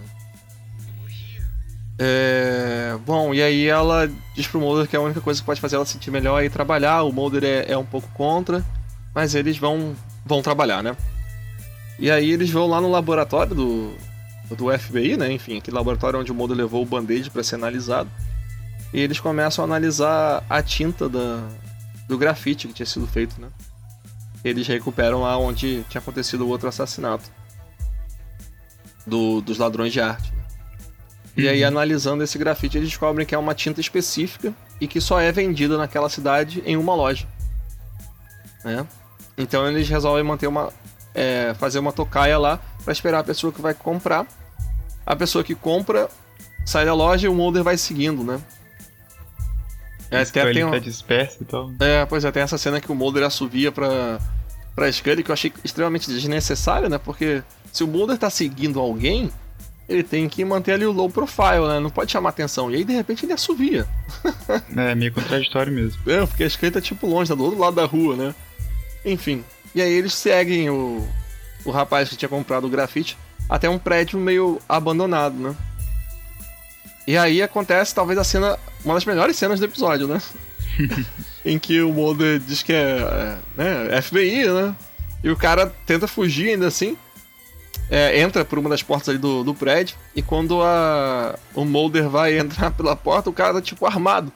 É, 1.97 2.97
Bom, 3.05 3.33
e 3.33 3.41
aí 3.41 3.67
ela 3.67 4.09
diz 4.35 4.47
pro 4.47 4.59
Mulder 4.59 4.87
que 4.87 4.95
a 4.95 5.01
única 5.01 5.21
coisa 5.21 5.39
que 5.39 5.45
pode 5.45 5.61
fazer 5.61 5.75
ela 5.75 5.85
se 5.85 5.93
sentir 5.93 6.11
melhor 6.11 6.41
é 6.41 6.45
ir 6.45 6.49
trabalhar. 6.49 7.03
O 7.03 7.11
Mulder 7.11 7.43
é, 7.43 7.71
é 7.71 7.77
um 7.77 7.85
pouco 7.85 8.07
contra, 8.13 8.65
mas 9.13 9.35
eles 9.35 9.57
vão, 9.57 9.95
vão 10.25 10.41
trabalhar, 10.41 10.81
né? 10.83 10.95
E 11.99 12.09
aí 12.11 12.31
eles 12.31 12.49
vão 12.49 12.67
lá 12.67 12.81
no 12.81 12.91
laboratório 12.91 13.55
do, 13.55 13.93
do 14.51 14.77
FBI, 14.77 15.17
né? 15.17 15.31
Enfim, 15.31 15.57
aquele 15.57 15.75
laboratório 15.75 16.19
onde 16.19 16.31
o 16.31 16.35
Mulder 16.35 16.57
levou 16.57 16.83
o 16.83 16.85
band-aid 16.85 17.29
para 17.31 17.43
ser 17.43 17.55
analisado. 17.55 18.09
E 18.93 18.99
eles 18.99 19.19
começam 19.19 19.63
a 19.63 19.67
analisar 19.67 20.43
a 20.49 20.61
tinta 20.61 21.09
da, 21.09 21.47
do 22.07 22.17
grafite 22.17 22.67
que 22.67 22.73
tinha 22.73 22.85
sido 22.85 23.07
feito, 23.07 23.39
né? 23.41 23.47
Eles 24.43 24.67
recuperam 24.67 25.21
lá 25.21 25.37
onde 25.37 25.83
tinha 25.89 25.99
acontecido 25.99 26.45
o 26.45 26.49
outro 26.49 26.67
assassinato 26.69 27.29
do- 29.05 29.41
dos 29.41 29.57
ladrões 29.57 29.91
de 29.93 29.99
arte. 30.01 30.31
né? 30.31 30.43
E 31.37 31.49
aí, 31.49 31.63
analisando 31.63 32.23
esse 32.23 32.37
grafite, 32.37 32.77
eles 32.77 32.89
descobrem 32.89 33.25
que 33.25 33.35
é 33.35 33.37
uma 33.37 33.53
tinta 33.53 33.81
específica 33.81 34.53
e 34.79 34.87
que 34.87 35.01
só 35.01 35.19
é 35.19 35.31
vendida 35.31 35.77
naquela 35.77 36.07
cidade 36.09 36.63
em 36.65 36.77
uma 36.77 36.95
loja. 36.95 37.27
Né? 38.63 38.85
Então 39.37 39.67
eles 39.67 39.87
resolvem 39.89 40.23
manter 40.23 40.47
uma. 40.47 40.71
é, 41.13 41.53
fazer 41.55 41.79
uma 41.79 41.91
tocaia 41.91 42.37
lá 42.37 42.59
para 42.85 42.93
esperar 42.93 43.19
a 43.19 43.23
pessoa 43.23 43.51
que 43.51 43.61
vai 43.61 43.73
comprar. 43.73 44.25
A 45.05 45.15
pessoa 45.15 45.43
que 45.43 45.53
compra 45.53 46.07
sai 46.65 46.85
da 46.85 46.93
loja 46.93 47.25
e 47.27 47.29
o 47.29 47.33
Mulder 47.35 47.63
vai 47.63 47.77
seguindo, 47.77 48.23
né? 48.23 48.39
É, 50.11 50.21
Esse 50.21 50.39
até 50.39 50.53
tem 50.53 50.63
um- 50.63 50.71
tá 50.71 50.79
disperso 50.79 51.37
e 51.41 51.45
tal. 51.45 51.71
é, 51.79 52.05
pois 52.05 52.23
é, 52.23 52.31
tem 52.31 52.43
essa 52.43 52.57
cena 52.57 52.79
que 52.79 52.91
o 52.91 52.95
Mulder 52.95 53.23
assovia 53.23 53.71
pra, 53.71 54.19
pra 54.75 54.91
Scully 54.91 55.23
que 55.23 55.31
eu 55.31 55.33
achei 55.33 55.51
extremamente 55.63 56.09
desnecessária, 56.09 56.87
né? 56.87 56.97
Porque 56.97 57.41
se 57.73 57.83
o 57.83 57.87
Mulder 57.87 58.17
tá 58.17 58.29
seguindo 58.29 58.79
alguém, 58.79 59.31
ele 59.89 60.03
tem 60.03 60.29
que 60.29 60.45
manter 60.45 60.73
ali 60.73 60.85
o 60.85 60.91
low 60.91 61.09
profile, 61.09 61.67
né? 61.67 61.79
Não 61.79 61.89
pode 61.89 62.11
chamar 62.11 62.29
atenção. 62.29 62.69
E 62.71 62.75
aí, 62.75 62.83
de 62.83 62.93
repente, 62.93 63.25
ele 63.25 63.33
assovia. 63.33 63.85
É 64.77 64.93
meio 64.95 65.11
contraditório 65.13 65.71
mesmo. 65.73 65.99
É, 66.09 66.25
porque 66.25 66.43
a 66.43 66.49
Scully 66.49 66.71
tá 66.71 66.81
tipo 66.81 67.07
longe, 67.07 67.29
tá 67.29 67.35
do 67.35 67.43
outro 67.43 67.59
lado 67.59 67.75
da 67.75 67.85
rua, 67.85 68.15
né? 68.15 68.35
Enfim. 69.03 69.43
E 69.73 69.81
aí 69.81 69.91
eles 69.91 70.13
seguem 70.13 70.69
o, 70.69 71.05
o 71.65 71.71
rapaz 71.71 72.07
que 72.07 72.15
tinha 72.15 72.29
comprado 72.29 72.65
o 72.65 72.69
grafite 72.69 73.17
até 73.49 73.69
um 73.69 73.77
prédio 73.77 74.19
meio 74.19 74.61
abandonado, 74.67 75.35
né? 75.35 75.55
E 77.07 77.17
aí 77.17 77.41
acontece 77.41 77.93
talvez 77.93 78.17
a 78.17 78.23
cena, 78.23 78.57
uma 78.83 78.95
das 78.95 79.05
melhores 79.05 79.35
cenas 79.35 79.59
do 79.59 79.65
episódio, 79.65 80.07
né? 80.07 80.21
em 81.45 81.59
que 81.59 81.81
o 81.81 81.93
Mulder 81.93 82.39
diz 82.39 82.63
que 82.63 82.73
é, 82.73 83.37
é, 83.57 83.89
né, 83.89 84.01
FBI, 84.01 84.47
né? 84.47 84.75
E 85.23 85.29
o 85.29 85.35
cara 85.35 85.73
tenta 85.85 86.07
fugir 86.07 86.49
ainda 86.49 86.67
assim. 86.67 86.97
é, 87.89 88.19
entra 88.19 88.43
por 88.43 88.57
uma 88.57 88.69
das 88.69 88.81
portas 88.81 89.09
ali 89.09 89.17
do, 89.17 89.43
do 89.43 89.53
prédio. 89.53 89.95
E 90.15 90.21
quando 90.21 90.61
a, 90.61 91.37
o 91.53 91.65
Mulder 91.65 92.09
vai 92.09 92.37
entrar 92.39 92.71
pela 92.71 92.95
porta, 92.95 93.29
o 93.29 93.33
cara 93.33 93.53
tá 93.53 93.61
tipo 93.61 93.85
armado. 93.85 94.31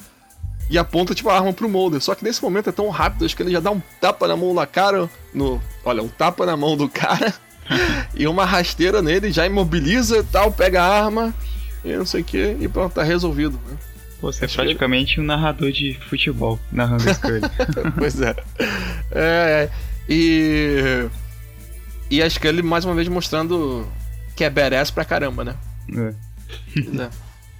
E 0.69 0.77
aponta 0.77 1.15
tipo 1.15 1.29
a 1.29 1.35
arma 1.35 1.51
pro 1.51 1.67
Mulder. 1.67 1.99
Só 1.99 2.13
que 2.13 2.23
nesse 2.23 2.41
momento 2.43 2.69
é 2.69 2.71
tão 2.71 2.89
rápido, 2.89 3.25
acho 3.25 3.35
que 3.35 3.41
ele 3.41 3.51
já 3.51 3.59
dá 3.59 3.71
um 3.71 3.81
tapa 3.99 4.27
na 4.27 4.37
mão 4.37 4.53
na 4.53 4.67
cara. 4.67 5.09
No, 5.33 5.61
olha, 5.83 6.03
um 6.03 6.07
tapa 6.07 6.45
na 6.45 6.55
mão 6.55 6.77
do 6.77 6.87
cara. 6.87 7.33
e 8.15 8.27
uma 8.27 8.45
rasteira 8.45 9.01
nele, 9.01 9.31
já 9.31 9.45
imobiliza 9.45 10.19
e 10.19 10.23
tal, 10.23 10.51
pega 10.51 10.83
a 10.83 11.03
arma. 11.03 11.33
E 11.83 11.95
não 11.95 12.05
sei 12.05 12.21
o 12.21 12.23
que, 12.23 12.57
e 12.59 12.67
pronto, 12.67 12.93
tá 12.93 13.03
resolvido. 13.03 13.59
Né? 13.67 13.77
Você 14.21 14.43
é 14.43 14.45
Acho 14.45 14.57
que 14.57 14.63
praticamente 14.63 15.19
um 15.19 15.23
narrador 15.23 15.71
de 15.71 15.97
futebol 16.09 16.59
narrando 16.71 17.03
Scully. 17.13 17.41
pois 17.97 18.19
é. 18.21 18.35
É, 19.11 19.69
e. 20.07 21.07
E 22.11 22.21
a 22.21 22.29
Scully 22.29 22.61
mais 22.61 22.85
uma 22.85 22.95
vez 22.95 23.07
mostrando 23.07 23.87
que 24.35 24.43
é 24.43 24.49
badass 24.49 24.91
pra 24.91 25.05
caramba, 25.05 25.45
né? 25.45 25.55
É. 25.95 26.13
Pois 26.73 26.99
é. 26.99 27.09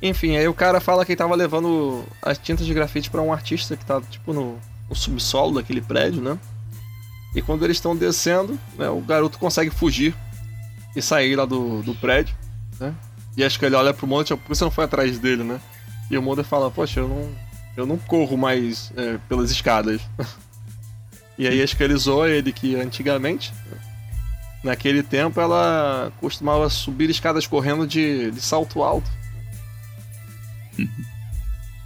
Enfim, 0.02 0.38
aí 0.38 0.48
o 0.48 0.54
cara 0.54 0.80
fala 0.80 1.06
que 1.06 1.12
ele 1.12 1.18
tava 1.18 1.36
levando 1.36 2.06
as 2.22 2.38
tintas 2.38 2.66
de 2.66 2.74
grafite 2.74 3.10
pra 3.10 3.22
um 3.22 3.34
artista 3.34 3.76
que 3.76 3.86
tava, 3.86 4.06
tipo, 4.10 4.32
no, 4.32 4.58
no 4.90 4.96
subsolo 4.96 5.56
daquele 5.56 5.82
prédio, 5.82 6.22
né? 6.22 6.38
E 7.36 7.42
quando 7.42 7.64
eles 7.64 7.78
estão 7.78 7.96
descendo, 7.96 8.58
né, 8.78 8.90
o 8.90 9.02
garoto 9.02 9.38
consegue 9.38 9.70
fugir 9.70 10.16
e 10.96 11.02
sair 11.02 11.36
lá 11.36 11.46
do, 11.46 11.82
do 11.84 11.94
prédio, 11.94 12.36
né? 12.80 12.94
E 13.38 13.44
acho 13.44 13.60
que 13.60 13.66
ele 13.66 13.76
olha 13.76 13.94
pro 13.94 14.08
Mulder, 14.08 14.26
tipo, 14.26 14.42
por 14.42 14.50
que 14.50 14.58
você 14.58 14.64
não 14.64 14.72
foi 14.72 14.86
atrás 14.86 15.20
dele, 15.20 15.44
né? 15.44 15.60
E 16.10 16.18
o 16.18 16.22
Mulder 16.22 16.44
fala, 16.44 16.72
poxa, 16.72 17.00
eu 17.02 17.08
não, 17.08 17.30
eu 17.78 17.86
não 17.86 17.98
corro 17.98 18.38
mais 18.38 18.92
é, 18.98 19.18
pelas 19.30 19.52
escadas. 19.52 20.02
e 21.38 21.48
aí 21.48 21.62
acho 21.62 21.78
que 21.78 21.84
ele 21.84 21.96
zoa 21.96 22.30
ele 22.30 22.52
que 22.52 22.76
antigamente, 22.76 23.54
naquele 24.64 25.04
tempo, 25.04 25.40
ela 25.40 26.12
costumava 26.20 26.70
subir 26.70 27.10
escadas 27.10 27.46
correndo 27.46 27.86
de, 27.86 28.32
de 28.32 28.42
salto 28.42 28.82
alto. 28.82 29.10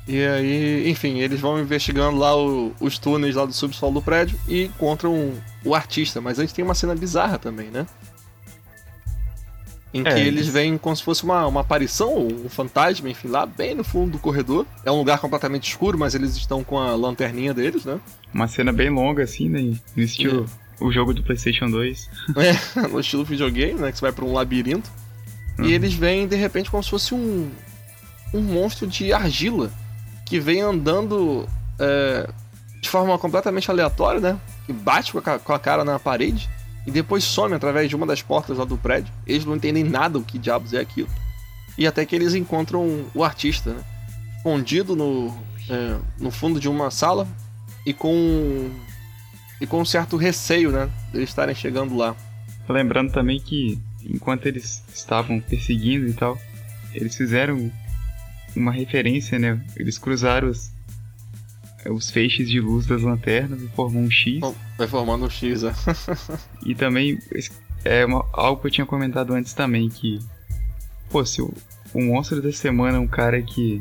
E 0.07 0.21
aí, 0.25 0.89
enfim, 0.89 1.19
eles 1.19 1.39
vão 1.39 1.59
investigando 1.61 2.17
lá 2.17 2.35
o- 2.35 2.73
os 2.79 2.97
túneis 2.97 3.35
lá 3.35 3.45
do 3.45 3.53
subsolo 3.53 3.93
do 3.93 4.01
prédio 4.01 4.37
e 4.47 4.63
encontram 4.65 5.31
o 5.63 5.73
artista. 5.73 6.19
Mas 6.19 6.39
antes 6.39 6.53
tem 6.53 6.63
uma 6.65 6.75
cena 6.75 6.93
bizarra 6.93 7.37
também, 7.39 7.69
né? 7.69 7.85
Em 9.93 10.03
que 10.03 10.09
É, 10.09 10.19
eles 10.19 10.47
veem 10.47 10.75
como 10.77 10.95
se 10.95 11.03
fosse 11.03 11.23
uma, 11.23 11.45
uma 11.45 11.61
aparição, 11.61 12.17
um 12.27 12.49
fantasma, 12.49 13.09
enfim, 13.09 13.27
lá 13.27 13.45
bem 13.45 13.75
no 13.75 13.83
fundo 13.83 14.13
do 14.13 14.19
corredor. 14.19 14.65
É 14.83 14.91
um 14.91 14.97
lugar 14.97 15.19
completamente 15.19 15.69
escuro, 15.69 15.97
mas 15.99 16.15
eles 16.15 16.35
estão 16.35 16.63
com 16.63 16.79
a 16.79 16.95
lanterninha 16.95 17.53
deles, 17.53 17.85
né? 17.85 17.99
Uma 18.33 18.47
cena 18.47 18.73
bem 18.73 18.89
longa, 18.89 19.23
assim, 19.23 19.47
né? 19.47 19.61
No 19.95 20.03
estilo 20.03 20.49
o 20.81 20.91
jogo 20.91 21.13
do 21.13 21.21
PlayStation 21.23 21.69
2. 21.69 22.09
É, 22.75 22.87
no 22.87 22.99
estilo 22.99 23.23
videogame, 23.23 23.79
né? 23.79 23.91
Que 23.91 23.99
você 23.99 24.01
vai 24.01 24.11
pra 24.11 24.25
um 24.25 24.33
labirinto. 24.33 24.89
Uhum. 25.59 25.65
E 25.65 25.73
eles 25.73 25.93
veem, 25.93 26.27
de 26.27 26.35
repente, 26.35 26.71
como 26.71 26.81
se 26.83 26.89
fosse 26.89 27.13
um, 27.13 27.51
um 28.33 28.41
monstro 28.41 28.87
de 28.87 29.13
argila 29.13 29.71
que 30.25 30.39
vem 30.39 30.61
andando 30.61 31.47
é, 31.79 32.29
de 32.81 32.89
forma 32.89 33.17
completamente 33.17 33.69
aleatória, 33.69 34.19
né? 34.19 34.39
Que 34.65 34.73
bate 34.73 35.11
com 35.11 35.19
a, 35.19 35.39
com 35.39 35.53
a 35.53 35.59
cara 35.59 35.83
na 35.83 35.99
parede 35.99 36.49
e 36.85 36.91
depois 36.91 37.23
some 37.23 37.53
através 37.53 37.89
de 37.89 37.95
uma 37.95 38.05
das 38.05 38.21
portas 38.21 38.57
lá 38.57 38.65
do 38.65 38.77
prédio. 38.77 39.13
Eles 39.25 39.45
não 39.45 39.55
entendem 39.55 39.83
nada 39.83 40.17
o 40.17 40.23
que 40.23 40.37
diabos 40.37 40.73
é 40.73 40.79
aquilo. 40.79 41.09
E 41.77 41.87
até 41.87 42.05
que 42.05 42.15
eles 42.15 42.33
encontram 42.33 43.05
o 43.13 43.23
artista, 43.23 43.71
né? 43.71 43.83
Escondido 44.37 44.95
no, 44.95 45.33
é, 45.69 45.97
no 46.19 46.29
fundo 46.29 46.59
de 46.59 46.67
uma 46.67 46.91
sala 46.91 47.27
e 47.85 47.93
com 47.93 48.69
e 49.61 49.67
com 49.67 49.79
um 49.79 49.85
certo 49.85 50.17
receio, 50.17 50.71
né? 50.71 50.89
De 51.11 51.19
eles 51.19 51.29
estarem 51.29 51.55
chegando 51.55 51.95
lá. 51.95 52.15
Lembrando 52.67 53.11
também 53.11 53.39
que 53.39 53.79
enquanto 54.03 54.45
eles 54.45 54.83
estavam 54.93 55.39
perseguindo 55.39 56.07
e 56.07 56.13
tal, 56.13 56.37
eles 56.93 57.15
fizeram 57.15 57.71
uma 58.55 58.71
referência, 58.71 59.39
né? 59.39 59.61
Eles 59.75 59.97
cruzaram 59.97 60.49
os, 60.49 60.71
os 61.89 62.09
feixes 62.09 62.49
de 62.49 62.59
luz 62.59 62.85
das 62.85 63.01
lanternas 63.01 63.61
e 63.61 63.67
formou 63.69 64.01
um 64.01 64.11
X. 64.11 64.39
Vai 64.77 64.87
formando 64.87 65.25
um 65.25 65.29
X, 65.29 65.63
é. 65.63 65.73
E 66.65 66.75
também 66.75 67.19
é 67.83 68.05
uma, 68.05 68.25
algo 68.31 68.61
que 68.61 68.67
eu 68.67 68.71
tinha 68.71 68.85
comentado 68.85 69.33
antes 69.33 69.53
também, 69.53 69.89
que. 69.89 70.19
Pô, 71.09 71.25
se 71.25 71.41
o, 71.41 71.53
o 71.93 72.01
monstro 72.01 72.41
da 72.41 72.51
semana 72.51 72.97
é 72.97 72.99
um 72.99 73.07
cara 73.07 73.41
que. 73.41 73.79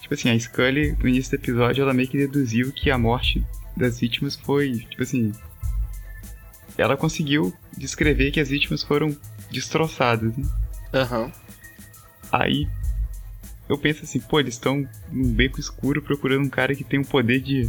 Tipo 0.00 0.14
assim, 0.14 0.30
a 0.30 0.38
Scully, 0.38 0.96
no 1.00 1.08
início 1.08 1.36
do 1.36 1.42
episódio, 1.42 1.82
ela 1.82 1.92
meio 1.92 2.08
que 2.08 2.16
deduziu 2.16 2.72
que 2.72 2.90
a 2.90 2.98
morte 2.98 3.44
das 3.76 4.00
vítimas 4.00 4.36
foi. 4.36 4.86
Tipo 4.90 5.02
assim. 5.02 5.32
Ela 6.78 6.96
conseguiu 6.96 7.54
descrever 7.76 8.30
que 8.30 8.40
as 8.40 8.50
vítimas 8.50 8.82
foram 8.82 9.16
destroçadas, 9.50 10.36
né? 10.36 10.44
Aham. 10.92 11.24
Uhum. 11.24 11.32
Aí 12.32 12.68
eu 13.68 13.76
penso 13.76 14.04
assim, 14.04 14.20
pô, 14.20 14.38
eles 14.38 14.54
estão 14.54 14.86
num 15.10 15.32
beco 15.32 15.58
escuro 15.58 16.00
procurando 16.00 16.44
um 16.44 16.48
cara 16.48 16.74
que 16.74 16.84
tem 16.84 17.00
o 17.00 17.04
poder 17.04 17.40
de 17.40 17.68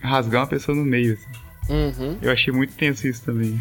rasgar 0.00 0.42
uma 0.42 0.48
pessoa 0.48 0.76
no 0.76 0.84
meio. 0.84 1.14
Assim. 1.14 1.72
Uhum. 1.72 2.18
Eu 2.22 2.30
achei 2.30 2.52
muito 2.52 2.74
tenso 2.74 3.08
isso 3.08 3.24
também. 3.24 3.60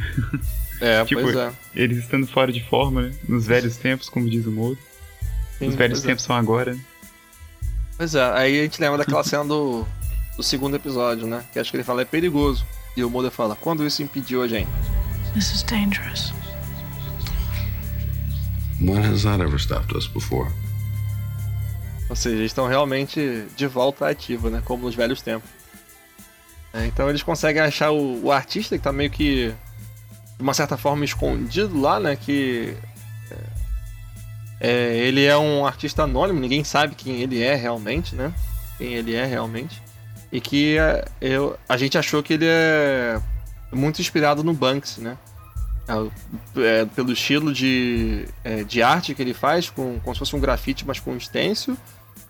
É, 0.80 1.04
tipo, 1.06 1.22
pois 1.22 1.36
é. 1.36 1.52
Eles 1.76 1.98
estando 1.98 2.28
fora 2.28 2.52
de 2.52 2.64
forma, 2.64 3.04
né? 3.04 3.16
Nos 3.28 3.48
velhos 3.48 3.78
tempos, 3.78 4.10
como 4.10 4.30
diz 4.30 4.46
o 4.46 4.52
Modo. 4.52 4.78
Os 5.60 5.74
velhos 5.74 6.02
tempos 6.02 6.24
é. 6.24 6.28
são 6.28 6.36
agora. 6.36 6.74
Né? 6.74 6.80
Pois 7.98 8.14
é, 8.14 8.24
aí 8.34 8.60
a 8.60 8.64
gente 8.64 8.80
lembra 8.80 9.00
daquela 9.00 9.24
cena 9.24 9.46
do, 9.46 9.86
do 10.36 10.44
segundo 10.44 10.76
episódio, 10.76 11.26
né? 11.26 11.44
Que 11.52 11.60
acho 11.60 11.72
que 11.72 11.78
ele 11.78 11.84
fala 11.84 12.02
é 12.02 12.06
perigoso. 12.06 12.66
E 12.96 13.04
o 13.04 13.10
Mulder 13.10 13.32
fala, 13.32 13.56
quando 13.56 13.86
isso 13.86 14.04
impediu 14.04 14.44
a 14.44 14.48
gente? 14.48 14.70
This 15.34 15.54
is 15.54 15.64
dangerous. 15.64 16.32
When 18.80 19.02
has 19.02 19.24
that 19.24 19.42
ever 19.42 19.58
stopped 19.58 19.98
us 19.98 20.08
before? 20.08 20.52
Ou 22.16 22.22
seja, 22.22 22.38
eles 22.38 22.52
estão 22.52 22.66
realmente 22.66 23.46
de 23.58 23.68
volta 23.68 24.08
ativa, 24.08 24.50
né? 24.50 24.62
Como 24.64 24.86
nos 24.86 24.96
velhos 24.96 25.22
tempos. 25.22 25.50
É, 26.74 26.86
então 26.86 27.10
eles 27.10 27.22
conseguem 27.22 27.62
achar 27.62 27.92
o, 27.92 28.24
o, 28.24 28.32
artista 28.32 28.78
que 28.78 28.84
tá 28.84 28.94
meio 28.94 29.10
que 29.12 29.54
de 30.38 30.42
uma 30.42 30.54
certa 30.54 30.78
forma 30.78 31.04
escondido 31.04 31.80
lá, 31.80 32.00
né? 32.00 32.16
Que 32.16 32.78
é, 34.62 34.70
é, 34.70 34.98
ele 34.98 35.26
é 35.26 35.38
um 35.38 35.66
artista 35.66 36.04
anônimo, 36.04 36.40
ninguém 36.40 36.64
sabe 36.64 36.96
quem 36.96 37.22
ele 37.22 37.44
é 37.44 37.54
realmente, 37.54 38.16
né? 38.16 38.34
Quem 38.78 38.94
ele 38.94 39.14
é 39.14 39.26
realmente. 39.26 39.84
E 40.32 40.40
que 40.40 40.78
é, 40.78 41.04
eu, 41.20 41.60
a 41.68 41.76
gente 41.76 41.98
achou 41.98 42.24
que 42.24 42.34
ele 42.34 42.46
é 42.48 43.20
muito 43.74 44.00
inspirado 44.00 44.42
no 44.42 44.54
Banksy, 44.54 45.02
né? 45.02 45.18
É, 45.86 46.82
é, 46.82 46.86
pelo 46.86 47.12
estilo 47.12 47.52
de, 47.52 48.26
é, 48.42 48.64
de 48.64 48.82
arte 48.82 49.14
que 49.14 49.22
ele 49.22 49.34
faz, 49.34 49.70
com, 49.70 50.00
como 50.00 50.16
se 50.16 50.20
fosse 50.20 50.36
um 50.36 50.40
grafite, 50.40 50.88
mas 50.88 50.98
com 50.98 51.12
um 51.12 51.20
stencil. 51.20 51.78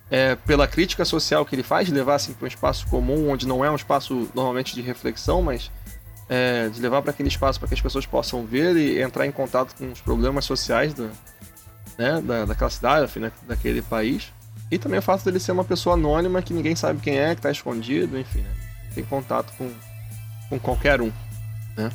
É, 0.09 0.35
pela 0.35 0.67
crítica 0.67 1.03
social 1.03 1.45
que 1.45 1.55
ele 1.55 1.63
faz, 1.63 1.87
de 1.87 1.93
levar 1.93 2.15
assim, 2.15 2.33
para 2.33 2.45
um 2.45 2.47
espaço 2.47 2.85
comum, 2.87 3.29
onde 3.29 3.47
não 3.47 3.65
é 3.65 3.71
um 3.71 3.75
espaço 3.75 4.29
normalmente 4.35 4.75
de 4.75 4.81
reflexão, 4.81 5.41
mas 5.41 5.71
é, 6.29 6.69
de 6.69 6.79
levar 6.79 7.01
para 7.01 7.11
aquele 7.11 7.29
espaço 7.29 7.59
para 7.59 7.67
que 7.67 7.73
as 7.73 7.81
pessoas 7.81 8.05
possam 8.05 8.45
ver 8.45 8.75
e 8.75 9.01
entrar 9.01 9.25
em 9.25 9.31
contato 9.31 9.75
com 9.75 9.91
os 9.91 10.01
problemas 10.01 10.45
sociais 10.45 10.93
da, 10.93 11.09
né, 11.97 12.21
da, 12.21 12.45
daquela 12.45 12.69
cidade, 12.69 13.05
enfim, 13.05 13.31
daquele 13.47 13.81
país. 13.81 14.31
E 14.69 14.77
também 14.77 14.99
o 14.99 15.01
fato 15.01 15.23
dele 15.23 15.39
ser 15.39 15.51
uma 15.51 15.63
pessoa 15.63 15.95
anônima 15.95 16.41
que 16.41 16.53
ninguém 16.53 16.75
sabe 16.75 16.99
quem 17.01 17.17
é, 17.17 17.33
que 17.33 17.39
está 17.39 17.51
escondido, 17.51 18.17
enfim, 18.17 18.41
né, 18.41 18.51
tem 18.93 19.03
contato 19.03 19.53
com, 19.57 19.71
com 20.49 20.59
qualquer 20.59 21.01
um. 21.01 21.11
Né? 21.75 21.89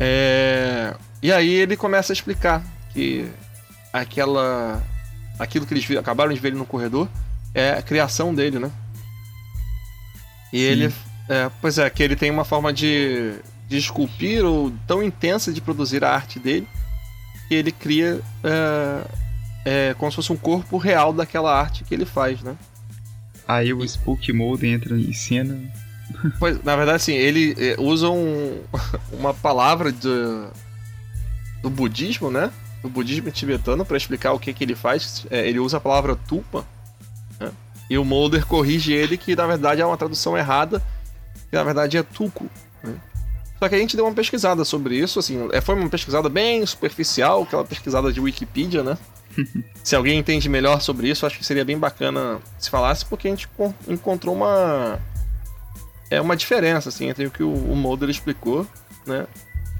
É... 0.00 0.94
E 1.22 1.32
aí 1.32 1.50
ele 1.50 1.76
começa 1.76 2.12
a 2.12 2.14
explicar 2.14 2.62
que 2.92 3.28
aquela. 3.92 4.82
Aquilo 5.38 5.66
que 5.66 5.74
eles 5.74 5.96
acabaram 5.96 6.32
de 6.32 6.40
ver 6.40 6.48
ele 6.48 6.58
no 6.58 6.66
corredor 6.66 7.08
é 7.54 7.72
a 7.72 7.82
criação 7.82 8.34
dele, 8.34 8.58
né? 8.58 8.70
E 10.52 10.58
Sim. 10.58 10.64
ele. 10.64 10.94
É, 11.28 11.50
pois 11.60 11.78
é, 11.78 11.88
que 11.90 12.02
ele 12.02 12.16
tem 12.16 12.30
uma 12.30 12.44
forma 12.44 12.72
de, 12.72 13.34
de 13.68 13.76
esculpir 13.76 14.44
ou 14.44 14.72
tão 14.86 15.02
intensa 15.02 15.52
de 15.52 15.60
produzir 15.60 16.02
a 16.02 16.10
arte 16.10 16.38
dele 16.38 16.66
que 17.48 17.54
ele 17.54 17.70
cria 17.70 18.20
é, 18.42 19.04
é, 19.64 19.94
como 19.94 20.10
se 20.10 20.16
fosse 20.16 20.32
um 20.32 20.36
corpo 20.36 20.78
real 20.78 21.12
daquela 21.12 21.54
arte 21.54 21.84
que 21.84 21.94
ele 21.94 22.06
faz, 22.06 22.42
né? 22.42 22.56
Aí 23.46 23.72
o 23.72 23.86
Spook 23.86 24.32
Mode 24.32 24.66
entra 24.66 24.98
em 24.98 25.12
cena 25.12 25.58
Pois, 26.38 26.62
na 26.62 26.74
verdade, 26.76 26.96
assim, 26.96 27.12
ele 27.12 27.54
eh, 27.58 27.76
usa 27.78 28.08
um, 28.08 28.62
uma 29.12 29.34
palavra 29.34 29.92
do, 29.92 30.50
do 31.62 31.70
budismo, 31.70 32.30
né? 32.30 32.50
Do 32.82 32.88
budismo 32.88 33.30
tibetano 33.30 33.84
para 33.84 33.96
explicar 33.96 34.32
o 34.32 34.38
que, 34.38 34.52
que 34.52 34.64
ele 34.64 34.74
faz. 34.74 35.26
É, 35.30 35.46
ele 35.48 35.58
usa 35.58 35.78
a 35.78 35.80
palavra 35.80 36.14
tupa. 36.14 36.64
Né? 37.40 37.50
E 37.90 37.98
o 37.98 38.04
Mulder 38.04 38.46
corrige 38.46 38.92
ele 38.92 39.16
que, 39.16 39.34
na 39.34 39.46
verdade, 39.46 39.80
é 39.80 39.86
uma 39.86 39.96
tradução 39.96 40.36
errada. 40.36 40.82
Que, 41.50 41.56
na 41.56 41.64
verdade, 41.64 41.96
é 41.96 42.02
tuco. 42.02 42.46
Né? 42.82 42.94
Só 43.58 43.68
que 43.68 43.74
a 43.74 43.78
gente 43.78 43.96
deu 43.96 44.04
uma 44.04 44.14
pesquisada 44.14 44.64
sobre 44.64 44.96
isso, 44.96 45.18
assim, 45.18 45.48
é, 45.52 45.60
foi 45.60 45.74
uma 45.74 45.88
pesquisada 45.88 46.28
bem 46.28 46.64
superficial, 46.64 47.42
aquela 47.42 47.64
pesquisada 47.64 48.12
de 48.12 48.20
Wikipedia, 48.20 48.84
né? 48.84 48.96
se 49.82 49.96
alguém 49.96 50.18
entende 50.18 50.48
melhor 50.48 50.80
sobre 50.80 51.08
isso, 51.08 51.26
acho 51.26 51.38
que 51.38 51.44
seria 51.44 51.64
bem 51.64 51.78
bacana 51.78 52.38
se 52.58 52.70
falasse, 52.70 53.04
porque 53.04 53.26
a 53.26 53.30
gente 53.30 53.48
encontrou 53.88 54.34
uma 54.34 54.98
é 56.10 56.20
uma 56.20 56.36
diferença 56.36 56.88
assim, 56.88 57.08
entre 57.08 57.26
o 57.26 57.30
que 57.30 57.42
o, 57.42 57.52
o 57.52 57.76
Mulder 57.76 58.08
explicou 58.08 58.66
né, 59.06 59.26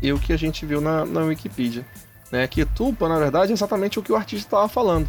e 0.02 0.12
o 0.12 0.18
que 0.18 0.32
a 0.32 0.36
gente 0.36 0.66
viu 0.66 0.80
na, 0.80 1.04
na 1.04 1.22
Wikipedia. 1.22 1.84
Né, 2.30 2.46
que 2.46 2.64
Tupa, 2.64 3.08
na 3.08 3.18
verdade, 3.18 3.52
é 3.52 3.54
exatamente 3.54 3.98
o 3.98 4.02
que 4.02 4.12
o 4.12 4.16
artista 4.16 4.46
estava 4.46 4.68
falando. 4.68 5.08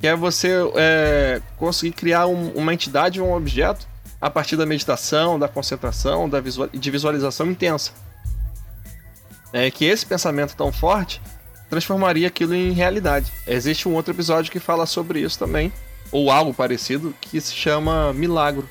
Que 0.00 0.06
é 0.06 0.14
você 0.14 0.52
é, 0.76 1.42
conseguir 1.56 1.92
criar 1.92 2.26
um, 2.26 2.50
uma 2.52 2.72
entidade 2.72 3.20
ou 3.20 3.28
um 3.28 3.34
objeto 3.34 3.86
a 4.20 4.30
partir 4.30 4.56
da 4.56 4.64
meditação, 4.64 5.38
da 5.38 5.48
concentração, 5.48 6.28
da 6.28 6.40
visual, 6.40 6.68
de 6.68 6.90
visualização 6.90 7.50
intensa. 7.50 7.92
É 9.52 9.70
que 9.70 9.84
esse 9.84 10.06
pensamento 10.06 10.54
tão 10.54 10.72
forte 10.72 11.20
transformaria 11.68 12.28
aquilo 12.28 12.54
em 12.54 12.72
realidade. 12.72 13.32
Existe 13.46 13.88
um 13.88 13.94
outro 13.94 14.14
episódio 14.14 14.52
que 14.52 14.60
fala 14.60 14.86
sobre 14.86 15.20
isso 15.20 15.38
também, 15.38 15.72
ou 16.12 16.30
algo 16.30 16.54
parecido, 16.54 17.14
que 17.20 17.40
se 17.40 17.54
chama 17.54 18.12
Milagro 18.12 18.68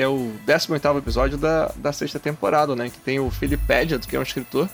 que 0.00 0.02
é 0.02 0.08
o 0.08 0.32
18 0.46 0.96
episódio 0.96 1.36
da, 1.36 1.70
da 1.76 1.92
sexta 1.92 2.18
temporada, 2.18 2.74
né? 2.74 2.88
Que 2.88 2.98
tem 2.98 3.20
o 3.20 3.30
Philip 3.30 3.62
Paget, 3.66 4.06
que 4.06 4.16
é 4.16 4.18
um 4.18 4.22
escritor, 4.22 4.66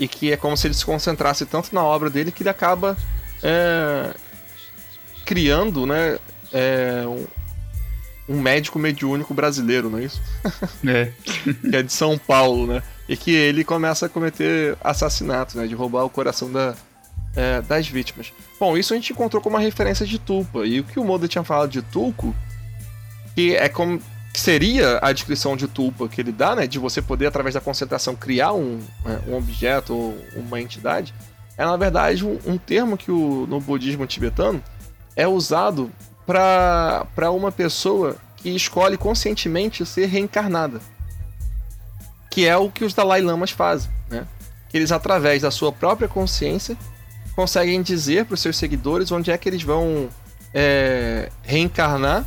e 0.00 0.08
que 0.08 0.32
é 0.32 0.36
como 0.36 0.56
se 0.56 0.66
ele 0.66 0.74
se 0.74 0.84
concentrasse 0.84 1.44
tanto 1.44 1.74
na 1.74 1.84
obra 1.84 2.08
dele 2.08 2.32
que 2.32 2.42
ele 2.42 2.48
acaba 2.48 2.96
é, 3.42 4.14
criando, 5.26 5.86
né? 5.86 6.18
É, 6.50 7.04
um, 7.06 7.26
um, 8.30 8.40
médico 8.40 8.78
mediúnico 8.78 9.34
brasileiro, 9.34 9.90
não 9.90 9.98
é 9.98 10.04
isso? 10.04 10.22
É. 10.88 11.12
que 11.22 11.76
é 11.76 11.82
de 11.82 11.92
São 11.92 12.16
Paulo, 12.16 12.66
né? 12.66 12.82
E 13.06 13.14
que 13.14 13.30
ele 13.30 13.62
começa 13.62 14.06
a 14.06 14.08
cometer 14.08 14.74
assassinatos, 14.82 15.54
né? 15.54 15.66
De 15.66 15.74
roubar 15.74 16.04
o 16.04 16.10
coração 16.10 16.50
da, 16.50 16.74
é, 17.36 17.60
das 17.60 17.86
vítimas. 17.86 18.32
Bom, 18.58 18.78
isso 18.78 18.94
a 18.94 18.96
gente 18.96 19.12
encontrou 19.12 19.42
como 19.42 19.56
uma 19.56 19.62
referência 19.62 20.06
de 20.06 20.18
Tulpa. 20.18 20.64
E 20.64 20.80
o 20.80 20.84
que 20.84 20.98
o 20.98 21.04
Moda 21.04 21.28
tinha 21.28 21.44
falado 21.44 21.70
de 21.70 21.82
Tulco, 21.82 22.34
que 23.34 23.54
é 23.54 23.68
como 23.68 24.00
que 24.32 24.40
seria 24.40 24.98
a 25.02 25.12
descrição 25.12 25.56
de 25.56 25.66
Tulpa 25.66 26.08
que 26.08 26.20
ele 26.20 26.32
dá, 26.32 26.54
né, 26.54 26.66
de 26.66 26.78
você 26.78 27.02
poder, 27.02 27.26
através 27.26 27.54
da 27.54 27.60
concentração, 27.60 28.14
criar 28.14 28.52
um, 28.52 28.80
né, 29.04 29.20
um 29.26 29.36
objeto 29.36 29.94
ou 29.94 30.16
uma 30.36 30.60
entidade, 30.60 31.12
é 31.56 31.64
na 31.64 31.76
verdade 31.76 32.24
um, 32.24 32.38
um 32.46 32.56
termo 32.56 32.96
que 32.96 33.10
o, 33.10 33.46
no 33.48 33.60
budismo 33.60 34.06
tibetano 34.06 34.62
é 35.16 35.26
usado 35.26 35.90
para 36.26 37.30
uma 37.32 37.50
pessoa 37.50 38.16
que 38.36 38.50
escolhe 38.50 38.96
conscientemente 38.96 39.84
ser 39.84 40.06
reencarnada. 40.06 40.80
Que 42.30 42.46
é 42.46 42.56
o 42.56 42.70
que 42.70 42.84
os 42.84 42.94
Dalai 42.94 43.20
Lamas 43.20 43.50
fazem. 43.50 43.90
Né? 44.08 44.24
Eles, 44.72 44.92
através 44.92 45.42
da 45.42 45.50
sua 45.50 45.72
própria 45.72 46.08
consciência, 46.08 46.76
conseguem 47.34 47.82
dizer 47.82 48.24
para 48.24 48.34
os 48.34 48.40
seus 48.40 48.56
seguidores 48.56 49.10
onde 49.10 49.32
é 49.32 49.36
que 49.36 49.48
eles 49.48 49.62
vão 49.62 50.08
é, 50.54 51.30
reencarnar 51.42 52.24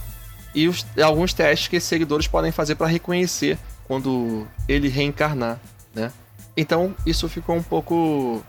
e 0.53 0.67
os, 0.67 0.85
alguns 1.01 1.33
testes 1.33 1.67
que 1.67 1.79
seguidores 1.79 2.27
podem 2.27 2.51
fazer 2.51 2.75
para 2.75 2.87
reconhecer 2.87 3.57
quando 3.85 4.47
ele 4.67 4.87
reencarnar, 4.87 5.59
né? 5.93 6.11
Então 6.55 6.95
isso 7.05 7.27
ficou 7.27 7.55
um 7.55 7.63
pouco 7.63 8.43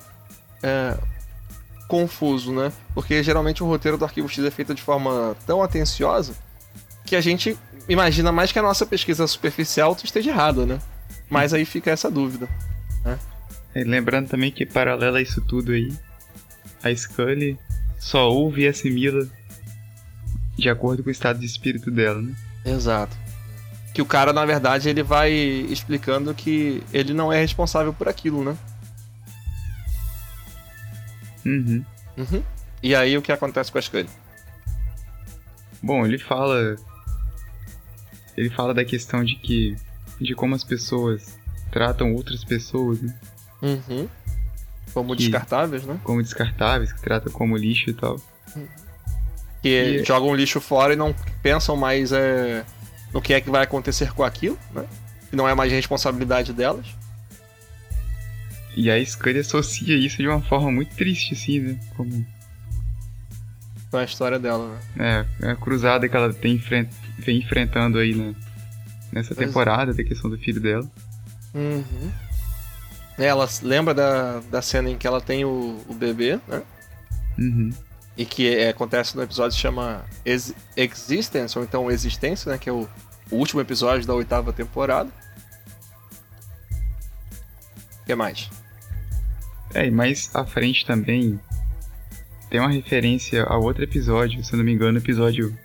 é, 0.62 0.96
confuso, 1.88 2.52
né? 2.52 2.72
Porque 2.94 3.22
geralmente 3.22 3.62
o 3.62 3.66
roteiro 3.66 3.96
do 3.96 4.04
Arquivo 4.04 4.28
X 4.28 4.44
é 4.44 4.50
feito 4.50 4.74
de 4.74 4.82
forma 4.82 5.36
tão 5.46 5.62
atenciosa 5.62 6.34
que 7.04 7.16
a 7.16 7.20
gente 7.20 7.56
imagina 7.88 8.32
mais 8.32 8.52
que 8.52 8.58
a 8.58 8.62
nossa 8.62 8.86
pesquisa 8.86 9.26
superficial 9.26 9.96
esteja 10.02 10.30
errada, 10.30 10.64
né? 10.66 10.80
Mas 11.28 11.52
aí 11.52 11.64
fica 11.64 11.90
essa 11.90 12.10
dúvida. 12.10 12.48
Né? 13.04 13.18
Lembrando 13.74 14.28
também 14.28 14.50
que 14.50 14.64
paralela 14.64 15.18
a 15.18 15.22
isso 15.22 15.40
tudo 15.40 15.72
aí, 15.72 15.92
a 16.82 16.94
Scully 16.94 17.58
só 17.98 18.30
ouve 18.30 18.62
e 18.62 18.68
assimila 18.68 19.26
de 20.56 20.68
acordo 20.68 21.02
com 21.02 21.08
o 21.08 21.12
estado 21.12 21.38
de 21.38 21.46
espírito 21.46 21.90
dela, 21.90 22.20
né? 22.22 22.34
Exato. 22.64 23.16
Que 23.92 24.02
o 24.02 24.06
cara, 24.06 24.32
na 24.32 24.44
verdade, 24.44 24.88
ele 24.88 25.02
vai 25.02 25.30
explicando 25.32 26.34
que 26.34 26.82
ele 26.92 27.12
não 27.14 27.32
é 27.32 27.40
responsável 27.40 27.92
por 27.92 28.08
aquilo, 28.08 28.42
né? 28.44 28.56
Uhum. 31.44 31.84
Uhum. 32.16 32.42
E 32.82 32.94
aí 32.94 33.16
o 33.16 33.22
que 33.22 33.32
acontece 33.32 33.70
com 33.70 33.78
a 33.78 33.82
Scully? 33.82 34.08
Bom, 35.82 36.04
ele 36.06 36.18
fala. 36.18 36.76
Ele 38.36 38.50
fala 38.50 38.72
da 38.74 38.84
questão 38.84 39.22
de 39.24 39.36
que. 39.36 39.76
de 40.20 40.34
como 40.34 40.54
as 40.54 40.64
pessoas 40.64 41.38
tratam 41.70 42.14
outras 42.14 42.44
pessoas, 42.44 43.00
né? 43.00 43.14
Uhum. 43.62 44.08
Como 44.92 45.14
Que- 45.16 45.22
descartáveis, 45.24 45.84
né? 45.84 45.98
Como 46.02 46.22
descartáveis, 46.22 46.92
que 46.92 47.00
tratam 47.02 47.32
como 47.32 47.56
lixo 47.56 47.90
e 47.90 47.94
tal. 47.94 48.20
Que 49.64 50.00
E- 50.00 50.04
jogam 50.04 50.34
lixo 50.34 50.60
fora 50.60 50.92
e 50.92 50.96
não 50.96 51.14
pensam 51.42 51.74
mais 51.74 52.12
é, 52.12 52.66
no 53.14 53.22
que 53.22 53.32
é 53.32 53.40
que 53.40 53.48
vai 53.48 53.62
acontecer 53.64 54.12
com 54.12 54.22
aquilo, 54.22 54.58
né? 54.74 54.84
Que 55.30 55.34
não 55.36 55.48
é 55.48 55.54
mais 55.54 55.72
responsabilidade 55.72 56.52
delas. 56.52 56.84
E 58.76 58.90
a 58.90 59.02
Scully 59.02 59.38
associa 59.38 59.96
isso 59.96 60.18
de 60.18 60.28
uma 60.28 60.42
forma 60.42 60.70
muito 60.70 60.94
triste, 60.94 61.32
assim, 61.32 61.60
né? 61.60 61.80
Como. 61.96 62.26
Com 63.90 63.96
a 63.96 64.04
história 64.04 64.38
dela, 64.38 64.78
né? 64.96 65.24
É, 65.40 65.46
é 65.46 65.50
a 65.52 65.56
cruzada 65.56 66.06
que 66.10 66.14
ela 66.14 66.30
tem 66.34 66.58
vem 67.18 67.38
enfrentando 67.38 67.96
aí 67.98 68.14
né? 68.14 68.34
nessa 69.12 69.34
Pois 69.34 69.40
é. 69.40 69.46
temporada, 69.46 69.94
da 69.94 70.04
questão 70.04 70.28
do 70.28 70.36
filho 70.36 70.60
dela. 70.60 70.86
Uhum. 71.54 72.10
Ela 73.16 73.44
s- 73.44 73.64
lembra 73.64 73.94
da, 73.94 74.40
da 74.50 74.60
cena 74.60 74.90
em 74.90 74.98
que 74.98 75.06
ela 75.06 75.22
tem 75.22 75.44
o, 75.46 75.80
o 75.88 75.94
bebê, 75.94 76.38
né? 76.48 76.60
Uhum. 77.38 77.70
E 78.16 78.24
que 78.24 78.54
é, 78.54 78.68
acontece 78.68 79.16
no 79.16 79.22
episódio 79.22 79.56
que 79.56 79.60
chama 79.62 80.04
Ex- 80.24 80.54
Existence, 80.76 81.58
ou 81.58 81.64
então 81.64 81.90
Existência, 81.90 82.52
né? 82.52 82.58
Que 82.58 82.68
é 82.68 82.72
o, 82.72 82.88
o 83.30 83.36
último 83.36 83.60
episódio 83.60 84.06
da 84.06 84.14
oitava 84.14 84.52
temporada. 84.52 85.10
O 88.02 88.06
que 88.06 88.14
mais? 88.14 88.50
É, 89.72 89.86
e 89.86 89.90
mais 89.90 90.30
à 90.34 90.44
frente 90.44 90.86
também 90.86 91.40
tem 92.50 92.60
uma 92.60 92.70
referência 92.70 93.42
a 93.44 93.56
outro 93.56 93.82
episódio, 93.82 94.44
se 94.44 94.52
eu 94.52 94.58
não 94.58 94.64
me 94.64 94.72
engano, 94.72 94.98
episódio 94.98 95.56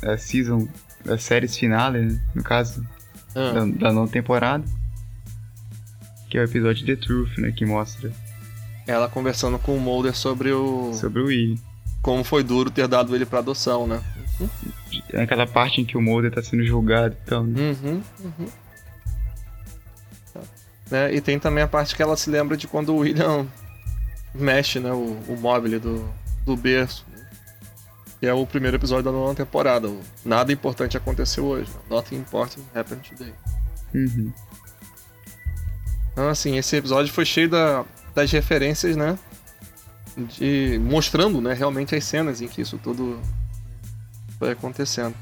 da 0.00 0.16
season, 0.16 0.66
da 1.04 1.18
séries 1.18 1.56
finale, 1.56 2.00
né? 2.00 2.20
no 2.34 2.42
caso, 2.42 2.86
Ah, 3.34 3.52
da, 3.52 3.64
da 3.66 3.92
nova 3.92 4.10
temporada. 4.10 4.64
Que 6.30 6.38
é 6.38 6.40
o 6.40 6.44
episódio 6.44 6.86
The 6.86 6.96
Truth, 6.96 7.36
né? 7.36 7.52
Que 7.52 7.66
mostra 7.66 8.10
ela 8.86 9.08
conversando 9.08 9.58
com 9.58 9.76
o 9.76 9.80
Mulder 9.80 10.14
sobre 10.16 10.52
o. 10.52 10.92
sobre 10.94 11.20
o 11.22 11.26
Willy. 11.26 11.60
como 12.02 12.24
foi 12.24 12.42
duro 12.42 12.70
ter 12.70 12.88
dado 12.88 13.14
ele 13.14 13.24
pra 13.26 13.38
adoção, 13.40 13.86
né? 13.86 14.02
É 15.12 15.22
aquela 15.22 15.46
parte 15.46 15.80
em 15.80 15.84
que 15.84 15.96
o 15.96 16.02
Mulder 16.02 16.32
tá 16.32 16.42
sendo 16.42 16.64
julgado 16.64 17.14
e 17.20 17.26
tal, 17.28 17.44
né? 17.44 17.60
Uhum, 17.82 18.02
uhum. 18.24 18.48
Né, 20.90 21.14
E 21.14 21.20
tem 21.20 21.38
também 21.38 21.62
a 21.64 21.68
parte 21.68 21.94
que 21.96 22.02
ela 22.02 22.16
se 22.16 22.28
lembra 22.28 22.56
de 22.56 22.66
quando 22.66 22.90
o 22.94 22.98
William 22.98 23.46
mexe, 24.34 24.78
né, 24.80 24.90
o, 24.92 25.16
o 25.28 25.36
mobile 25.40 25.78
do, 25.78 26.08
do 26.44 26.56
berço. 26.56 27.04
né? 27.10 27.24
Que 28.20 28.26
é 28.26 28.34
o 28.34 28.46
primeiro 28.46 28.76
episódio 28.76 29.04
da 29.04 29.12
nova 29.12 29.34
temporada. 29.34 29.88
o 29.88 30.00
Nada 30.24 30.52
importante 30.52 30.96
aconteceu 30.96 31.44
hoje. 31.44 31.70
né? 31.70 31.80
Nothing 31.96 32.16
important 32.16 32.62
happened 32.74 33.08
today. 33.08 33.32
Uhum. 33.94 34.32
Então, 36.12 36.28
assim, 36.28 36.56
esse 36.58 36.76
episódio 36.76 37.12
foi 37.12 37.24
cheio 37.24 37.48
da- 37.48 37.84
das 38.14 38.30
referências, 38.30 38.96
né? 38.96 39.18
De, 40.16 40.78
mostrando, 40.82 41.40
né, 41.40 41.54
realmente 41.54 41.94
as 41.94 42.04
cenas 42.04 42.42
em 42.42 42.48
que 42.48 42.60
isso 42.60 42.76
tudo 42.78 43.18
foi 44.38 44.50
acontecendo. 44.50 45.14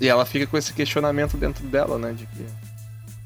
E 0.00 0.08
ela 0.08 0.24
fica 0.24 0.46
com 0.46 0.56
esse 0.56 0.72
questionamento 0.72 1.36
dentro 1.36 1.64
dela, 1.66 1.98
né? 1.98 2.12
De 2.12 2.26
que. 2.26 2.46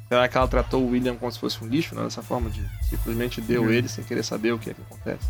Será 0.08 0.26
que 0.28 0.36
ela 0.36 0.48
tratou 0.48 0.82
o 0.82 0.90
William 0.90 1.14
como 1.14 1.30
se 1.30 1.38
fosse 1.38 1.62
um 1.62 1.68
lixo, 1.68 1.94
né? 1.94 2.02
Dessa 2.02 2.22
forma 2.22 2.50
de 2.50 2.64
simplesmente 2.88 3.40
deu 3.40 3.62
Uhum. 3.62 3.70
ele 3.70 3.88
sem 3.88 4.02
querer 4.02 4.24
saber 4.24 4.52
o 4.52 4.58
que 4.58 4.70
é 4.70 4.74
que 4.74 4.82
acontece. 4.82 5.28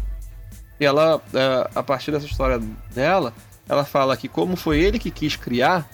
E 0.78 0.84
ela, 0.86 1.20
é, 1.34 1.70
a 1.74 1.82
partir 1.82 2.10
dessa 2.10 2.24
história 2.24 2.58
dela, 2.94 3.34
ela 3.68 3.84
fala 3.84 4.16
que 4.16 4.28
como 4.28 4.56
foi 4.56 4.80
ele 4.80 4.98
que 4.98 5.10
quis 5.10 5.36
criar 5.36 5.86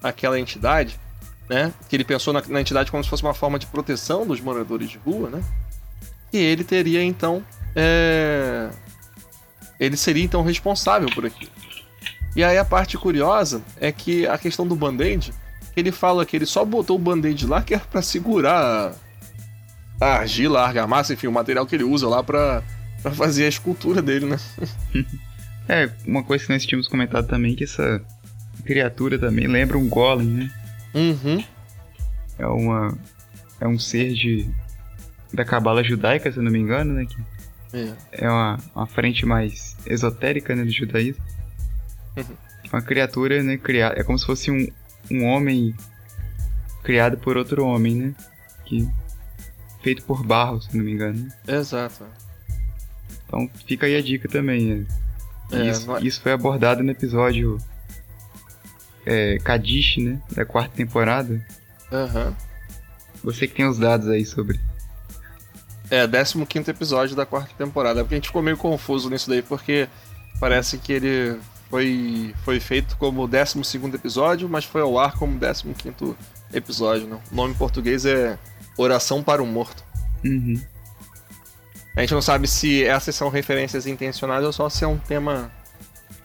aquela 0.00 0.38
entidade, 0.38 0.98
né? 1.48 1.72
Que 1.88 1.96
ele 1.96 2.04
pensou 2.04 2.32
na, 2.32 2.40
na 2.46 2.60
entidade 2.60 2.90
como 2.92 3.02
se 3.02 3.10
fosse 3.10 3.24
uma 3.24 3.34
forma 3.34 3.58
de 3.58 3.66
proteção 3.66 4.24
dos 4.24 4.40
moradores 4.40 4.88
de 4.88 4.98
rua, 4.98 5.28
né? 5.28 5.42
E 6.32 6.38
ele 6.38 6.64
teria 6.64 7.02
então. 7.02 7.42
é, 7.74 8.70
Ele 9.78 9.96
seria 9.96 10.24
então 10.24 10.42
responsável 10.42 11.08
por 11.10 11.26
aquilo. 11.26 11.50
E 12.36 12.44
aí 12.44 12.56
a 12.58 12.64
parte 12.64 12.96
curiosa 12.96 13.60
é 13.80 13.90
que 13.90 14.26
a 14.26 14.38
questão 14.38 14.66
do 14.66 14.76
band-aid, 14.76 15.32
ele 15.76 15.90
fala 15.90 16.24
que 16.24 16.36
ele 16.36 16.46
só 16.46 16.64
botou 16.64 16.96
o 16.96 16.98
band-aid 17.00 17.46
lá 17.46 17.60
que 17.62 17.74
era 17.74 17.82
pra 17.84 18.02
segurar 18.02 18.94
a 20.00 20.06
argila, 20.06 20.60
a 20.60 20.66
argamassa, 20.66 21.12
enfim, 21.12 21.26
o 21.26 21.32
material 21.32 21.66
que 21.66 21.74
ele 21.74 21.84
usa 21.84 22.08
lá 22.08 22.22
pra, 22.22 22.62
pra 23.02 23.10
fazer 23.10 23.44
a 23.44 23.48
escultura 23.48 24.00
dele, 24.00 24.26
né? 24.26 24.38
É, 25.68 25.88
uma 26.04 26.24
coisa 26.24 26.44
que 26.44 26.52
nós 26.52 26.66
tínhamos 26.66 26.88
comentado 26.88 27.28
também 27.28 27.54
que 27.54 27.62
essa 27.62 28.02
criatura 28.64 29.16
também 29.16 29.46
lembra 29.46 29.78
um 29.78 29.88
golem, 29.88 30.26
né? 30.26 30.50
Uhum. 30.92 31.44
É 32.36 32.46
uma 32.48 32.98
é 33.60 33.68
um 33.68 33.78
ser 33.78 34.12
de 34.14 34.50
da 35.32 35.44
cabala 35.44 35.82
judaica, 35.84 36.30
se 36.30 36.38
eu 36.38 36.42
não 36.42 36.50
me 36.50 36.58
engano, 36.58 36.94
né? 36.94 37.06
Que 37.06 37.16
É. 37.76 37.92
é 38.24 38.28
uma, 38.28 38.58
uma 38.74 38.86
frente 38.86 39.24
mais 39.24 39.76
esotérica 39.86 40.54
né, 40.56 40.64
do 40.64 40.70
judaísmo. 40.70 41.22
Uhum. 42.16 42.24
Uma 42.72 42.82
criatura, 42.82 43.42
né, 43.42 43.56
criada, 43.56 44.00
é 44.00 44.04
como 44.04 44.18
se 44.18 44.24
fosse 44.26 44.50
um, 44.50 44.66
um 45.10 45.24
homem 45.24 45.74
criado 46.82 47.16
por 47.18 47.36
outro 47.36 47.64
homem, 47.64 47.94
né? 47.96 48.14
Que 48.64 48.88
feito 49.82 50.02
por 50.04 50.24
barro, 50.24 50.60
se 50.62 50.76
não 50.76 50.84
me 50.84 50.92
engano. 50.92 51.18
né? 51.46 51.56
Exato. 51.56 52.04
Então 53.26 53.48
fica 53.66 53.86
aí 53.86 53.96
a 53.96 54.02
dica 54.02 54.28
também. 54.28 54.66
né? 54.66 54.86
É, 55.52 55.70
isso, 55.70 55.96
é- 55.96 56.02
isso 56.02 56.20
foi 56.20 56.32
abordado 56.32 56.82
no 56.82 56.90
episódio 56.90 57.58
é, 59.06 59.38
Kadish, 59.38 59.96
né? 59.98 60.20
Da 60.32 60.44
quarta 60.44 60.74
temporada. 60.76 61.44
Aham. 61.92 62.34
Você 63.24 63.46
que 63.48 63.54
tem 63.54 63.66
os 63.66 63.78
dados 63.78 64.08
aí 64.08 64.24
sobre. 64.24 64.58
É, 65.90 66.06
15 66.06 66.70
episódio 66.70 67.16
da 67.16 67.26
quarta 67.26 67.50
temporada. 67.58 68.00
É 68.00 68.02
porque 68.02 68.14
a 68.14 68.18
gente 68.18 68.28
ficou 68.28 68.42
meio 68.42 68.56
confuso 68.56 69.10
nisso 69.10 69.28
daí, 69.28 69.42
porque 69.42 69.88
parece 70.38 70.78
que 70.78 70.92
ele 70.92 71.36
foi, 71.68 72.34
foi 72.44 72.60
feito 72.60 72.96
como 72.96 73.26
12 73.26 73.58
episódio, 73.94 74.48
mas 74.48 74.64
foi 74.64 74.80
ao 74.82 74.98
ar 74.98 75.12
como 75.18 75.38
15 75.38 76.14
episódio. 76.52 77.06
Né? 77.06 77.18
O 77.30 77.34
nome 77.34 77.52
em 77.54 77.56
português 77.56 78.04
é 78.06 78.38
Oração 78.76 79.22
para 79.22 79.42
o 79.42 79.46
Morto. 79.46 79.82
Uhum. 80.24 80.60
A 81.96 82.00
gente 82.02 82.14
não 82.14 82.22
sabe 82.22 82.46
se 82.46 82.84
essas 82.84 83.14
são 83.14 83.28
referências 83.28 83.86
intencionais 83.86 84.44
ou 84.44 84.52
só 84.52 84.68
se 84.68 84.84
é 84.84 84.86
um 84.86 84.96
tema 84.96 85.50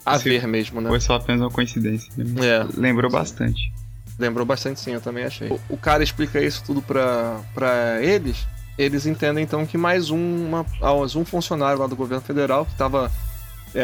a 0.05 0.17
Se- 0.19 0.23
ver 0.29 0.47
mesmo, 0.47 0.79
né? 0.79 0.89
Foi 0.89 0.99
só 0.99 1.15
apenas 1.15 1.41
uma 1.41 1.49
coincidência. 1.49 2.11
Né? 2.15 2.45
É, 2.47 2.65
Lembrou 2.75 3.09
Sim. 3.09 3.17
bastante. 3.17 3.73
lembrou 4.19 4.45
bastante 4.45 4.79
sim, 4.79 4.91
eu 4.91 5.01
também 5.01 5.25
achei. 5.25 5.49
O, 5.49 5.59
o 5.69 5.77
cara 5.77 6.03
explica 6.03 6.39
isso 6.41 6.63
tudo 6.63 6.81
pra, 6.83 7.41
pra 7.53 8.01
eles. 8.01 8.45
Eles 8.77 9.05
entendem 9.05 9.43
então 9.43 9.65
que 9.65 9.77
mais 9.77 10.09
um, 10.09 10.47
uma, 10.47 10.65
mais 10.81 11.15
um 11.15 11.23
funcionário 11.23 11.79
lá 11.79 11.87
do 11.87 11.95
governo 11.95 12.23
federal 12.23 12.65
que 12.65 12.73
estava 12.73 13.11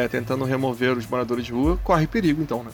tentando 0.09 0.45
remover 0.45 0.97
os 0.97 1.05
moradores 1.05 1.45
de 1.45 1.51
rua 1.51 1.77
corre 1.83 2.07
perigo 2.07 2.41
então, 2.41 2.63
né? 2.63 2.71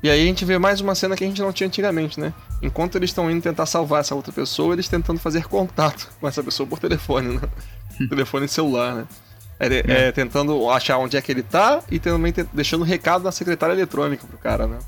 E 0.00 0.08
aí 0.08 0.22
a 0.22 0.24
gente 0.24 0.44
vê 0.44 0.58
mais 0.58 0.80
uma 0.80 0.94
cena 0.94 1.16
que 1.16 1.24
a 1.24 1.26
gente 1.26 1.42
não 1.42 1.52
tinha 1.52 1.66
antigamente, 1.66 2.20
né? 2.20 2.32
Enquanto 2.62 2.96
eles 2.96 3.10
estão 3.10 3.28
indo 3.28 3.42
tentar 3.42 3.66
salvar 3.66 4.00
essa 4.00 4.14
outra 4.14 4.32
pessoa, 4.32 4.72
eles 4.74 4.88
tentando 4.88 5.18
fazer 5.18 5.46
contato 5.48 6.08
com 6.20 6.28
essa 6.28 6.42
pessoa 6.42 6.68
por 6.68 6.78
telefone, 6.78 7.36
né? 7.36 7.48
telefone 8.08 8.46
celular, 8.46 8.94
né? 8.94 9.08
É, 9.60 10.06
é, 10.06 10.12
tentando 10.12 10.70
achar 10.70 10.98
onde 10.98 11.16
é 11.16 11.20
que 11.20 11.32
ele 11.32 11.42
tá 11.42 11.82
e 11.90 11.98
também 11.98 12.32
deixando 12.52 12.84
recado 12.84 13.24
na 13.24 13.32
secretária 13.32 13.72
eletrônica 13.72 14.24
pro 14.24 14.38
cara, 14.38 14.68
né? 14.68 14.78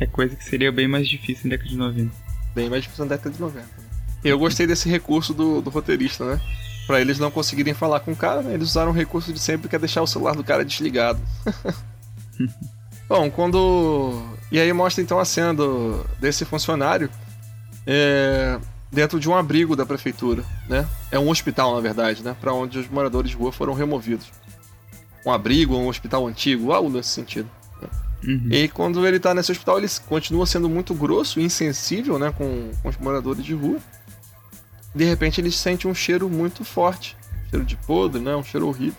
É 0.00 0.06
coisa 0.06 0.34
que 0.34 0.44
seria 0.44 0.72
bem 0.72 0.88
mais 0.88 1.06
difícil 1.06 1.44
na 1.44 1.50
década 1.50 1.68
de 1.68 1.76
90. 1.76 2.10
Bem 2.54 2.70
mais 2.70 2.82
difícil 2.82 3.04
na 3.04 3.14
década 3.14 3.30
de 3.30 3.40
90. 3.40 3.85
Né? 4.26 4.32
Eu 4.32 4.38
gostei 4.38 4.66
desse 4.66 4.88
recurso 4.88 5.32
do, 5.32 5.62
do 5.62 5.70
roteirista, 5.70 6.24
né? 6.24 6.40
Pra 6.86 7.00
eles 7.00 7.18
não 7.18 7.30
conseguirem 7.30 7.74
falar 7.74 8.00
com 8.00 8.12
o 8.12 8.16
cara, 8.16 8.42
né? 8.42 8.54
eles 8.54 8.68
usaram 8.68 8.90
o 8.90 8.94
recurso 8.94 9.32
de 9.32 9.38
sempre 9.38 9.68
que 9.68 9.76
é 9.76 9.78
deixar 9.78 10.02
o 10.02 10.06
celular 10.06 10.34
do 10.34 10.44
cara 10.44 10.64
desligado. 10.64 11.20
Bom, 13.08 13.30
quando. 13.30 14.22
E 14.50 14.58
aí 14.58 14.72
mostra 14.72 15.02
então 15.02 15.18
a 15.18 15.24
cena 15.24 15.54
do, 15.54 16.04
desse 16.20 16.44
funcionário 16.44 17.08
é, 17.86 18.58
dentro 18.90 19.20
de 19.20 19.28
um 19.28 19.34
abrigo 19.34 19.76
da 19.76 19.86
prefeitura, 19.86 20.44
né? 20.68 20.86
É 21.10 21.18
um 21.18 21.28
hospital, 21.28 21.74
na 21.74 21.80
verdade, 21.80 22.22
né? 22.22 22.36
Pra 22.40 22.52
onde 22.52 22.78
os 22.78 22.88
moradores 22.88 23.30
de 23.30 23.36
rua 23.36 23.52
foram 23.52 23.74
removidos. 23.74 24.26
Um 25.24 25.32
abrigo, 25.32 25.76
um 25.76 25.88
hospital 25.88 26.26
antigo, 26.26 26.72
algo 26.72 26.90
nesse 26.90 27.10
sentido. 27.10 27.48
Uhum. 28.24 28.48
E 28.50 28.68
quando 28.68 29.06
ele 29.06 29.20
tá 29.20 29.32
nesse 29.34 29.52
hospital, 29.52 29.78
ele 29.78 29.88
continua 30.06 30.46
sendo 30.46 30.68
muito 30.68 30.94
grosso 30.94 31.38
e 31.38 31.44
insensível, 31.44 32.18
né, 32.18 32.32
com, 32.36 32.70
com 32.82 32.88
os 32.88 32.96
moradores 32.96 33.44
de 33.44 33.54
rua. 33.54 33.78
De 34.96 35.04
repente, 35.04 35.40
ele 35.40 35.50
sente 35.50 35.86
um 35.86 35.94
cheiro 35.94 36.28
muito 36.28 36.64
forte. 36.64 37.16
Cheiro 37.50 37.64
de 37.64 37.76
podre, 37.76 38.20
né, 38.20 38.34
um 38.34 38.42
cheiro 38.42 38.66
horrível. 38.66 38.98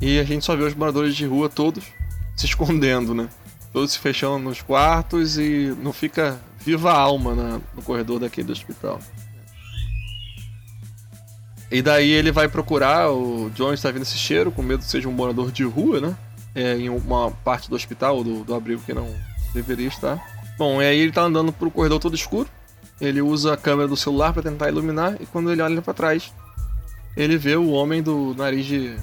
E 0.00 0.18
a 0.18 0.24
gente 0.24 0.44
só 0.44 0.56
vê 0.56 0.64
os 0.64 0.74
moradores 0.74 1.14
de 1.14 1.26
rua 1.26 1.48
todos 1.48 1.84
se 2.36 2.46
escondendo, 2.46 3.14
né. 3.14 3.28
Todos 3.72 3.92
se 3.92 3.98
fechando 3.98 4.38
nos 4.38 4.62
quartos 4.62 5.36
e 5.38 5.76
não 5.82 5.92
fica 5.92 6.40
viva 6.64 6.92
a 6.92 6.98
alma 6.98 7.34
na- 7.34 7.60
no 7.74 7.82
corredor 7.82 8.18
daquele 8.18 8.50
hospital. 8.50 8.98
E 11.70 11.82
daí 11.82 12.10
ele 12.10 12.30
vai 12.30 12.48
procurar, 12.48 13.10
o 13.10 13.50
John 13.50 13.72
está 13.72 13.90
vendo 13.90 14.02
esse 14.02 14.16
cheiro, 14.16 14.52
com 14.52 14.62
medo 14.62 14.80
que 14.84 14.90
seja 14.90 15.08
um 15.08 15.12
morador 15.12 15.50
de 15.50 15.64
rua, 15.64 16.00
né? 16.00 16.16
É, 16.54 16.76
em 16.76 16.88
uma 16.88 17.30
parte 17.30 17.68
do 17.68 17.74
hospital, 17.74 18.22
do, 18.22 18.44
do 18.44 18.54
abrigo 18.54 18.80
que 18.82 18.94
não 18.94 19.12
deveria 19.52 19.88
estar. 19.88 20.22
Bom, 20.56 20.80
e 20.80 20.86
aí 20.86 20.98
ele 21.00 21.10
tá 21.10 21.22
andando 21.22 21.52
pro 21.52 21.70
corredor 21.70 21.98
todo 21.98 22.14
escuro. 22.14 22.48
Ele 23.06 23.20
usa 23.20 23.54
a 23.54 23.56
câmera 23.56 23.88
do 23.88 23.96
celular 23.96 24.32
para 24.32 24.42
tentar 24.42 24.68
iluminar, 24.68 25.20
e 25.20 25.26
quando 25.26 25.50
ele 25.50 25.62
olha 25.62 25.82
para 25.82 25.94
trás, 25.94 26.32
ele 27.16 27.36
vê 27.36 27.56
o 27.56 27.70
homem 27.70 28.02
do 28.02 28.34
nariz 28.34 28.66
de. 28.66 28.96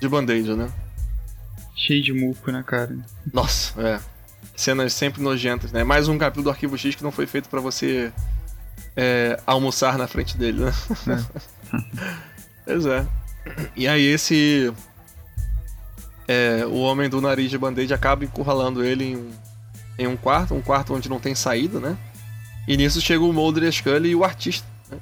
de 0.00 0.08
band-aid, 0.08 0.54
né? 0.54 0.70
Cheio 1.76 2.02
de 2.02 2.12
muco 2.12 2.50
na 2.50 2.62
cara. 2.62 2.96
Nossa, 3.32 3.80
é. 3.80 4.00
Cenas 4.56 4.92
sempre 4.92 5.22
nojentas, 5.22 5.72
né? 5.72 5.84
Mais 5.84 6.08
um 6.08 6.16
capítulo 6.16 6.44
do 6.44 6.50
Arquivo 6.50 6.78
X 6.78 6.94
que 6.94 7.02
não 7.02 7.10
foi 7.10 7.26
feito 7.26 7.48
para 7.48 7.60
você 7.60 8.12
é, 8.96 9.38
almoçar 9.46 9.98
na 9.98 10.06
frente 10.06 10.36
dele, 10.36 10.64
né? 10.64 10.72
pois 12.64 12.86
é. 12.86 13.06
E 13.76 13.86
aí 13.86 14.04
esse. 14.04 14.72
É, 16.26 16.64
o 16.66 16.76
homem 16.76 17.08
do 17.08 17.20
nariz 17.20 17.50
de 17.50 17.58
band-aid 17.58 17.92
acaba 17.92 18.24
encurralando 18.24 18.82
ele 18.82 19.04
em 19.04 19.16
um, 19.16 19.30
em 19.98 20.06
um 20.06 20.16
quarto, 20.16 20.54
um 20.54 20.62
quarto 20.62 20.94
onde 20.94 21.08
não 21.08 21.20
tem 21.20 21.34
saída, 21.34 21.78
né? 21.78 21.98
E 22.66 22.76
nisso 22.76 23.00
chega 23.00 23.22
o 23.22 23.32
Mulder 23.32 23.64
e 23.64 23.66
a 23.68 23.72
Scully 23.72 24.10
e 24.10 24.14
o 24.14 24.24
artista. 24.24 24.66
Né? 24.90 24.98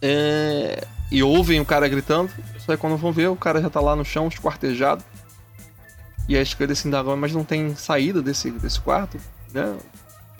É, 0.00 0.86
e 1.10 1.22
ouvem 1.22 1.60
o 1.60 1.64
cara 1.64 1.88
gritando, 1.88 2.30
só 2.58 2.72
que 2.74 2.80
quando 2.80 2.96
vão 2.96 3.12
ver, 3.12 3.28
o 3.28 3.36
cara 3.36 3.60
já 3.60 3.68
tá 3.70 3.80
lá 3.80 3.94
no 3.96 4.04
chão, 4.04 4.28
esquartejado. 4.28 5.02
E 6.28 6.36
a 6.36 6.44
Scully 6.44 6.76
se 6.76 6.86
indaga, 6.88 7.14
mas 7.16 7.32
não 7.32 7.44
tem 7.44 7.74
saída 7.74 8.20
desse, 8.22 8.50
desse 8.50 8.80
quarto, 8.80 9.18
né? 9.52 9.76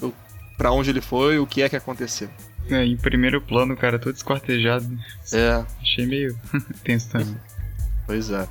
O- 0.03 0.13
Pra 0.57 0.73
onde 0.73 0.91
ele 0.91 1.01
foi, 1.01 1.39
o 1.39 1.47
que 1.47 1.63
é 1.63 1.69
que 1.69 1.77
aconteceu. 1.77 2.29
É, 2.69 2.85
em 2.85 2.97
primeiro 2.97 3.41
plano, 3.41 3.75
o 3.75 3.77
cara 3.77 3.99
todo 3.99 4.15
esquartejado. 4.15 4.87
É, 5.33 5.65
Achei 5.81 6.05
meio 6.05 6.39
tenso 6.85 7.09
também. 7.11 7.37
pois 8.07 8.31
é. 8.31 8.47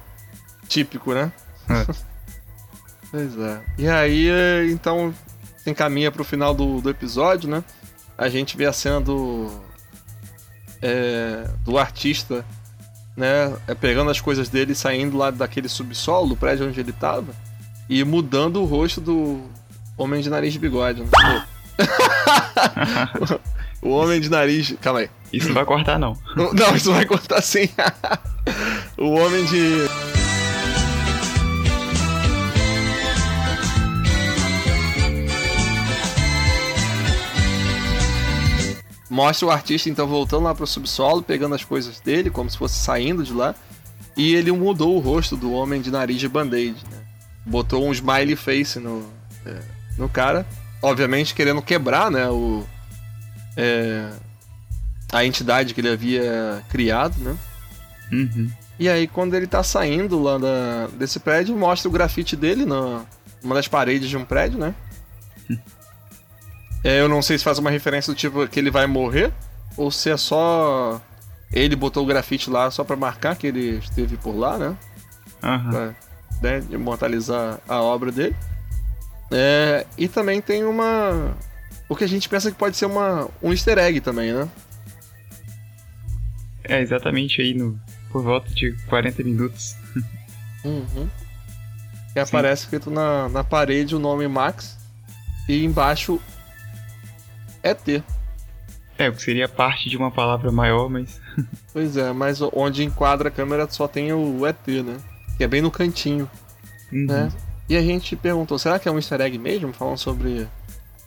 Típico, 0.68 1.14
né? 1.14 1.32
É. 1.70 1.86
Pois 3.10 3.38
é. 3.39 3.62
E 3.78 3.88
aí, 3.88 4.28
então, 4.70 5.14
se 5.68 5.72
encaminha 5.72 6.09
pro 6.09 6.24
final 6.24 6.53
do, 6.53 6.80
do 6.80 6.89
episódio, 6.89 7.49
né? 7.49 7.61
A 8.18 8.30
gente 8.30 8.55
vê 8.55 8.65
a 8.65 8.72
cena 8.72 9.01
do. 9.01 9.51
é, 10.82 11.45
do 11.59 11.78
artista, 11.78 12.45
né? 13.15 13.53
é, 13.68 13.76
pegando 13.76 14.09
as 14.09 14.22
coisas 14.22 14.47
dele 14.47 14.74
saindo 14.74 15.18
lá 15.18 15.30
daquele 15.30 15.68
subsolo, 15.68 16.30
do 16.30 16.38
prédio 16.38 16.68
onde 16.68 16.80
ele 16.80 16.93
tava, 16.93 17.34
e 17.89 18.01
mudando 18.05 18.61
o 18.61 18.65
rosto 18.65 19.01
do 19.01 19.41
homem 19.97 20.22
de 20.22 20.30
nariz 20.30 20.53
de 20.53 20.59
bigode. 20.59 21.03
Né? 21.03 21.09
o 23.82 23.89
homem 23.89 24.22
de 24.22 24.30
nariz. 24.30 24.74
Calma 24.82 25.01
aí. 25.01 25.09
Isso 25.34 25.49
não 25.49 25.55
vai 25.55 25.65
cortar. 25.65 25.99
Não, 25.99 26.18
não, 26.36 26.76
isso 26.78 26.93
vai 26.93 27.05
cortar 27.05 27.41
sim. 27.41 27.68
o 28.97 29.11
homem 29.11 29.43
de. 29.45 30.16
Mostra 39.18 39.47
o 39.47 39.49
artista 39.49 39.89
então 39.89 40.05
voltando 40.05 40.43
lá 40.43 40.53
pro 40.53 40.68
subsolo, 40.68 41.24
pegando 41.24 41.55
as 41.55 41.63
coisas 41.63 41.99
dele, 41.99 42.30
como 42.30 42.47
se 42.51 42.55
fosse 42.55 42.76
saindo 42.76 43.24
de 43.24 43.34
lá. 43.34 43.55
E 44.15 44.36
ele 44.36 44.51
mudou 44.51 44.95
o 44.95 44.99
rosto 44.99 45.36
do 45.36 45.51
homem 45.51 45.82
de 45.82 45.89
nariz 45.89 46.20
de 46.20 46.30
band-aid, 46.30 46.78
né? 46.91 46.97
Botou 47.43 47.84
um 47.84 47.91
smiley 47.91 48.36
face 48.36 48.78
no, 48.78 49.03
é, 49.43 49.59
no 49.97 50.07
cara. 50.07 50.45
Obviamente 50.84 51.34
querendo 51.34 51.63
quebrar, 51.63 52.11
né? 52.11 52.30
O, 52.30 52.63
é, 53.55 54.07
a 55.11 55.26
entidade 55.26 55.74
que 55.74 55.82
ele 55.82 55.89
havia 55.89 56.63
criado, 56.70 57.18
né? 57.18 57.36
Uhum. 58.11 58.51
E 58.78 58.88
aí, 58.88 59.07
quando 59.07 59.34
ele 59.34 59.47
tá 59.47 59.63
saindo 59.63 60.22
lá 60.22 60.38
da- 60.38 60.88
desse 60.95 61.20
prédio, 61.20 61.57
mostra 61.57 61.89
o 61.89 61.91
grafite 61.91 62.36
dele 62.36 62.65
na 62.65 63.01
numa 63.41 63.55
das 63.55 63.68
paredes 63.68 64.09
de 64.09 64.15
um 64.15 64.24
prédio, 64.24 64.59
né? 64.59 64.76
É, 66.88 67.01
eu 67.01 67.09
não 67.09 67.21
sei 67.21 67.38
se 67.38 67.43
faz 67.43 67.59
uma 67.59 67.69
referência 67.69 68.13
do 68.13 68.15
tipo 68.15 68.47
que 68.47 68.57
ele 68.57 68.71
vai 68.71 68.88
morrer, 68.88 69.33
ou 69.75 69.91
se 69.91 70.09
é 70.09 70.15
só. 70.15 71.01
Ele 71.51 71.75
botou 71.75 72.01
o 72.01 72.05
grafite 72.05 72.49
lá 72.49 72.71
só 72.71 72.81
pra 72.81 72.95
marcar 72.95 73.35
que 73.35 73.45
ele 73.45 73.79
esteve 73.79 74.15
por 74.15 74.33
lá, 74.33 74.57
né? 74.57 74.77
Aham. 75.43 75.69
Pra 76.39 76.49
né, 76.59 76.63
imortalizar 76.69 77.59
a 77.67 77.81
obra 77.81 78.09
dele. 78.09 78.38
É, 79.29 79.85
e 79.97 80.07
também 80.07 80.39
tem 80.39 80.63
uma. 80.63 81.35
O 81.89 81.95
que 81.95 82.05
a 82.05 82.07
gente 82.07 82.29
pensa 82.29 82.49
que 82.49 82.57
pode 82.57 82.77
ser 82.77 82.85
uma, 82.85 83.27
um 83.43 83.51
easter 83.51 83.77
egg 83.79 83.99
também, 83.99 84.31
né? 84.31 84.47
É, 86.63 86.79
exatamente 86.79 87.41
aí 87.41 87.53
no. 87.53 87.77
Por 88.09 88.23
volta 88.23 88.49
de 88.53 88.71
40 88.88 89.23
minutos. 89.25 89.75
Uhum. 90.63 91.09
E 92.15 92.19
aparece 92.21 92.63
escrito 92.63 92.89
na, 92.89 93.27
na 93.27 93.43
parede 93.43 93.93
o 93.93 93.99
nome 93.99 94.25
Max 94.25 94.77
e 95.49 95.65
embaixo 95.65 96.21
ET. 97.68 98.03
É, 98.97 99.09
o 99.09 99.13
que 99.13 99.22
seria 99.22 99.47
parte 99.47 99.89
de 99.89 99.95
uma 99.97 100.09
palavra 100.11 100.51
maior, 100.51 100.89
mas. 100.89 101.22
Pois 101.72 101.95
é, 101.95 102.11
mas 102.11 102.39
onde 102.53 102.84
enquadra 102.84 103.28
a 103.30 103.32
câmera 103.32 103.68
só 103.70 103.88
tem 103.88 104.11
o 104.11 104.45
ET, 104.47 104.68
né? 104.84 104.97
Que 105.38 105.43
é 105.43 105.47
bem 105.47 105.61
no 105.61 105.70
cantinho, 105.70 106.28
Uhum. 106.91 107.05
né? 107.05 107.32
E 107.70 107.76
a 107.78 107.82
gente 107.82 108.15
perguntou, 108.15 108.57
será 108.57 108.80
que 108.80 108.88
é 108.88 108.91
um 108.91 108.95
easter 108.95 109.22
egg 109.22 109.38
mesmo? 109.38 109.72
Falando 109.74 109.97
sobre, 109.97 110.47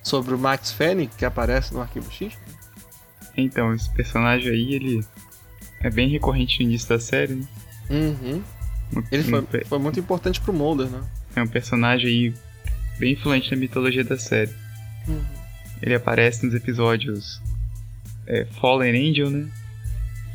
sobre 0.03 0.35
o 0.35 0.39
Max 0.39 0.71
Fenning, 0.71 1.11
que 1.19 1.25
aparece 1.25 1.73
no 1.75 1.81
Arquivo 1.81 2.11
X? 2.13 2.35
Então, 3.37 3.75
esse 3.75 3.91
personagem 3.95 4.51
aí, 4.53 4.75
ele. 4.75 5.05
É 5.83 5.89
bem 5.91 6.09
recorrente 6.11 6.59
no 6.63 6.69
início 6.69 6.89
da 6.91 7.01
série, 7.01 7.35
né? 7.35 7.47
Uhum. 7.89 8.43
Um- 8.95 9.03
Ele 9.11 9.23
um 9.27 9.31
foi, 9.31 9.43
pe- 9.43 9.65
foi 9.65 9.79
muito 9.79 9.99
importante 9.99 10.41
pro 10.41 10.53
Mulder, 10.53 10.87
né? 10.89 11.01
É 11.35 11.43
um 11.43 11.47
personagem 11.49 12.07
aí 12.09 12.35
bem 12.99 13.15
influente 13.15 13.51
na 13.51 13.57
mitologia 13.57 14.05
da 14.05 14.19
série. 14.19 14.53
Uhum. 15.09 15.25
Ele 15.83 15.95
aparece 15.95 16.45
nos 16.45 16.55
episódios 16.55 17.41
é, 18.27 18.45
Fallen 18.61 19.11
Angel, 19.11 19.31
né? 19.31 19.49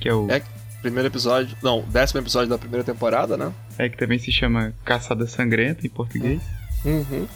Que 0.02 0.10
é 0.10 0.14
o. 0.14 0.30
É. 0.30 0.42
Primeiro 0.82 1.08
episódio, 1.08 1.58
não, 1.64 1.82
décimo 1.82 2.20
episódio 2.20 2.48
da 2.48 2.60
primeira 2.60 2.84
temporada, 2.84 3.36
né? 3.36 3.52
É 3.76 3.90
que 3.90 3.98
também 3.98 4.20
se 4.20 4.32
chama 4.32 4.72
Caçada 4.84 5.26
Sangrenta 5.26 5.86
em 5.86 5.90
português. 5.90 6.40
Uhum. 6.86 7.28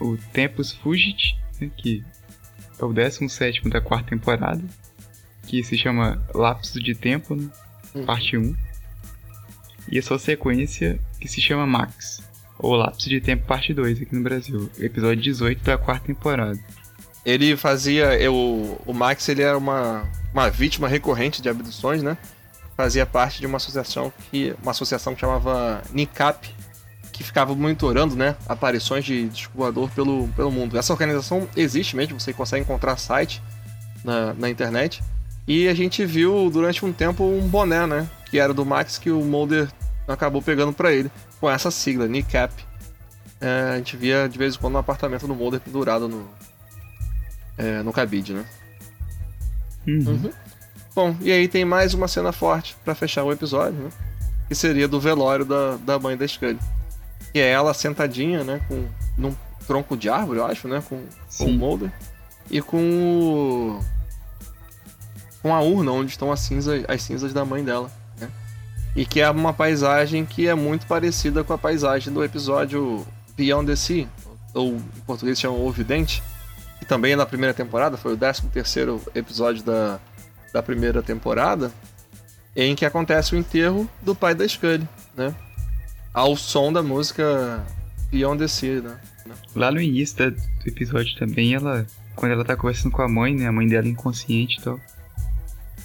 O 0.00 0.16
Tempus 0.32 0.72
Fugit, 0.72 1.38
né, 1.60 1.70
que 1.76 2.02
é 2.76 2.84
o 2.84 2.92
17 2.92 3.68
da 3.68 3.80
quarta 3.80 4.10
temporada. 4.10 4.62
Que 5.46 5.62
se 5.62 5.78
chama 5.78 6.20
Lapso 6.34 6.82
de 6.82 6.92
Tempo, 6.94 7.36
né? 7.36 7.48
Uhum. 7.94 8.04
Parte 8.04 8.36
1. 8.36 8.54
E 9.92 9.98
a 9.98 10.02
sua 10.02 10.18
sequência, 10.18 10.98
que 11.20 11.28
se 11.28 11.40
chama 11.40 11.66
Max. 11.66 12.20
Ou 12.58 12.74
Lapso 12.74 13.08
de 13.08 13.20
Tempo 13.20 13.46
Parte 13.46 13.72
2 13.72 14.02
aqui 14.02 14.14
no 14.14 14.22
Brasil. 14.22 14.68
Episódio 14.78 15.22
18 15.22 15.62
da 15.62 15.78
quarta 15.78 16.06
temporada. 16.06 16.58
Ele 17.24 17.56
fazia. 17.56 18.18
Eu, 18.18 18.80
o 18.86 18.92
Max 18.92 19.28
ele 19.28 19.42
era 19.42 19.56
uma, 19.56 20.08
uma 20.32 20.48
vítima 20.48 20.88
recorrente 20.88 21.42
de 21.42 21.48
abduções, 21.48 22.02
né? 22.02 22.16
Fazia 22.76 23.04
parte 23.04 23.40
de 23.40 23.46
uma 23.46 23.56
associação 23.56 24.12
que. 24.30 24.54
Uma 24.62 24.70
associação 24.70 25.14
que 25.14 25.20
chamava 25.20 25.82
NICAP, 25.90 26.54
que 27.12 27.24
ficava 27.24 27.54
monitorando, 27.54 28.14
né? 28.14 28.36
Aparições 28.48 29.04
de 29.04 29.28
disco 29.28 29.52
voador 29.56 29.90
pelo, 29.90 30.28
pelo 30.28 30.50
mundo. 30.50 30.78
Essa 30.78 30.92
organização 30.92 31.48
existe 31.56 31.96
mesmo, 31.96 32.18
você 32.18 32.32
consegue 32.32 32.62
encontrar 32.62 32.96
site 32.96 33.42
na, 34.04 34.32
na 34.34 34.48
internet. 34.48 35.02
E 35.46 35.66
a 35.66 35.74
gente 35.74 36.04
viu 36.04 36.50
durante 36.50 36.84
um 36.84 36.92
tempo 36.92 37.24
um 37.24 37.48
boné, 37.48 37.86
né? 37.86 38.08
Que 38.30 38.38
era 38.38 38.54
do 38.54 38.64
Max 38.64 38.98
que 38.98 39.10
o 39.10 39.24
Mulder 39.24 39.68
acabou 40.06 40.40
pegando 40.40 40.72
pra 40.72 40.92
ele. 40.92 41.10
Com 41.40 41.50
essa 41.50 41.70
sigla, 41.70 42.06
NICAP. 42.06 42.52
É, 43.40 43.72
a 43.74 43.76
gente 43.76 43.96
via 43.96 44.28
de 44.28 44.36
vez 44.36 44.54
em 44.54 44.58
quando 44.58 44.74
no 44.74 44.78
apartamento 44.78 45.26
do 45.26 45.34
Mulder 45.34 45.60
pendurado 45.60 46.08
no, 46.08 46.28
é, 47.58 47.82
no 47.82 47.92
cabide, 47.92 48.32
né? 48.32 48.44
Uhum. 49.86 50.30
Bom, 50.94 51.16
e 51.20 51.30
aí 51.30 51.48
tem 51.48 51.64
mais 51.64 51.94
uma 51.94 52.08
cena 52.08 52.32
forte 52.32 52.76
pra 52.84 52.94
fechar 52.94 53.24
o 53.24 53.32
episódio, 53.32 53.78
né? 53.78 53.90
Que 54.48 54.54
seria 54.54 54.88
do 54.88 55.00
velório 55.00 55.44
da, 55.44 55.76
da 55.76 55.98
mãe 55.98 56.16
da 56.16 56.26
Scully. 56.26 56.58
Que 57.32 57.40
é 57.40 57.50
ela 57.50 57.74
sentadinha, 57.74 58.42
né? 58.42 58.60
Com, 58.68 58.86
num 59.16 59.36
tronco 59.66 59.96
de 59.96 60.08
árvore, 60.08 60.38
eu 60.38 60.46
acho, 60.46 60.68
né? 60.68 60.82
Com, 60.88 61.04
com 61.36 61.44
o. 61.44 61.52
Mulder. 61.52 61.92
E 62.50 62.62
com 62.62 62.78
o... 62.78 63.80
Com 65.42 65.54
a 65.54 65.60
urna 65.60 65.92
onde 65.92 66.10
estão 66.10 66.32
as 66.32 66.40
cinzas, 66.40 66.84
as 66.88 67.02
cinzas 67.02 67.32
da 67.32 67.44
mãe 67.44 67.62
dela, 67.62 67.90
né? 68.18 68.28
E 68.96 69.04
que 69.04 69.20
é 69.20 69.30
uma 69.30 69.52
paisagem 69.52 70.24
que 70.24 70.48
é 70.48 70.54
muito 70.54 70.86
parecida 70.86 71.44
com 71.44 71.52
a 71.52 71.58
paisagem 71.58 72.12
do 72.12 72.24
episódio 72.24 73.06
Beyond 73.36 73.66
the 73.66 73.76
Sea, 73.76 74.08
ou 74.52 74.74
em 74.74 75.00
português 75.06 75.38
chama 75.38 75.56
O 75.56 75.70
Vidente, 75.70 76.22
também 76.88 77.12
é 77.12 77.16
na 77.16 77.26
primeira 77.26 77.52
temporada, 77.52 77.96
foi 77.96 78.14
o 78.14 78.16
13 78.16 78.48
terceiro 78.48 79.00
episódio 79.14 79.62
da, 79.62 80.00
da 80.52 80.62
primeira 80.62 81.02
temporada, 81.02 81.70
em 82.56 82.74
que 82.74 82.86
acontece 82.86 83.34
o 83.34 83.38
enterro 83.38 83.88
do 84.00 84.14
pai 84.14 84.34
da 84.34 84.48
Scully, 84.48 84.88
né? 85.14 85.34
Ao 86.12 86.34
som 86.34 86.72
da 86.72 86.82
música 86.82 87.62
Beyond 88.10 88.40
the 88.40 88.48
Sea, 88.48 88.80
né? 88.80 88.98
Lá 89.54 89.70
no 89.70 89.80
início 89.80 90.30
do 90.30 90.36
episódio 90.66 91.14
também, 91.18 91.54
ela. 91.54 91.86
Quando 92.16 92.32
ela 92.32 92.44
tá 92.44 92.56
conversando 92.56 92.90
com 92.90 93.02
a 93.02 93.08
mãe, 93.08 93.34
né? 93.34 93.46
A 93.46 93.52
mãe 93.52 93.68
dela 93.68 93.86
inconsciente 93.86 94.58
e 94.58 94.62
tal. 94.62 94.80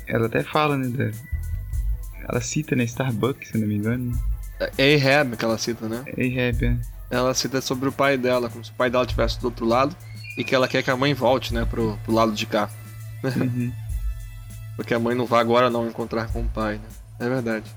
Ela 0.08 0.26
até 0.26 0.42
fala, 0.42 0.78
né? 0.78 0.88
Da... 0.88 1.12
Ela 2.28 2.42
cita, 2.42 2.76
né? 2.76 2.86
Starbucks, 2.86 3.50
se 3.50 3.58
não 3.58 3.68
me 3.68 3.76
engano. 3.76 4.18
É 4.78 4.96
Ahab 4.96 5.36
que 5.36 5.46
ela 5.46 5.58
cita, 5.58 5.88
né? 5.88 6.04
Ahab, 6.08 6.66
é. 6.66 6.78
Ela 7.12 7.34
cita 7.34 7.62
sobre 7.62 7.90
o 7.90 7.92
pai 7.92 8.18
dela, 8.18 8.50
como 8.50 8.64
se 8.64 8.72
o 8.72 8.74
pai 8.74 8.90
dela 8.90 9.04
estivesse 9.04 9.40
do 9.40 9.46
outro 9.46 9.66
lado 9.66 9.96
e 10.38 10.44
que 10.44 10.56
ela 10.56 10.68
quer 10.68 10.84
que 10.84 10.92
a 10.92 10.98
mãe 10.98 11.14
volte, 11.14 11.54
né, 11.54 11.66
pro, 11.66 11.98
pro 12.04 12.14
lado 12.14 12.32
de 12.32 12.46
cá. 12.46 12.70
Uhum. 13.24 13.72
Porque 14.76 14.94
a 14.94 15.00
mãe 15.00 15.16
não 15.16 15.26
vai 15.26 15.40
agora 15.40 15.70
não 15.70 15.88
encontrar 15.88 16.32
com 16.32 16.42
o 16.42 16.50
pai, 16.50 16.76
né? 16.76 16.88
É 17.20 17.30
verdade. 17.30 17.72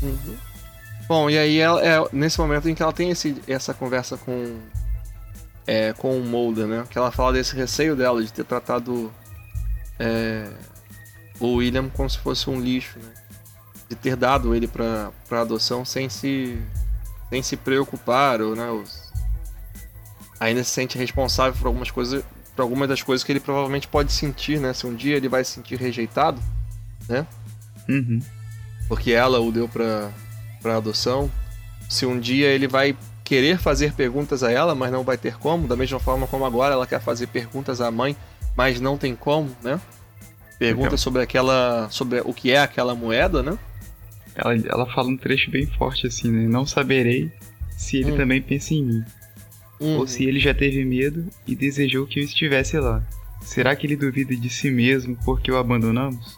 Uhum. 0.00 0.36
Bom, 1.08 1.30
e 1.30 1.36
aí 1.38 1.58
ela, 1.58 1.84
é 1.84 1.98
nesse 2.12 2.38
momento 2.38 2.68
em 2.68 2.74
que 2.74 2.82
ela 2.82 2.92
tem 2.92 3.10
esse, 3.10 3.42
essa 3.48 3.74
conversa 3.74 4.16
com 4.16 4.58
é, 5.66 5.92
com 5.92 6.18
o 6.18 6.24
Mulder, 6.24 6.66
né? 6.66 6.84
Que 6.88 6.96
ela 6.96 7.10
fala 7.10 7.32
desse 7.32 7.56
receio 7.56 7.96
dela 7.96 8.22
de 8.22 8.32
ter 8.32 8.44
tratado 8.44 9.12
é, 9.98 10.48
o 11.40 11.56
William 11.56 11.88
como 11.88 12.08
se 12.08 12.18
fosse 12.18 12.48
um 12.48 12.60
lixo, 12.60 12.98
né? 12.98 13.12
De 13.88 13.96
ter 13.96 14.16
dado 14.16 14.54
ele 14.54 14.68
para 14.68 15.12
adoção 15.30 15.84
sem 15.84 16.08
se 16.08 16.62
sem 17.28 17.42
se 17.42 17.56
preocupar 17.56 18.40
ou 18.40 18.56
né, 18.56 18.70
os, 18.70 19.07
ainda 20.40 20.62
se 20.64 20.70
sente 20.70 20.96
responsável 20.98 21.58
por 21.58 21.66
algumas 21.66 21.90
coisas, 21.90 22.24
por 22.54 22.62
algumas 22.62 22.88
das 22.88 23.02
coisas 23.02 23.24
que 23.24 23.32
ele 23.32 23.40
provavelmente 23.40 23.86
pode 23.88 24.12
sentir, 24.12 24.58
né? 24.60 24.72
Se 24.72 24.86
um 24.86 24.94
dia 24.94 25.16
ele 25.16 25.28
vai 25.28 25.44
se 25.44 25.52
sentir 25.52 25.78
rejeitado, 25.78 26.40
né? 27.08 27.26
Uhum. 27.88 28.20
Porque 28.88 29.12
ela 29.12 29.40
o 29.40 29.50
deu 29.52 29.68
para 29.68 30.10
para 30.60 30.76
adoção. 30.76 31.30
Se 31.88 32.04
um 32.04 32.18
dia 32.18 32.48
ele 32.48 32.66
vai 32.66 32.96
querer 33.22 33.58
fazer 33.58 33.92
perguntas 33.92 34.42
a 34.42 34.50
ela, 34.50 34.74
mas 34.74 34.90
não 34.90 35.04
vai 35.04 35.16
ter 35.16 35.36
como, 35.38 35.68
da 35.68 35.76
mesma 35.76 36.00
forma 36.00 36.26
como 36.26 36.44
agora 36.44 36.74
ela 36.74 36.86
quer 36.86 37.00
fazer 37.00 37.28
perguntas 37.28 37.80
à 37.80 37.90
mãe, 37.90 38.16
mas 38.56 38.80
não 38.80 38.98
tem 38.98 39.14
como, 39.14 39.50
né? 39.62 39.80
Pergunta 40.58 40.88
Então. 40.88 40.98
sobre 40.98 41.22
aquela, 41.22 41.88
sobre 41.90 42.20
o 42.24 42.34
que 42.34 42.50
é 42.50 42.58
aquela 42.60 42.94
moeda, 42.94 43.42
né? 43.42 43.56
Ela, 44.34 44.54
ela 44.66 44.86
fala 44.92 45.08
um 45.08 45.16
trecho 45.16 45.50
bem 45.50 45.66
forte 45.66 46.06
assim, 46.08 46.30
né? 46.30 46.48
Não 46.48 46.66
saberei 46.66 47.30
se 47.76 47.98
ele 47.98 48.12
Hum. 48.12 48.16
também 48.16 48.42
pensa 48.42 48.74
em 48.74 48.82
mim. 48.84 49.04
Uhum. 49.80 49.98
Ou 49.98 50.06
se 50.06 50.24
ele 50.24 50.40
já 50.40 50.52
teve 50.52 50.84
medo 50.84 51.26
e 51.46 51.54
desejou 51.54 52.06
que 52.06 52.20
eu 52.20 52.24
estivesse 52.24 52.78
lá. 52.78 53.02
Será 53.42 53.74
que 53.76 53.86
ele 53.86 53.96
duvida 53.96 54.34
de 54.36 54.50
si 54.50 54.70
mesmo 54.70 55.16
porque 55.24 55.50
o 55.50 55.56
abandonamos? 55.56 56.36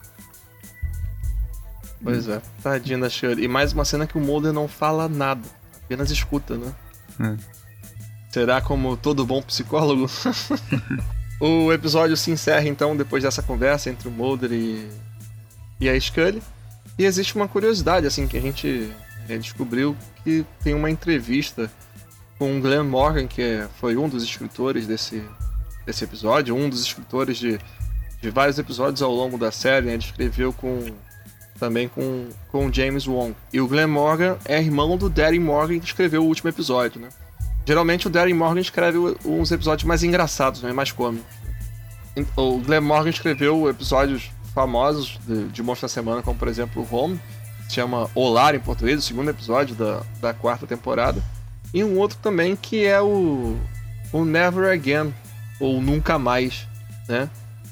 Pois 2.02 2.28
é, 2.28 2.40
tadinha 2.62 2.98
da 2.98 3.10
Shirley. 3.10 3.44
E 3.44 3.48
mais 3.48 3.72
uma 3.72 3.84
cena 3.84 4.06
que 4.06 4.16
o 4.16 4.20
Mulder 4.20 4.52
não 4.52 4.66
fala 4.66 5.08
nada, 5.08 5.46
apenas 5.84 6.10
escuta, 6.10 6.56
né? 6.56 6.74
É. 7.20 7.36
Será 8.30 8.60
como 8.60 8.96
todo 8.96 9.26
bom 9.26 9.42
psicólogo? 9.42 10.08
o 11.40 11.72
episódio 11.72 12.16
se 12.16 12.30
encerra 12.30 12.66
então 12.66 12.96
depois 12.96 13.22
dessa 13.22 13.42
conversa 13.42 13.90
entre 13.90 14.08
o 14.08 14.10
Mulder 14.10 14.52
e, 14.52 14.88
e 15.80 15.88
a 15.88 15.98
Scully. 15.98 16.42
E 16.98 17.04
existe 17.04 17.34
uma 17.34 17.48
curiosidade, 17.48 18.06
assim, 18.06 18.26
que 18.26 18.36
a 18.36 18.40
gente 18.40 18.92
eh, 19.28 19.38
descobriu 19.38 19.96
que 20.22 20.44
tem 20.62 20.74
uma 20.74 20.90
entrevista 20.90 21.70
com 22.40 22.56
o 22.56 22.60
Glenn 22.62 22.84
Morgan, 22.84 23.26
que 23.26 23.66
foi 23.78 23.98
um 23.98 24.08
dos 24.08 24.24
escritores 24.24 24.86
desse, 24.86 25.22
desse 25.84 26.04
episódio, 26.04 26.56
um 26.56 26.70
dos 26.70 26.80
escritores 26.80 27.36
de, 27.36 27.60
de 28.18 28.30
vários 28.30 28.58
episódios 28.58 29.02
ao 29.02 29.12
longo 29.12 29.36
da 29.36 29.52
série. 29.52 29.84
né? 29.84 29.92
Ele 29.92 30.02
escreveu 30.02 30.50
com 30.50 30.82
também 31.58 31.86
com, 31.86 32.30
com 32.48 32.72
James 32.72 33.06
Wong. 33.06 33.36
E 33.52 33.60
o 33.60 33.68
Glenn 33.68 33.88
Morgan 33.88 34.38
é 34.46 34.58
irmão 34.58 34.96
do 34.96 35.10
Darren 35.10 35.40
Morgan 35.40 35.78
que 35.80 35.84
escreveu 35.84 36.22
o 36.22 36.26
último 36.26 36.48
episódio, 36.48 36.98
né? 36.98 37.10
Geralmente 37.66 38.06
o 38.06 38.10
Darren 38.10 38.32
Morgan 38.32 38.62
escreve 38.62 38.96
uns 39.22 39.52
episódios 39.52 39.86
mais 39.86 40.02
engraçados, 40.02 40.62
né? 40.62 40.72
Mais 40.72 40.90
cômicos. 40.90 41.26
O 42.34 42.56
Glenn 42.60 42.80
Morgan 42.80 43.10
escreveu 43.10 43.68
episódios 43.68 44.30
famosos 44.54 45.18
de, 45.26 45.48
de 45.48 45.62
Monstro 45.62 45.86
da 45.86 45.92
Semana, 45.92 46.22
como 46.22 46.38
por 46.38 46.48
exemplo 46.48 46.88
o 46.90 46.96
Home, 46.96 47.20
que 47.58 47.64
se 47.64 47.74
chama 47.74 48.08
Olar 48.14 48.54
em 48.54 48.60
português, 48.60 48.98
o 48.98 49.02
segundo 49.02 49.28
episódio 49.28 49.76
da, 49.76 50.00
da 50.22 50.32
quarta 50.32 50.66
temporada. 50.66 51.22
E 51.72 51.84
um 51.84 51.98
outro 51.98 52.18
também 52.18 52.56
que 52.56 52.84
é 52.84 53.00
o, 53.00 53.56
o 54.12 54.24
Never 54.24 54.72
Again, 54.72 55.14
ou 55.60 55.80
Nunca 55.80 56.18
Mais, 56.18 56.66
né? 57.08 57.28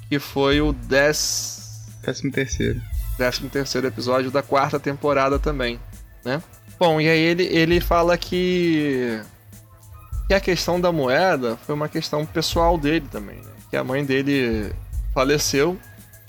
Que 0.09 0.19
foi 0.19 0.61
o 0.61 0.73
10 0.73 1.59
Décimo 2.03 2.31
terceiro. 2.33 2.81
13 3.17 3.49
terceiro 3.49 3.87
episódio 3.87 4.31
da 4.31 4.43
quarta 4.43 4.79
temporada 4.79 5.39
também, 5.39 5.81
né? 6.25 6.41
Bom, 6.79 7.01
e 7.01 7.09
aí 7.09 7.19
ele, 7.19 7.43
ele 7.45 7.81
fala 7.81 8.17
que 8.17 9.21
que 10.29 10.35
a 10.35 10.41
questão 10.41 10.81
da 10.81 10.93
moeda 10.93 11.57
foi 11.67 11.75
uma 11.75 11.89
questão 11.89 12.25
pessoal 12.25 12.79
dele 12.79 13.07
também, 13.11 13.37
né? 13.37 13.51
Que 13.71 13.77
a 13.77 13.83
mãe 13.83 14.05
dele 14.05 14.73
faleceu 15.13 15.77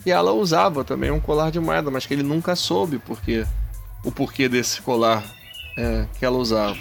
e 0.06 0.12
ela 0.12 0.32
usava 0.32 0.84
também 0.84 1.12
um 1.12 1.20
colar 1.20 1.52
de 1.52 1.60
moeda, 1.60 1.92
mas 1.92 2.06
que 2.06 2.14
ele 2.14 2.24
nunca 2.24 2.56
soube 2.56 2.98
porque 3.00 3.46
o 4.04 4.12
porquê 4.12 4.50
desse 4.50 4.82
colar 4.82 5.24
é, 5.78 6.06
que 6.18 6.26
ela 6.26 6.38
usava. 6.38 6.78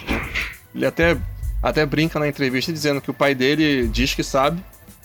Ele 0.74 0.86
até 0.86 1.16
até 1.62 1.84
brinca 1.84 2.18
na 2.18 2.28
entrevista 2.28 2.72
dizendo 2.72 3.00
que 3.00 3.10
o 3.10 3.14
pai 3.14 3.34
dele 3.34 3.88
diz 3.88 4.14
que 4.14 4.22
sabe, 4.22 4.62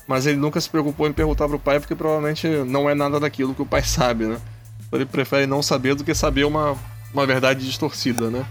mas 0.08 0.26
ele 0.26 0.38
nunca 0.38 0.62
se 0.62 0.70
preocupou 0.70 1.08
em 1.08 1.14
perguntar 1.14 1.48
pro 1.48 1.60
pai 1.60 1.80
porque 1.80 1.96
provavelmente 1.96 2.48
não 2.48 2.90
é 2.90 2.94
nada 2.94 3.20
daquilo 3.20 3.56
que 3.56 3.62
o 3.62 3.66
pai 3.66 3.82
sabe, 3.84 4.26
né? 4.26 4.40
Então 4.88 5.00
ele 5.00 5.06
prefere 5.06 5.48
não 5.48 5.62
saber 5.62 5.96
do 5.96 6.04
que 6.04 6.14
saber 6.14 6.44
uma, 6.44 6.78
uma 7.14 7.26
verdade 7.26 7.66
distorcida, 7.66 8.30
né? 8.30 8.46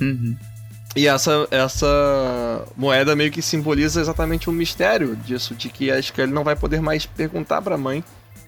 Uhum. 0.00 0.36
E 0.96 1.08
essa, 1.08 1.48
essa 1.50 2.64
moeda 2.76 3.16
meio 3.16 3.32
que 3.32 3.42
simboliza 3.42 4.00
exatamente 4.00 4.48
o 4.48 4.52
mistério 4.52 5.16
disso, 5.16 5.54
de 5.54 5.68
que 5.68 5.90
a 5.90 6.00
Scully 6.00 6.32
não 6.32 6.44
vai 6.44 6.54
poder 6.54 6.80
mais 6.80 7.04
perguntar 7.04 7.60
pra 7.62 7.76
mãe 7.76 8.04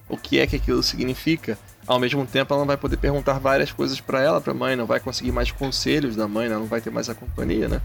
o 0.09 0.17
que 0.17 0.39
é 0.39 0.47
que 0.47 0.55
aquilo 0.55 0.83
significa. 0.83 1.59
Ao 1.87 1.99
mesmo 1.99 2.27
tempo, 2.27 2.53
ela 2.53 2.61
não 2.61 2.67
vai 2.67 2.77
poder 2.77 2.97
perguntar 2.97 3.39
várias 3.39 3.71
coisas 3.71 4.01
pra 4.01 4.21
ela, 4.21 4.41
pra 4.41 4.53
mãe, 4.53 4.75
não 4.75 4.87
vai 4.87 4.99
conseguir 4.99 5.33
mais 5.33 5.53
conselhos 5.53 6.17
da 6.17 6.27
mãe, 6.27 6.49
né? 6.49 6.57
não 6.57 6.67
vai 6.67 6.81
ter 6.81 6.91
mais 6.91 7.09
a 7.09 7.15
companhia, 7.15 7.69
né? 7.69 7.81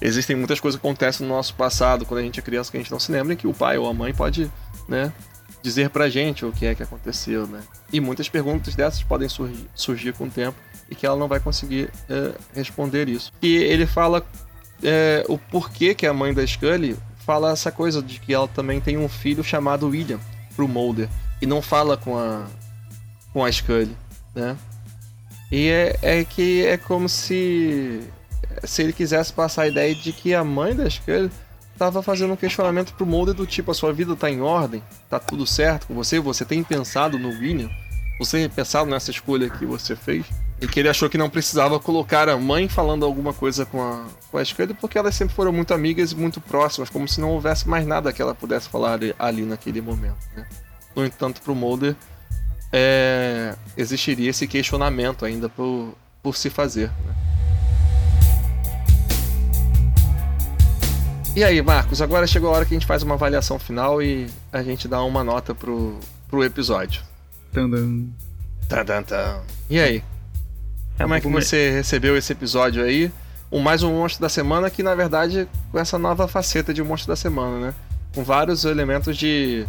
Existem 0.00 0.34
muitas 0.34 0.58
coisas 0.58 0.80
que 0.80 0.86
acontecem 0.86 1.26
no 1.26 1.34
nosso 1.34 1.54
passado, 1.54 2.04
quando 2.06 2.20
a 2.20 2.22
gente 2.22 2.40
é 2.40 2.42
criança, 2.42 2.70
que 2.70 2.76
a 2.76 2.80
gente 2.80 2.90
não 2.90 2.98
se 2.98 3.12
lembra, 3.12 3.36
que 3.36 3.46
o 3.46 3.54
pai 3.54 3.78
ou 3.78 3.88
a 3.88 3.94
mãe 3.94 4.12
pode, 4.12 4.50
né, 4.88 5.12
dizer 5.62 5.90
pra 5.90 6.08
gente 6.08 6.44
o 6.44 6.50
que 6.50 6.66
é 6.66 6.74
que 6.74 6.82
aconteceu, 6.82 7.46
né? 7.46 7.60
E 7.92 8.00
muitas 8.00 8.28
perguntas 8.28 8.74
dessas 8.74 9.02
podem 9.02 9.28
surgir, 9.28 9.68
surgir 9.74 10.12
com 10.12 10.24
o 10.24 10.30
tempo 10.30 10.58
e 10.90 10.94
que 10.94 11.06
ela 11.06 11.16
não 11.16 11.28
vai 11.28 11.38
conseguir 11.38 11.88
é, 12.08 12.32
responder 12.54 13.08
isso. 13.08 13.32
E 13.40 13.54
ele 13.54 13.86
fala 13.86 14.26
é, 14.82 15.24
o 15.28 15.38
porquê 15.38 15.94
que 15.94 16.06
a 16.06 16.12
mãe 16.12 16.34
da 16.34 16.44
Scully 16.44 16.96
fala 17.24 17.52
essa 17.52 17.70
coisa 17.70 18.02
de 18.02 18.18
que 18.18 18.34
ela 18.34 18.48
também 18.48 18.80
tem 18.80 18.98
um 18.98 19.08
filho 19.08 19.44
chamado 19.44 19.88
William 19.88 20.18
pro 20.56 20.66
Mulder 20.66 21.08
e 21.40 21.46
não 21.46 21.62
fala 21.62 21.96
com 21.96 22.18
a 22.18 22.46
com 23.32 23.44
a 23.44 23.50
Scully, 23.50 23.96
né? 24.34 24.56
E 25.50 25.68
é, 25.68 25.98
é 26.02 26.24
que 26.24 26.66
é 26.66 26.76
como 26.76 27.08
se 27.08 28.00
se 28.64 28.82
ele 28.82 28.92
quisesse 28.92 29.32
passar 29.32 29.62
a 29.62 29.68
ideia 29.68 29.94
de 29.94 30.12
que 30.12 30.34
a 30.34 30.44
mãe 30.44 30.74
da 30.74 30.88
Scully 30.88 31.30
tava 31.76 32.02
fazendo 32.02 32.32
um 32.32 32.36
questionamento 32.36 32.94
pro 32.94 33.06
Mulder 33.06 33.34
do 33.34 33.46
tipo 33.46 33.70
a 33.70 33.74
sua 33.74 33.92
vida 33.92 34.14
tá 34.14 34.30
em 34.30 34.40
ordem, 34.40 34.82
tá 35.08 35.18
tudo 35.18 35.46
certo 35.46 35.86
com 35.86 35.94
você, 35.94 36.20
você 36.20 36.44
tem 36.44 36.62
pensado 36.62 37.18
no 37.18 37.28
William, 37.28 37.70
você 38.18 38.38
tem 38.38 38.48
pensado 38.48 38.88
nessa 38.88 39.10
escolha 39.10 39.50
que 39.50 39.66
você 39.66 39.96
fez 39.96 40.26
e 40.60 40.68
que 40.68 40.78
ele 40.78 40.88
achou 40.88 41.10
que 41.10 41.18
não 41.18 41.28
precisava 41.28 41.80
colocar 41.80 42.28
a 42.28 42.36
mãe 42.36 42.68
falando 42.68 43.04
alguma 43.04 43.32
coisa 43.32 43.66
com 43.66 43.82
a, 43.82 44.06
com 44.30 44.38
a 44.38 44.44
Scully 44.44 44.74
porque 44.74 44.96
elas 44.96 45.14
sempre 45.14 45.34
foram 45.34 45.52
muito 45.52 45.74
amigas 45.74 46.12
e 46.12 46.16
muito 46.16 46.40
próximas, 46.40 46.88
como 46.88 47.08
se 47.08 47.20
não 47.20 47.30
houvesse 47.30 47.68
mais 47.68 47.86
nada 47.86 48.12
que 48.12 48.22
ela 48.22 48.34
pudesse 48.34 48.68
falar 48.68 48.94
ali, 48.94 49.14
ali 49.18 49.42
naquele 49.42 49.80
momento. 49.80 50.18
Né? 50.36 50.46
No 50.94 51.04
entanto, 51.04 51.40
pro 51.40 51.54
Mulder 51.54 51.96
é, 52.72 53.54
existiria 53.76 54.30
esse 54.30 54.46
questionamento 54.46 55.24
ainda 55.24 55.48
por, 55.48 55.94
por 56.22 56.36
se 56.36 56.48
fazer. 56.48 56.88
Né? 57.04 57.14
E 61.34 61.42
aí, 61.42 61.62
Marcos, 61.62 62.02
agora 62.02 62.26
chegou 62.26 62.50
a 62.50 62.56
hora 62.56 62.64
que 62.64 62.74
a 62.74 62.76
gente 62.78 62.86
faz 62.86 63.02
uma 63.02 63.14
avaliação 63.14 63.58
final 63.58 64.02
e 64.02 64.26
a 64.52 64.62
gente 64.62 64.86
dá 64.86 65.02
uma 65.02 65.24
nota 65.24 65.54
pro, 65.54 65.98
pro 66.28 66.44
episódio. 66.44 67.02
Tandam. 67.52 68.08
Tan, 68.68 68.84
tan, 68.84 69.02
tan. 69.02 69.40
E 69.68 69.78
aí? 69.78 70.02
Como 70.98 71.14
é 71.14 71.20
que 71.20 71.24
Como 71.24 71.38
é- 71.38 71.40
você 71.40 71.70
recebeu 71.70 72.16
esse 72.16 72.32
episódio 72.32 72.84
aí? 72.84 73.10
Um 73.50 73.60
mais 73.60 73.82
um 73.82 73.92
monstro 73.92 74.22
da 74.22 74.28
semana 74.28 74.70
que 74.70 74.82
na 74.82 74.94
verdade 74.94 75.46
com 75.70 75.78
essa 75.78 75.98
nova 75.98 76.26
faceta 76.26 76.72
de 76.72 76.82
monstro 76.82 77.08
da 77.08 77.16
semana, 77.16 77.66
né? 77.66 77.74
Com 78.14 78.24
vários 78.24 78.64
elementos 78.64 79.16
de 79.16 79.66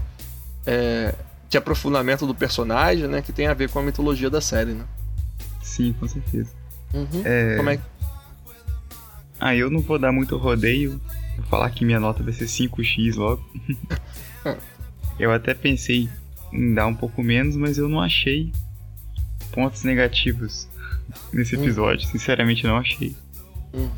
é, 0.65 1.13
de 1.53 1.57
aprofundamento 1.59 2.25
do 2.25 2.33
personagem, 2.33 3.07
né? 3.07 3.21
Que 3.21 3.31
tem 3.31 3.45
a 3.45 3.53
ver 3.53 3.69
com 3.69 3.77
a 3.77 3.83
mitologia 3.83 4.27
da 4.29 4.41
série, 4.41 4.71
né? 4.73 4.85
Sim, 5.61 5.93
com 5.93 6.07
certeza. 6.07 6.49
Uhum. 6.91 7.21
É... 7.23 7.57
Como 7.57 7.69
é 7.69 7.77
que 7.77 7.83
Ah, 9.39 9.55
eu 9.55 9.69
não 9.69 9.79
vou 9.79 9.99
dar 9.99 10.11
muito 10.11 10.35
rodeio. 10.35 10.99
Vou 11.37 11.45
falar 11.45 11.69
que 11.69 11.85
minha 11.85 11.99
nota 11.99 12.23
vai 12.23 12.33
ser 12.33 12.45
5x 12.45 13.15
logo. 13.17 13.43
eu 15.19 15.31
até 15.31 15.53
pensei 15.53 16.09
em 16.51 16.73
dar 16.73 16.87
um 16.87 16.95
pouco 16.95 17.21
menos, 17.21 17.55
mas 17.55 17.77
eu 17.77 17.87
não 17.87 17.99
achei 18.01 18.51
pontos 19.51 19.83
negativos 19.83 20.67
nesse 21.31 21.55
Hum. 21.55 21.61
episódio. 21.63 22.07
Sinceramente, 22.07 22.65
não 22.65 22.77
achei. 22.77 23.15
Hum. 23.75 23.89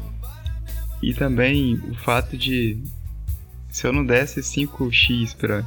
E 1.02 1.14
também 1.14 1.76
o 1.90 1.96
fato 1.96 2.38
de. 2.38 2.84
Se 3.70 3.86
eu 3.88 3.94
não 3.94 4.06
desse 4.06 4.42
5x 4.42 5.36
pra, 5.36 5.64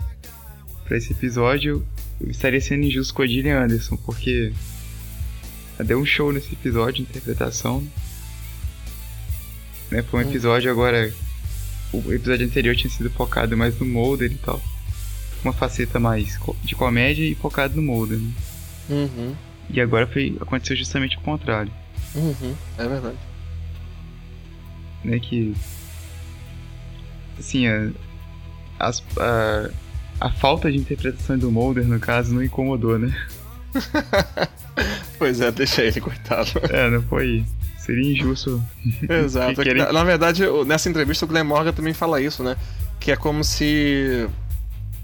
pra 0.88 0.96
esse 0.96 1.12
episódio, 1.12 1.86
eu 2.20 2.30
estaria 2.30 2.60
sendo 2.60 2.84
injusto 2.84 3.12
com 3.14 3.22
a 3.22 3.26
Gillian 3.26 3.62
Anderson, 3.62 3.96
porque 3.96 4.52
ela 5.78 5.86
deu 5.86 6.00
um 6.00 6.06
show 6.06 6.32
nesse 6.32 6.52
episódio 6.54 6.94
de 7.04 7.10
interpretação. 7.10 7.86
Né? 9.90 10.02
Foi 10.02 10.22
um 10.22 10.26
Hum. 10.26 10.30
episódio 10.30 10.70
agora. 10.70 11.12
O 11.92 12.12
episódio 12.12 12.44
anterior 12.46 12.76
tinha 12.76 12.90
sido 12.90 13.08
focado 13.10 13.56
mais 13.56 13.78
no 13.78 13.86
Mulder 13.86 14.30
e 14.30 14.34
tal. 14.36 14.60
Uma 15.42 15.52
faceta 15.52 15.98
mais 16.00 16.38
de 16.64 16.74
comédia 16.74 17.24
e 17.24 17.34
focado 17.34 17.76
no 17.76 17.82
Mulder. 17.82 18.18
Né? 18.18 18.32
Uhum, 18.90 19.34
E 19.70 19.80
agora 19.80 20.06
foi, 20.06 20.36
aconteceu 20.40 20.76
justamente 20.76 21.16
o 21.16 21.20
contrário. 21.20 21.72
uhum, 22.14 22.54
é 22.76 22.88
verdade. 22.88 23.16
Né? 25.04 25.18
Que. 25.18 25.54
Assim, 27.38 27.66
a, 27.68 27.90
as- 28.78 29.02
a, 29.16 29.70
a 30.20 30.30
falta 30.30 30.70
de 30.70 30.78
interpretação 30.78 31.38
do 31.38 31.50
Mulder, 31.50 31.84
no 31.86 31.98
caso, 32.00 32.34
não 32.34 32.42
incomodou, 32.42 32.98
né? 32.98 33.14
Pois 35.18 35.40
é, 35.40 35.50
deixa 35.50 35.82
ele, 35.82 36.00
coitado. 36.00 36.50
É, 36.70 36.88
não 36.88 37.02
foi. 37.02 37.44
Seria 37.78 38.12
injusto. 38.12 38.62
Exato. 39.08 39.54
Que 39.56 39.64
querem- 39.64 39.92
Na, 39.92 40.04
verdade, 40.04 40.42
nessa 40.66 40.88
entrevista 40.88 41.24
o 41.24 41.28
Glenn 41.28 41.44
Morgan 41.44 41.72
também 41.72 41.92
fala 41.92 42.20
isso, 42.20 42.42
né? 42.42 42.56
Que 43.00 43.10
é 43.10 43.16
como 43.16 43.42
se 43.42 44.28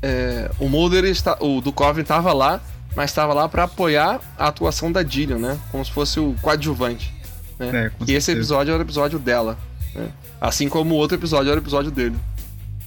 é, 0.03 0.51
o 0.61 0.69
Mulder 0.69 1.05
está, 1.05 1.37
o 1.41 1.61
Duchovny 1.61 2.03
estava 2.03 2.33
lá, 2.33 2.61
mas 2.95 3.11
estava 3.11 3.35
lá 3.35 3.49
para 3.49 3.65
apoiar 3.65 4.21
a 4.39 4.47
atuação 4.49 4.93
da 4.93 5.03
Gillian, 5.03 5.39
né? 5.39 5.59
Como 5.73 5.85
se 5.85 5.91
fosse 5.91 6.21
o 6.21 6.35
coadjuvante. 6.41 7.13
Né? 7.59 7.87
É, 7.87 7.93
e 8.07 8.13
esse 8.15 8.31
episódio 8.31 8.73
era 8.73 8.83
o 8.83 8.87
episódio 8.87 9.19
dela, 9.19 9.59
né? 9.95 10.09
Assim 10.41 10.69
como 10.69 10.95
o 10.95 10.99
outro 10.99 11.17
episódio 11.17 11.51
era 11.51 11.59
o 11.61 11.63
episódio 11.63 11.91
dele. 11.91 12.17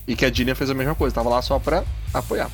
E 0.08 0.16
que 0.16 0.24
a 0.24 0.32
Gillian 0.32 0.56
fez 0.56 0.70
a 0.70 0.74
mesma 0.74 0.96
coisa, 0.96 1.14
tava 1.14 1.28
lá 1.30 1.42
só 1.42 1.60
pra 1.60 1.84
apoiar. 2.20 2.50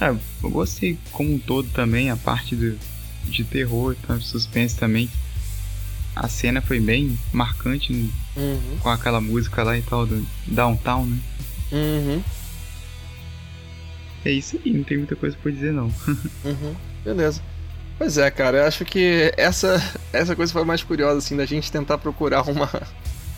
É, 0.00 0.08
eu 0.08 0.50
gostei 0.50 0.98
como 1.12 1.32
um 1.34 1.38
todo 1.38 1.68
também, 1.70 2.10
a 2.10 2.16
parte 2.16 2.56
do, 2.56 2.78
de 3.24 3.44
terror, 3.44 3.94
tá, 4.06 4.18
suspense 4.20 4.76
também. 4.76 5.08
A 6.14 6.28
cena 6.28 6.60
foi 6.60 6.78
bem 6.80 7.18
marcante 7.32 7.92
né, 7.92 8.08
Uhum, 8.36 8.78
com 8.80 8.88
aquela 8.88 9.20
música 9.20 9.62
lá 9.62 9.76
e 9.76 9.82
tal 9.82 10.06
do 10.06 10.26
Downtown, 10.46 11.06
né? 11.06 11.18
uhum, 11.70 12.22
É 14.24 14.30
isso 14.30 14.58
aí, 14.64 14.72
não 14.72 14.84
tem 14.84 14.98
muita 14.98 15.16
coisa 15.16 15.36
pra 15.40 15.50
dizer 15.52 15.72
não. 15.72 15.86
uhum. 16.44 16.74
Beleza. 17.04 17.42
Pois 17.98 18.18
é, 18.18 18.30
cara, 18.30 18.58
eu 18.58 18.64
acho 18.66 18.84
que 18.84 19.32
essa, 19.36 19.80
essa 20.12 20.34
coisa 20.34 20.52
foi 20.52 20.64
mais 20.64 20.82
curiosa, 20.82 21.18
assim, 21.18 21.36
da 21.36 21.44
gente 21.46 21.70
tentar 21.70 21.98
procurar 21.98 22.42
uma, 22.48 22.68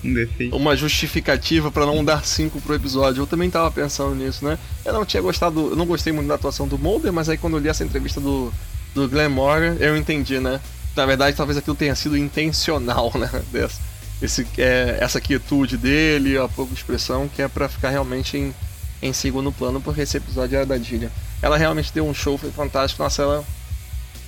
Um 0.05 0.13
defeito. 0.13 0.55
uma 0.55 0.77
justificativa 0.77 1.71
pra 1.71 1.87
não 1.87 2.05
dar 2.05 2.25
5 2.25 2.61
pro 2.61 2.75
episódio. 2.75 3.23
Eu 3.23 3.27
também 3.27 3.51
tava 3.51 3.71
pensando 3.71 4.15
nisso, 4.15 4.45
né? 4.45 4.59
Eu 4.85 4.93
não 4.93 5.05
tinha 5.05 5.23
gostado, 5.23 5.71
eu 5.71 5.77
não 5.77 5.87
gostei 5.87 6.13
muito 6.13 6.29
da 6.29 6.35
atuação 6.35 6.69
do 6.69 6.79
Mulder, 6.79 7.13
mas 7.13 7.29
aí 7.29 7.39
quando 7.39 7.57
eu 7.57 7.61
li 7.61 7.69
essa 7.69 7.85
entrevista 7.85 8.21
do, 8.21 8.53
do 8.95 9.09
Glenn 9.09 9.31
Morgan, 9.31 9.77
eu 9.81 9.97
entendi, 9.97 10.39
né? 10.39 10.61
Na 10.95 11.07
verdade, 11.07 11.37
talvez 11.37 11.59
aquilo 11.59 11.75
tenha 11.75 11.95
sido 11.95 12.17
intencional, 12.17 13.11
né? 13.17 13.31
Dessa, 13.51 13.81
esse, 14.23 14.47
é, 14.59 14.99
essa 15.01 15.21
quietude 15.21 15.77
dele, 15.77 16.39
a 16.39 16.49
pouca 16.49 16.73
expressão, 16.73 17.29
que 17.29 17.43
é 17.43 17.49
pra 17.49 17.69
ficar 17.69 17.91
realmente 17.91 18.37
em, 18.37 18.55
em 19.03 19.13
segundo 19.13 19.51
plano, 19.51 19.81
porque 19.81 20.03
esse 20.03 20.17
episódio 20.17 20.57
era 20.57 20.67
da 20.67 20.79
Gillian. 20.79 21.11
Ela 21.43 21.57
realmente 21.57 21.93
deu 21.93 22.07
um 22.07 22.15
show, 22.15 22.39
foi 22.39 22.51
fantástico. 22.51 23.03
Nossa, 23.03 23.23
ela 23.23 23.45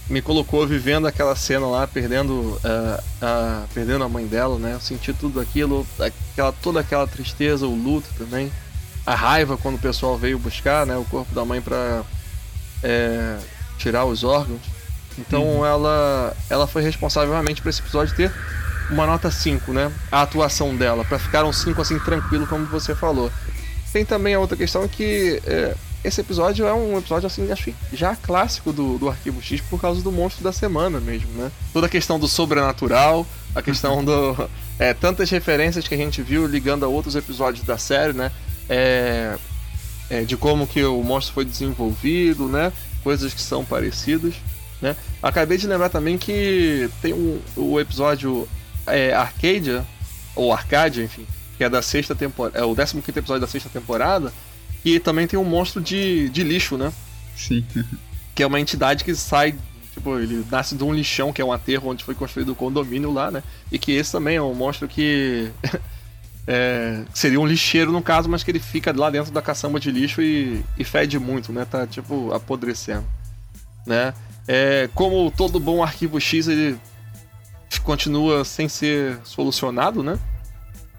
me 0.09 0.23
colocou 0.23 0.67
vivendo 0.67 1.07
aquela 1.07 1.35
cena 1.35 1.67
lá, 1.67 1.87
perdendo, 1.87 2.59
ah, 2.65 3.03
a 3.21 3.65
perdendo 3.75 4.05
a 4.05 4.09
mãe 4.09 4.27
dela, 4.27 4.59
né? 4.59 4.75
Eu 4.75 4.81
senti 4.81 5.13
tudo 5.13 5.41
aquilo, 5.41 5.87
aquela, 5.99 6.53
toda 6.53 6.81
aquela 6.81 7.07
tristeza, 7.07 7.67
o 7.67 7.75
luto 7.75 8.09
também, 8.17 8.53
a 9.05 9.15
raiva 9.15 9.57
quando 9.57 9.77
o 9.77 9.81
pessoal 9.81 10.17
veio 10.17 10.39
buscar, 10.39 10.87
né, 10.87 10.97
o 10.97 11.05
corpo 11.05 11.35
da 11.35 11.45
mãe 11.45 11.61
para 11.61 12.05
tirar 13.79 14.05
os 14.05 14.23
órgãos. 14.23 14.61
Então 15.19 15.65
ela, 15.65 16.37
ela 16.51 16.67
foi 16.67 16.83
responsável 16.83 17.33
realmente 17.33 17.63
por 17.63 17.69
esse 17.69 17.81
episódio 17.81 18.15
ter 18.15 18.33
uma 18.91 19.07
nota 19.07 19.31
5, 19.31 19.73
né? 19.73 19.91
A 20.13 20.23
atuação 20.23 20.77
dela, 20.77 21.05
para 21.05 21.19
ficar 21.19 21.45
um 21.45 21.53
5 21.53 21.81
assim 21.81 21.99
tranquilo, 21.99 22.47
como 22.47 22.67
você 22.67 22.95
falou. 22.95 23.31
Tem 23.93 24.05
também 24.05 24.35
a 24.35 24.39
outra 24.39 24.57
questão 24.57 24.87
que 24.87 25.43
é, 25.47 25.75
esse 26.07 26.21
episódio 26.21 26.67
é 26.67 26.73
um 26.73 26.97
episódio 26.99 27.27
assim, 27.27 27.51
acho 27.51 27.65
que 27.65 27.75
já 27.93 28.15
clássico 28.15 28.73
do, 28.73 28.99
do 28.99 29.09
Arquivo 29.09 29.43
X 29.43 29.61
por 29.61 29.81
causa 29.81 30.01
do 30.03 30.13
monstro 30.13 30.45
da 30.45 30.53
semana 30.53 31.01
mesmo, 31.01 31.31
né? 31.33 31.51
Toda 31.73 31.87
a 31.87 31.91
questão 31.91 32.19
do 32.19 32.29
sobrenatural, 32.29 33.27
a 33.55 33.63
questão 33.63 34.05
do. 34.05 34.37
É, 34.79 34.93
tantas 34.93 35.31
referências 35.31 35.89
que 35.89 35.95
a 35.95 35.97
gente 35.97 36.21
viu 36.21 36.47
ligando 36.47 36.85
a 36.85 36.87
outros 36.87 37.17
episódios 37.17 37.65
da 37.65 37.79
série, 37.79 38.13
né? 38.13 38.31
É, 38.69 39.39
é, 40.11 40.23
de 40.23 40.37
como 40.37 40.67
que 40.67 40.85
o 40.85 41.03
monstro 41.03 41.33
foi 41.33 41.47
desenvolvido, 41.47 42.47
né? 42.47 42.71
Coisas 43.03 43.33
que 43.33 43.41
são 43.41 43.65
parecidas, 43.65 44.35
né? 44.83 44.95
Acabei 45.23 45.57
de 45.57 45.67
lembrar 45.67 45.89
também 45.89 46.19
que 46.19 46.91
tem 47.01 47.15
um, 47.15 47.41
o 47.57 47.81
episódio 47.81 48.47
é, 48.87 49.15
Arcadia, 49.15 49.83
ou 50.35 50.53
Arcadia, 50.53 51.03
enfim, 51.03 51.27
que 51.57 51.65
é 51.65 51.71
da 51.71 51.81
sexta 51.81 52.15
temporada, 52.15 52.59
é 52.59 52.63
o 52.63 52.77
15 52.77 52.99
episódio 53.17 53.41
da 53.41 53.47
sexta 53.47 53.71
temporada, 53.71 54.31
e 54.87 55.01
também 55.01 55.27
tem 55.27 55.37
um 55.37 55.43
monstro 55.43 55.83
de, 55.83 56.29
de 56.29 56.45
lixo, 56.45 56.79
né? 56.79 56.93
Sim. 57.37 57.67
Que 58.33 58.45
é 58.45 58.47
uma 58.47 58.61
entidade 58.61 59.03
que 59.03 59.17
sai, 59.17 59.53
tipo, 59.93 60.17
ele 60.17 60.47
nasce 60.49 60.77
de 60.77 60.85
um 60.85 60.95
lixão, 60.95 61.33
que 61.33 61.43
é 61.43 61.45
um 61.45 61.51
aterro 61.51 61.91
onde 61.91 62.05
foi 62.05 62.15
construído 62.15 62.51
o 62.51 62.55
condomínio 62.55 63.13
lá, 63.13 63.29
né? 63.29 63.43
E 63.73 63.81
que 63.81 63.91
esse 63.91 64.13
também 64.13 64.37
é 64.37 64.43
um 64.43 64.55
monstro 64.55 64.87
que. 64.87 65.51
é, 66.47 67.03
seria 67.13 67.41
um 67.41 67.47
lixeiro 67.47 67.91
no 67.91 68.01
caso, 68.01 68.29
mas 68.29 68.45
que 68.45 68.51
ele 68.53 68.61
fica 68.61 68.97
lá 68.97 69.11
dentro 69.11 69.33
da 69.33 69.43
caçamba 69.43 69.81
de 69.81 69.91
lixo 69.91 70.23
e, 70.23 70.65
e 70.79 70.85
fede 70.85 71.19
muito, 71.19 71.53
né? 71.53 71.65
Tá, 71.65 71.85
tipo, 71.85 72.33
apodrecendo. 72.33 73.05
Né? 73.85 74.15
É, 74.47 74.89
como 74.95 75.33
todo 75.33 75.59
bom 75.59 75.83
arquivo 75.83 76.21
X, 76.21 76.47
ele 76.47 76.79
continua 77.83 78.45
sem 78.45 78.69
ser 78.69 79.19
solucionado, 79.25 80.05
né? 80.05 80.17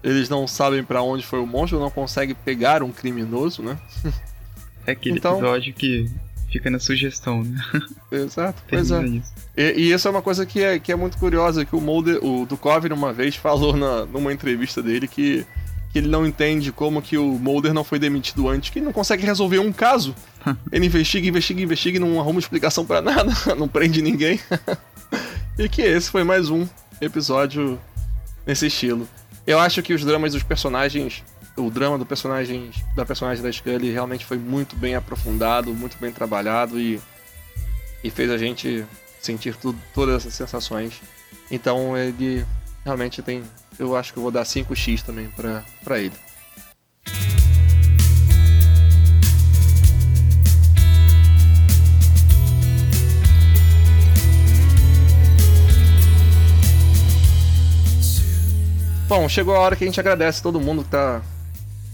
Eles 0.02 0.28
não 0.28 0.46
sabem 0.46 0.84
pra 0.84 1.02
onde 1.02 1.24
foi 1.26 1.40
o 1.40 1.46
monstro, 1.46 1.80
não 1.80 1.90
conseguem 1.90 2.34
pegar 2.44 2.82
um 2.82 2.90
criminoso, 2.92 3.62
né? 3.62 3.76
É 4.86 4.92
aquele 4.92 5.18
Então- 5.18 5.38
episódio 5.38 5.74
que 5.74 6.08
fica 6.50 6.70
na 6.70 6.78
sugestão, 6.78 7.42
né? 7.42 7.60
Exato, 8.12 8.62
pois 8.68 8.90
é. 8.90 9.04
Isso. 9.04 9.32
E, 9.56 9.62
e 9.76 9.92
isso 9.92 10.06
é 10.08 10.10
uma 10.10 10.22
coisa 10.22 10.46
que 10.46 10.62
é, 10.62 10.78
que 10.78 10.92
é 10.92 10.96
muito 10.96 11.18
curiosa, 11.18 11.64
que 11.64 11.74
o 11.76 11.80
Mulder, 11.80 12.24
o 12.24 12.46
Duchovny 12.46 12.92
uma 12.92 13.12
vez 13.12 13.34
falou 13.36 13.76
na, 13.76 14.06
numa 14.06 14.32
entrevista 14.32 14.80
dele 14.82 15.06
que, 15.08 15.44
que 15.92 15.98
ele 15.98 16.08
não 16.08 16.24
entende 16.26 16.70
como 16.72 17.02
que 17.02 17.18
o 17.18 17.24
Mulder 17.38 17.74
não 17.74 17.82
foi 17.84 17.98
demitido 17.98 18.48
antes, 18.48 18.70
que 18.70 18.78
ele 18.78 18.86
não 18.86 18.92
consegue 18.92 19.26
resolver 19.26 19.58
um 19.58 19.72
caso. 19.72 20.14
Ele 20.72 20.86
investiga, 20.86 21.26
investiga, 21.28 21.60
investiga 21.60 21.96
e 21.98 22.00
não 22.00 22.18
arruma 22.20 22.38
explicação 22.38 22.86
pra 22.86 23.02
nada, 23.02 23.32
não 23.58 23.66
prende 23.68 24.00
ninguém. 24.00 24.40
e 25.58 25.68
que 25.68 25.82
esse 25.82 26.08
foi 26.08 26.24
mais 26.24 26.48
um 26.48 26.66
episódio 27.00 27.78
nesse 28.46 28.66
estilo. 28.68 29.06
Eu 29.48 29.58
acho 29.58 29.82
que 29.82 29.94
os 29.94 30.04
dramas 30.04 30.34
dos 30.34 30.42
personagens, 30.42 31.24
o 31.56 31.70
drama 31.70 31.96
do 31.96 32.04
personagem, 32.04 32.70
da 32.94 33.06
personagem 33.06 33.42
da 33.42 33.50
Scully 33.50 33.90
realmente 33.90 34.26
foi 34.26 34.36
muito 34.36 34.76
bem 34.76 34.94
aprofundado, 34.94 35.72
muito 35.72 35.96
bem 35.98 36.12
trabalhado 36.12 36.78
e, 36.78 37.00
e 38.04 38.10
fez 38.10 38.30
a 38.30 38.36
gente 38.36 38.84
sentir 39.18 39.56
tudo, 39.56 39.80
todas 39.94 40.16
essas 40.16 40.34
sensações. 40.34 41.00
Então 41.50 41.96
ele 41.96 42.44
realmente 42.84 43.22
tem. 43.22 43.42
Eu 43.78 43.96
acho 43.96 44.12
que 44.12 44.18
eu 44.18 44.22
vou 44.22 44.30
dar 44.30 44.42
5x 44.42 45.00
também 45.00 45.30
pra 45.82 45.98
ele. 45.98 46.12
Bom, 59.08 59.26
chegou 59.26 59.56
a 59.56 59.60
hora 59.60 59.74
que 59.74 59.82
a 59.84 59.86
gente 59.86 59.98
agradece 59.98 60.42
todo 60.42 60.60
mundo 60.60 60.84
que 60.84 60.90
tá 60.90 61.22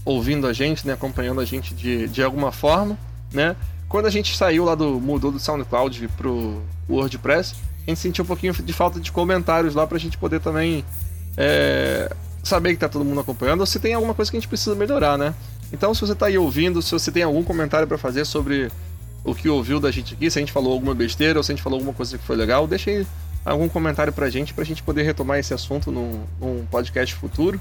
ouvindo 0.03 0.45
a 0.45 0.51
gente, 0.51 0.85
né, 0.85 0.91
acompanhando 0.91 1.39
a 1.39 1.45
gente 1.45 1.73
de, 1.73 2.09
de 2.09 2.21
alguma 2.21 2.51
forma, 2.51 2.97
né? 3.31 3.55
Quando 3.87 4.05
a 4.05 4.09
gente 4.09 4.35
saiu 4.35 4.65
lá 4.65 4.75
do 4.75 4.99
mudou 4.99 5.31
do 5.31 5.39
SoundCloud 5.39 6.09
pro 6.17 6.61
WordPress, 6.89 7.55
a 7.87 7.89
gente 7.89 8.01
sentiu 8.01 8.25
um 8.25 8.27
pouquinho 8.27 8.51
de 8.53 8.73
falta 8.73 8.99
de 8.99 9.13
comentários 9.13 9.73
lá 9.73 9.87
pra 9.87 9.97
gente 9.97 10.17
poder 10.17 10.41
também 10.41 10.83
é, 11.37 12.13
saber 12.43 12.73
que 12.73 12.81
tá 12.81 12.89
todo 12.89 13.05
mundo 13.05 13.21
acompanhando, 13.21 13.61
ou 13.61 13.65
se 13.65 13.79
tem 13.79 13.93
alguma 13.93 14.13
coisa 14.13 14.29
que 14.29 14.35
a 14.35 14.39
gente 14.41 14.49
precisa 14.49 14.75
melhorar, 14.75 15.17
né? 15.17 15.33
Então, 15.71 15.93
se 15.93 16.01
você 16.01 16.13
tá 16.13 16.25
aí 16.25 16.37
ouvindo, 16.37 16.81
se 16.81 16.91
você 16.91 17.13
tem 17.13 17.23
algum 17.23 17.43
comentário 17.43 17.87
pra 17.87 17.97
fazer 17.97 18.25
sobre 18.25 18.69
o 19.23 19.33
que 19.33 19.47
ouviu 19.47 19.79
da 19.79 19.89
gente 19.89 20.15
aqui, 20.15 20.29
se 20.29 20.37
a 20.37 20.41
gente 20.41 20.51
falou 20.51 20.73
alguma 20.73 20.93
besteira 20.93 21.39
ou 21.39 21.43
se 21.43 21.53
a 21.53 21.55
gente 21.55 21.63
falou 21.63 21.77
alguma 21.77 21.93
coisa 21.93 22.17
que 22.17 22.25
foi 22.25 22.35
legal, 22.35 22.67
deixa 22.67 22.91
aí 22.91 23.07
algum 23.51 23.69
comentário 23.69 24.11
pra 24.11 24.29
gente, 24.29 24.53
pra 24.53 24.63
gente 24.63 24.81
poder 24.81 25.03
retomar 25.03 25.37
esse 25.37 25.53
assunto 25.53 25.91
num, 25.91 26.23
num 26.39 26.65
podcast 26.65 27.13
futuro, 27.13 27.59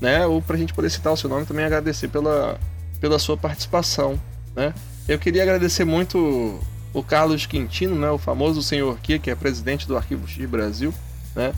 né? 0.00 0.24
Ou 0.26 0.40
pra 0.40 0.56
gente 0.56 0.72
poder 0.72 0.90
citar 0.90 1.12
o 1.12 1.16
seu 1.16 1.28
nome 1.28 1.44
também 1.44 1.64
agradecer 1.64 2.08
pela, 2.08 2.58
pela 3.00 3.18
sua 3.18 3.36
participação, 3.36 4.18
né? 4.54 4.72
Eu 5.08 5.18
queria 5.18 5.42
agradecer 5.42 5.84
muito 5.84 6.60
o 6.92 7.02
Carlos 7.02 7.46
Quintino, 7.46 7.96
né? 7.96 8.08
O 8.10 8.18
famoso 8.18 8.62
senhor 8.62 8.98
Kia, 9.00 9.18
que 9.18 9.30
é 9.30 9.34
presidente 9.34 9.88
do 9.88 9.96
Arquivo 9.96 10.26
X 10.28 10.48
Brasil, 10.48 10.94
né? 11.34 11.52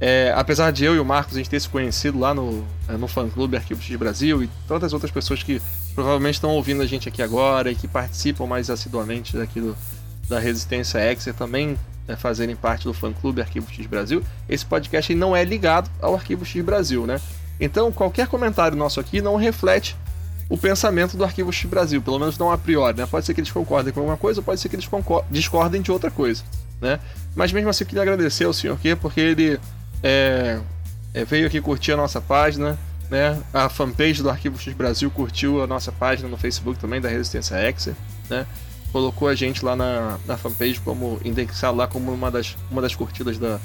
É, 0.00 0.34
apesar 0.36 0.70
de 0.70 0.84
eu 0.84 0.94
e 0.94 0.98
o 0.98 1.04
Marcos 1.04 1.34
a 1.34 1.38
gente 1.38 1.48
ter 1.48 1.58
se 1.60 1.68
conhecido 1.68 2.18
lá 2.18 2.34
no, 2.34 2.64
é, 2.88 2.92
no 2.96 3.06
fã 3.08 3.28
clube 3.28 3.56
Arquivo 3.56 3.80
X 3.80 3.96
Brasil 3.96 4.42
e 4.42 4.50
tantas 4.68 4.92
outras 4.92 5.10
pessoas 5.10 5.42
que 5.42 5.62
provavelmente 5.94 6.34
estão 6.34 6.50
ouvindo 6.50 6.82
a 6.82 6.86
gente 6.86 7.08
aqui 7.08 7.22
agora 7.22 7.70
e 7.70 7.74
que 7.74 7.88
participam 7.88 8.44
mais 8.44 8.68
assiduamente 8.68 9.36
daqui 9.36 9.60
do, 9.60 9.74
da 10.28 10.38
Resistência 10.38 10.98
Exer 11.10 11.32
também 11.32 11.78
é, 12.06 12.16
fazerem 12.16 12.54
parte 12.54 12.84
do 12.84 12.94
fã 12.94 13.12
clube 13.12 13.40
Arquivo 13.40 13.70
X 13.72 13.86
Brasil, 13.86 14.22
esse 14.48 14.64
podcast 14.64 15.14
não 15.14 15.34
é 15.34 15.44
ligado 15.44 15.90
ao 16.00 16.14
Arquivo 16.14 16.44
X 16.44 16.62
Brasil, 16.64 17.06
né? 17.06 17.20
Então 17.60 17.90
qualquer 17.92 18.26
comentário 18.26 18.76
nosso 18.76 19.00
aqui 19.00 19.20
não 19.22 19.36
reflete 19.36 19.96
o 20.48 20.58
pensamento 20.58 21.16
do 21.16 21.24
Arquivo 21.24 21.52
X 21.52 21.68
Brasil, 21.68 22.02
pelo 22.02 22.18
menos 22.18 22.36
não 22.36 22.50
a 22.50 22.58
priori, 22.58 22.96
né? 22.96 23.06
Pode 23.06 23.24
ser 23.24 23.34
que 23.34 23.40
eles 23.40 23.50
concordem 23.50 23.92
com 23.92 24.00
alguma 24.00 24.16
coisa, 24.16 24.42
pode 24.42 24.60
ser 24.60 24.68
que 24.68 24.76
eles 24.76 24.88
discordem 25.30 25.80
de 25.80 25.90
outra 25.90 26.10
coisa, 26.10 26.42
né? 26.80 27.00
Mas 27.34 27.52
mesmo 27.52 27.70
assim 27.70 27.84
eu 27.84 27.88
queria 27.88 28.02
agradecer 28.02 28.44
ao 28.44 28.52
senhor 28.52 28.74
aqui, 28.74 28.94
porque 28.94 29.20
ele 29.20 29.58
é, 30.02 30.60
é, 31.14 31.24
veio 31.24 31.46
aqui 31.46 31.60
curtir 31.60 31.92
a 31.92 31.96
nossa 31.96 32.20
página, 32.20 32.78
né? 33.10 33.40
A 33.52 33.68
fanpage 33.68 34.22
do 34.22 34.28
Arquivo 34.28 34.58
X 34.58 34.74
Brasil 34.74 35.10
curtiu 35.10 35.62
a 35.62 35.66
nossa 35.66 35.90
página 35.90 36.28
no 36.28 36.36
Facebook 36.36 36.78
também 36.78 37.00
da 37.00 37.08
Resistência 37.08 37.56
Exer, 37.68 37.94
né? 38.28 38.46
Colocou 38.94 39.26
a 39.26 39.34
gente 39.34 39.64
lá 39.64 39.74
na, 39.74 40.20
na 40.24 40.36
fanpage 40.36 40.78
como 40.78 41.20
indexado 41.24 41.76
lá 41.76 41.88
como 41.88 42.12
uma 42.12 42.30
das, 42.30 42.56
uma 42.70 42.80
das 42.80 42.94
curtidas 42.94 43.38
da, 43.38 43.58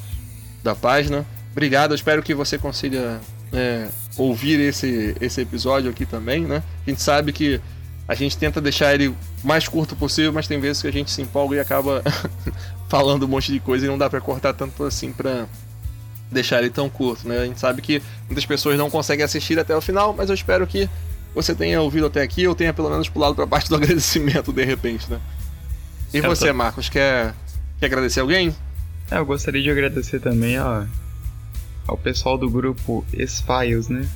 da 0.64 0.74
página. 0.74 1.24
Obrigado, 1.52 1.94
espero 1.94 2.24
que 2.24 2.34
você 2.34 2.58
consiga 2.58 3.22
é, 3.54 3.90
ouvir 4.18 4.60
esse, 4.60 5.16
esse 5.22 5.40
episódio 5.40 5.92
aqui 5.92 6.04
também, 6.04 6.42
né? 6.42 6.64
A 6.84 6.90
gente 6.90 7.04
sabe 7.04 7.32
que 7.32 7.62
a 8.08 8.16
gente 8.16 8.36
tenta 8.40 8.60
deixar 8.60 8.96
ele 8.96 9.16
mais 9.44 9.68
curto 9.68 9.96
possível, 9.96 10.34
mas 10.34 10.48
tem 10.48 10.60
vezes 10.60 10.82
que 10.82 10.88
a 10.88 10.92
gente 10.92 11.12
se 11.12 11.22
empolga 11.22 11.58
e 11.58 11.60
acaba 11.60 12.02
falando 12.90 13.22
um 13.22 13.28
monte 13.28 13.52
de 13.52 13.60
coisa 13.60 13.86
e 13.86 13.88
não 13.88 14.00
dá 14.00 14.10
para 14.10 14.20
cortar 14.20 14.54
tanto 14.56 14.84
assim 14.84 15.14
para 15.14 15.46
deixar 16.32 16.58
ele 16.58 16.72
tão 16.72 16.90
curto, 16.90 17.28
né? 17.28 17.38
A 17.38 17.46
gente 17.46 17.60
sabe 17.60 17.84
que 17.84 18.02
muitas 18.26 18.48
pessoas 18.48 18.80
não 18.80 18.90
conseguem 18.90 19.24
assistir 19.24 19.60
até 19.60 19.76
o 19.76 19.82
final, 19.82 20.12
mas 20.12 20.30
eu 20.30 20.34
espero 20.34 20.66
que 20.66 20.90
você 21.34 21.54
tenha 21.56 21.82
ouvido 21.82 22.08
até 22.08 22.22
aqui 22.22 22.48
ou 22.48 22.56
tenha 22.56 22.74
pelo 22.74 22.90
menos 22.90 23.10
pulado 23.10 23.36
para 23.36 23.48
parte 23.48 23.70
do 23.70 23.76
agradecimento 23.78 24.52
de 24.52 24.64
repente, 24.64 25.10
né? 25.10 25.20
E 26.14 26.22
você, 26.22 26.52
Marcos, 26.52 26.90
quer, 26.90 27.36
quer 27.80 27.86
agradecer 27.86 28.20
alguém? 28.20 28.56
É, 29.12 29.18
eu 29.18 29.26
gostaria 29.26 29.62
de 29.62 29.70
agradecer 29.70 30.20
também 30.20 30.58
a, 30.58 30.88
ao 31.88 31.98
pessoal 31.98 32.38
do 32.38 32.50
grupo 32.50 33.06
S-Files, 33.14 33.90
né? 33.90 34.08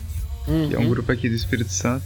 Uhum. 0.48 0.70
Que 0.70 0.76
é 0.76 0.80
um 0.80 0.90
grupo 0.90 1.12
aqui 1.12 1.30
do 1.30 1.36
Espírito 1.36 1.72
Santo. 1.72 2.04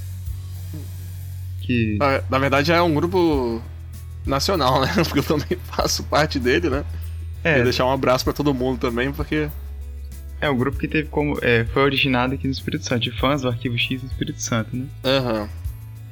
Que. 1.62 1.98
Na, 2.00 2.22
na 2.30 2.40
verdade 2.40 2.72
é 2.72 2.82
um 2.82 2.94
grupo 2.94 3.62
nacional, 4.26 4.82
né? 4.86 4.94
Porque 5.04 5.20
eu 5.20 5.24
também 5.24 5.58
faço 5.72 6.04
parte 6.04 6.40
dele, 6.40 6.70
né? 6.70 6.86
É. 7.44 7.50
Queria 7.52 7.64
deixar 7.64 7.86
um 7.86 7.92
abraço 7.92 8.24
para 8.24 8.34
todo 8.34 8.54
mundo 8.54 8.80
também, 8.80 9.12
porque. 9.12 9.50
É, 10.40 10.50
um 10.50 10.58
grupo 10.58 10.78
que 10.78 10.88
teve 10.88 11.10
como. 11.10 11.38
É, 11.42 11.66
foi 11.66 11.84
originado 11.84 12.34
aqui 12.36 12.46
no 12.46 12.52
Espírito 12.52 12.86
Santo, 12.86 13.04
de 13.04 13.12
fãs 13.12 13.42
do 13.42 13.48
Arquivo 13.48 13.78
X 13.78 14.02
do 14.02 14.08
Espírito 14.08 14.42
Santo, 14.42 14.76
né? 14.76 14.86
Aham. 15.04 15.42
Uhum. 15.42 15.50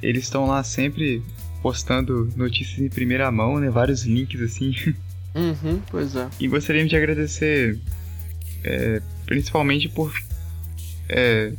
Eles 0.02 0.24
estão 0.24 0.46
lá 0.46 0.62
sempre 0.62 1.22
postando 1.62 2.30
notícias 2.36 2.78
em 2.80 2.88
primeira 2.88 3.30
mão, 3.30 3.58
né? 3.58 3.70
Vários 3.70 4.04
links 4.04 4.40
assim. 4.40 4.74
Uhum, 5.36 5.82
pois 5.90 6.16
é. 6.16 6.30
E 6.40 6.48
gostaríamos 6.48 6.88
de 6.88 6.96
agradecer 6.96 7.78
é, 8.64 9.02
principalmente 9.26 9.86
por 9.86 10.10
é, 11.10 11.52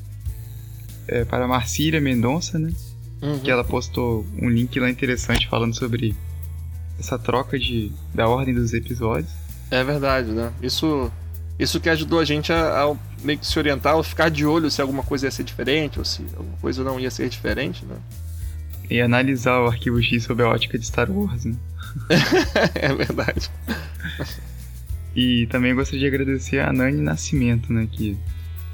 é, 1.08 1.24
para 1.26 1.48
Marcília 1.48 2.02
Mendonça, 2.02 2.58
né? 2.58 2.74
Uhum. 3.22 3.40
Que 3.40 3.50
ela 3.50 3.64
postou 3.64 4.26
um 4.42 4.50
link 4.50 4.80
lá 4.80 4.90
interessante 4.90 5.48
falando 5.48 5.76
sobre 5.76 6.16
essa 7.00 7.18
troca 7.18 7.58
de, 7.58 7.92
da 8.14 8.28
ordem 8.28 8.54
dos 8.54 8.74
episódios. 8.74 9.32
É 9.70 9.84
verdade, 9.84 10.32
né? 10.32 10.52
Isso, 10.62 11.12
isso 11.60 11.80
que 11.80 11.90
ajudou 11.90 12.20
a 12.20 12.26
gente 12.26 12.54
a, 12.54 12.84
a 12.84 12.96
meio 13.24 13.40
que 13.40 13.48
se 13.48 13.58
orientar, 13.58 13.96
a 13.96 14.04
ficar 14.04 14.30
de 14.30 14.46
olho 14.46 14.70
se 14.70 14.82
alguma 14.82 15.04
coisa 15.04 15.26
ia 15.26 15.32
ser 15.32 15.44
diferente 15.44 15.98
ou 15.98 16.06
se 16.06 16.24
alguma 16.36 16.58
coisa 16.58 16.84
não 16.84 17.00
ia 17.00 17.10
ser 17.10 17.28
diferente, 17.30 17.84
né? 17.86 17.96
E 18.90 19.02
analisar 19.02 19.60
o 19.60 19.68
arquivo 19.68 20.02
X 20.02 20.24
sob 20.24 20.42
a 20.44 20.48
ótica 20.48 20.78
de 20.78 20.86
Star 20.86 21.12
Wars, 21.12 21.46
né? 21.46 21.56
é 22.76 22.94
verdade. 22.94 23.50
E 25.16 25.48
também 25.48 25.74
gostaria 25.74 26.02
de 26.02 26.16
agradecer 26.16 26.60
a 26.60 26.72
Nani 26.72 27.02
Nascimento, 27.02 27.74
né? 27.74 27.88
Que 27.92 28.18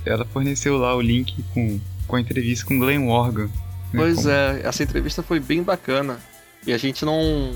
ela 0.05 0.25
forneceu 0.25 0.77
lá 0.77 0.93
o 0.95 1.01
link 1.01 1.41
com, 1.53 1.79
com 2.05 2.15
a 2.17 2.21
entrevista 2.21 2.65
com 2.65 2.77
Glenn 2.77 2.99
Morgan. 2.99 3.45
Né, 3.45 3.51
pois 3.95 4.25
é, 4.25 4.61
essa 4.63 4.83
entrevista 4.83 5.23
foi 5.23 5.39
bem 5.39 5.63
bacana. 5.63 6.19
E 6.67 6.73
a 6.73 6.77
gente 6.77 7.05
não 7.05 7.53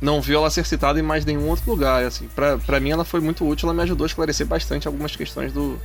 não 0.00 0.20
viu 0.20 0.38
ela 0.38 0.50
ser 0.50 0.64
citada 0.64 0.98
em 0.98 1.02
mais 1.02 1.24
nenhum 1.24 1.48
outro 1.48 1.70
lugar. 1.70 2.04
Assim, 2.04 2.28
pra, 2.28 2.58
pra 2.58 2.80
mim 2.80 2.90
ela 2.90 3.04
foi 3.04 3.20
muito 3.20 3.46
útil, 3.46 3.68
ela 3.68 3.76
me 3.76 3.82
ajudou 3.82 4.04
a 4.04 4.08
esclarecer 4.08 4.46
bastante 4.46 4.86
algumas 4.86 5.14
questões 5.14 5.52
do, 5.52 5.78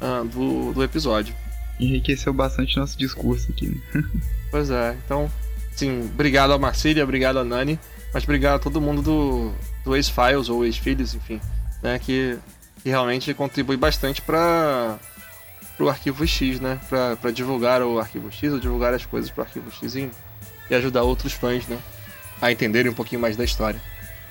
uh, 0.00 0.24
do, 0.24 0.72
do 0.72 0.82
episódio. 0.82 1.34
Enriqueceu 1.78 2.32
bastante 2.32 2.76
nosso 2.76 2.98
discurso 2.98 3.50
aqui. 3.50 3.80
Né? 3.94 4.04
pois 4.50 4.70
é, 4.70 4.96
então, 5.04 5.30
sim, 5.74 6.10
obrigado 6.12 6.52
a 6.52 6.58
Marcília, 6.58 7.04
obrigado 7.04 7.38
a 7.38 7.44
Nani, 7.44 7.78
mas 8.12 8.24
obrigado 8.24 8.56
a 8.56 8.58
todo 8.58 8.80
mundo 8.80 9.02
do, 9.02 9.52
do 9.84 9.96
ex-Files 9.96 10.48
ou 10.48 10.64
ex-Filhos, 10.64 11.14
enfim, 11.14 11.40
né, 11.82 11.98
que, 11.98 12.38
que 12.82 12.88
realmente 12.88 13.32
contribui 13.34 13.76
bastante 13.76 14.20
para 14.20 14.98
o 15.78 15.88
Arquivo 15.88 16.26
X, 16.26 16.60
né, 16.60 16.78
para 16.88 17.30
divulgar 17.30 17.82
o 17.82 17.98
Arquivo 17.98 18.30
X 18.30 18.52
ou 18.52 18.60
divulgar 18.60 18.92
as 18.92 19.06
coisas 19.06 19.30
para 19.30 19.42
o 19.42 19.44
Arquivo 19.46 19.70
X 19.72 19.94
e, 19.94 20.10
e, 20.70 20.74
ajudar 20.74 21.02
outros 21.02 21.32
fãs, 21.32 21.66
né, 21.66 21.78
a 22.42 22.50
entenderem 22.50 22.90
um 22.90 22.94
pouquinho 22.94 23.20
mais 23.20 23.36
da 23.36 23.44
história. 23.44 23.80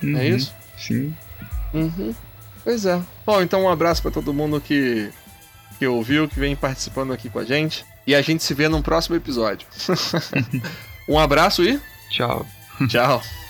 É 0.04 0.06
uhum, 0.06 0.18
é 0.18 0.28
isso? 0.28 0.54
Sim. 0.78 1.16
Uhum. 1.74 2.14
Pois 2.64 2.86
é. 2.86 3.02
Bom, 3.26 3.42
então 3.42 3.64
um 3.64 3.70
abraço 3.70 4.02
para 4.02 4.12
todo 4.12 4.34
mundo 4.34 4.60
que, 4.60 5.10
que 5.80 5.88
ouviu, 5.88 6.28
que 6.28 6.38
vem 6.38 6.56
participando 6.56 7.14
aqui 7.14 7.30
com 7.30 7.40
a 7.40 7.46
gente. 7.46 7.86
E 8.06 8.14
a 8.14 8.22
gente 8.22 8.44
se 8.44 8.54
vê 8.54 8.68
num 8.68 8.82
próximo 8.82 9.16
episódio. 9.16 9.66
um 11.08 11.18
abraço 11.18 11.64
e. 11.64 11.80
Tchau. 12.10 12.46
Tchau. 12.90 13.24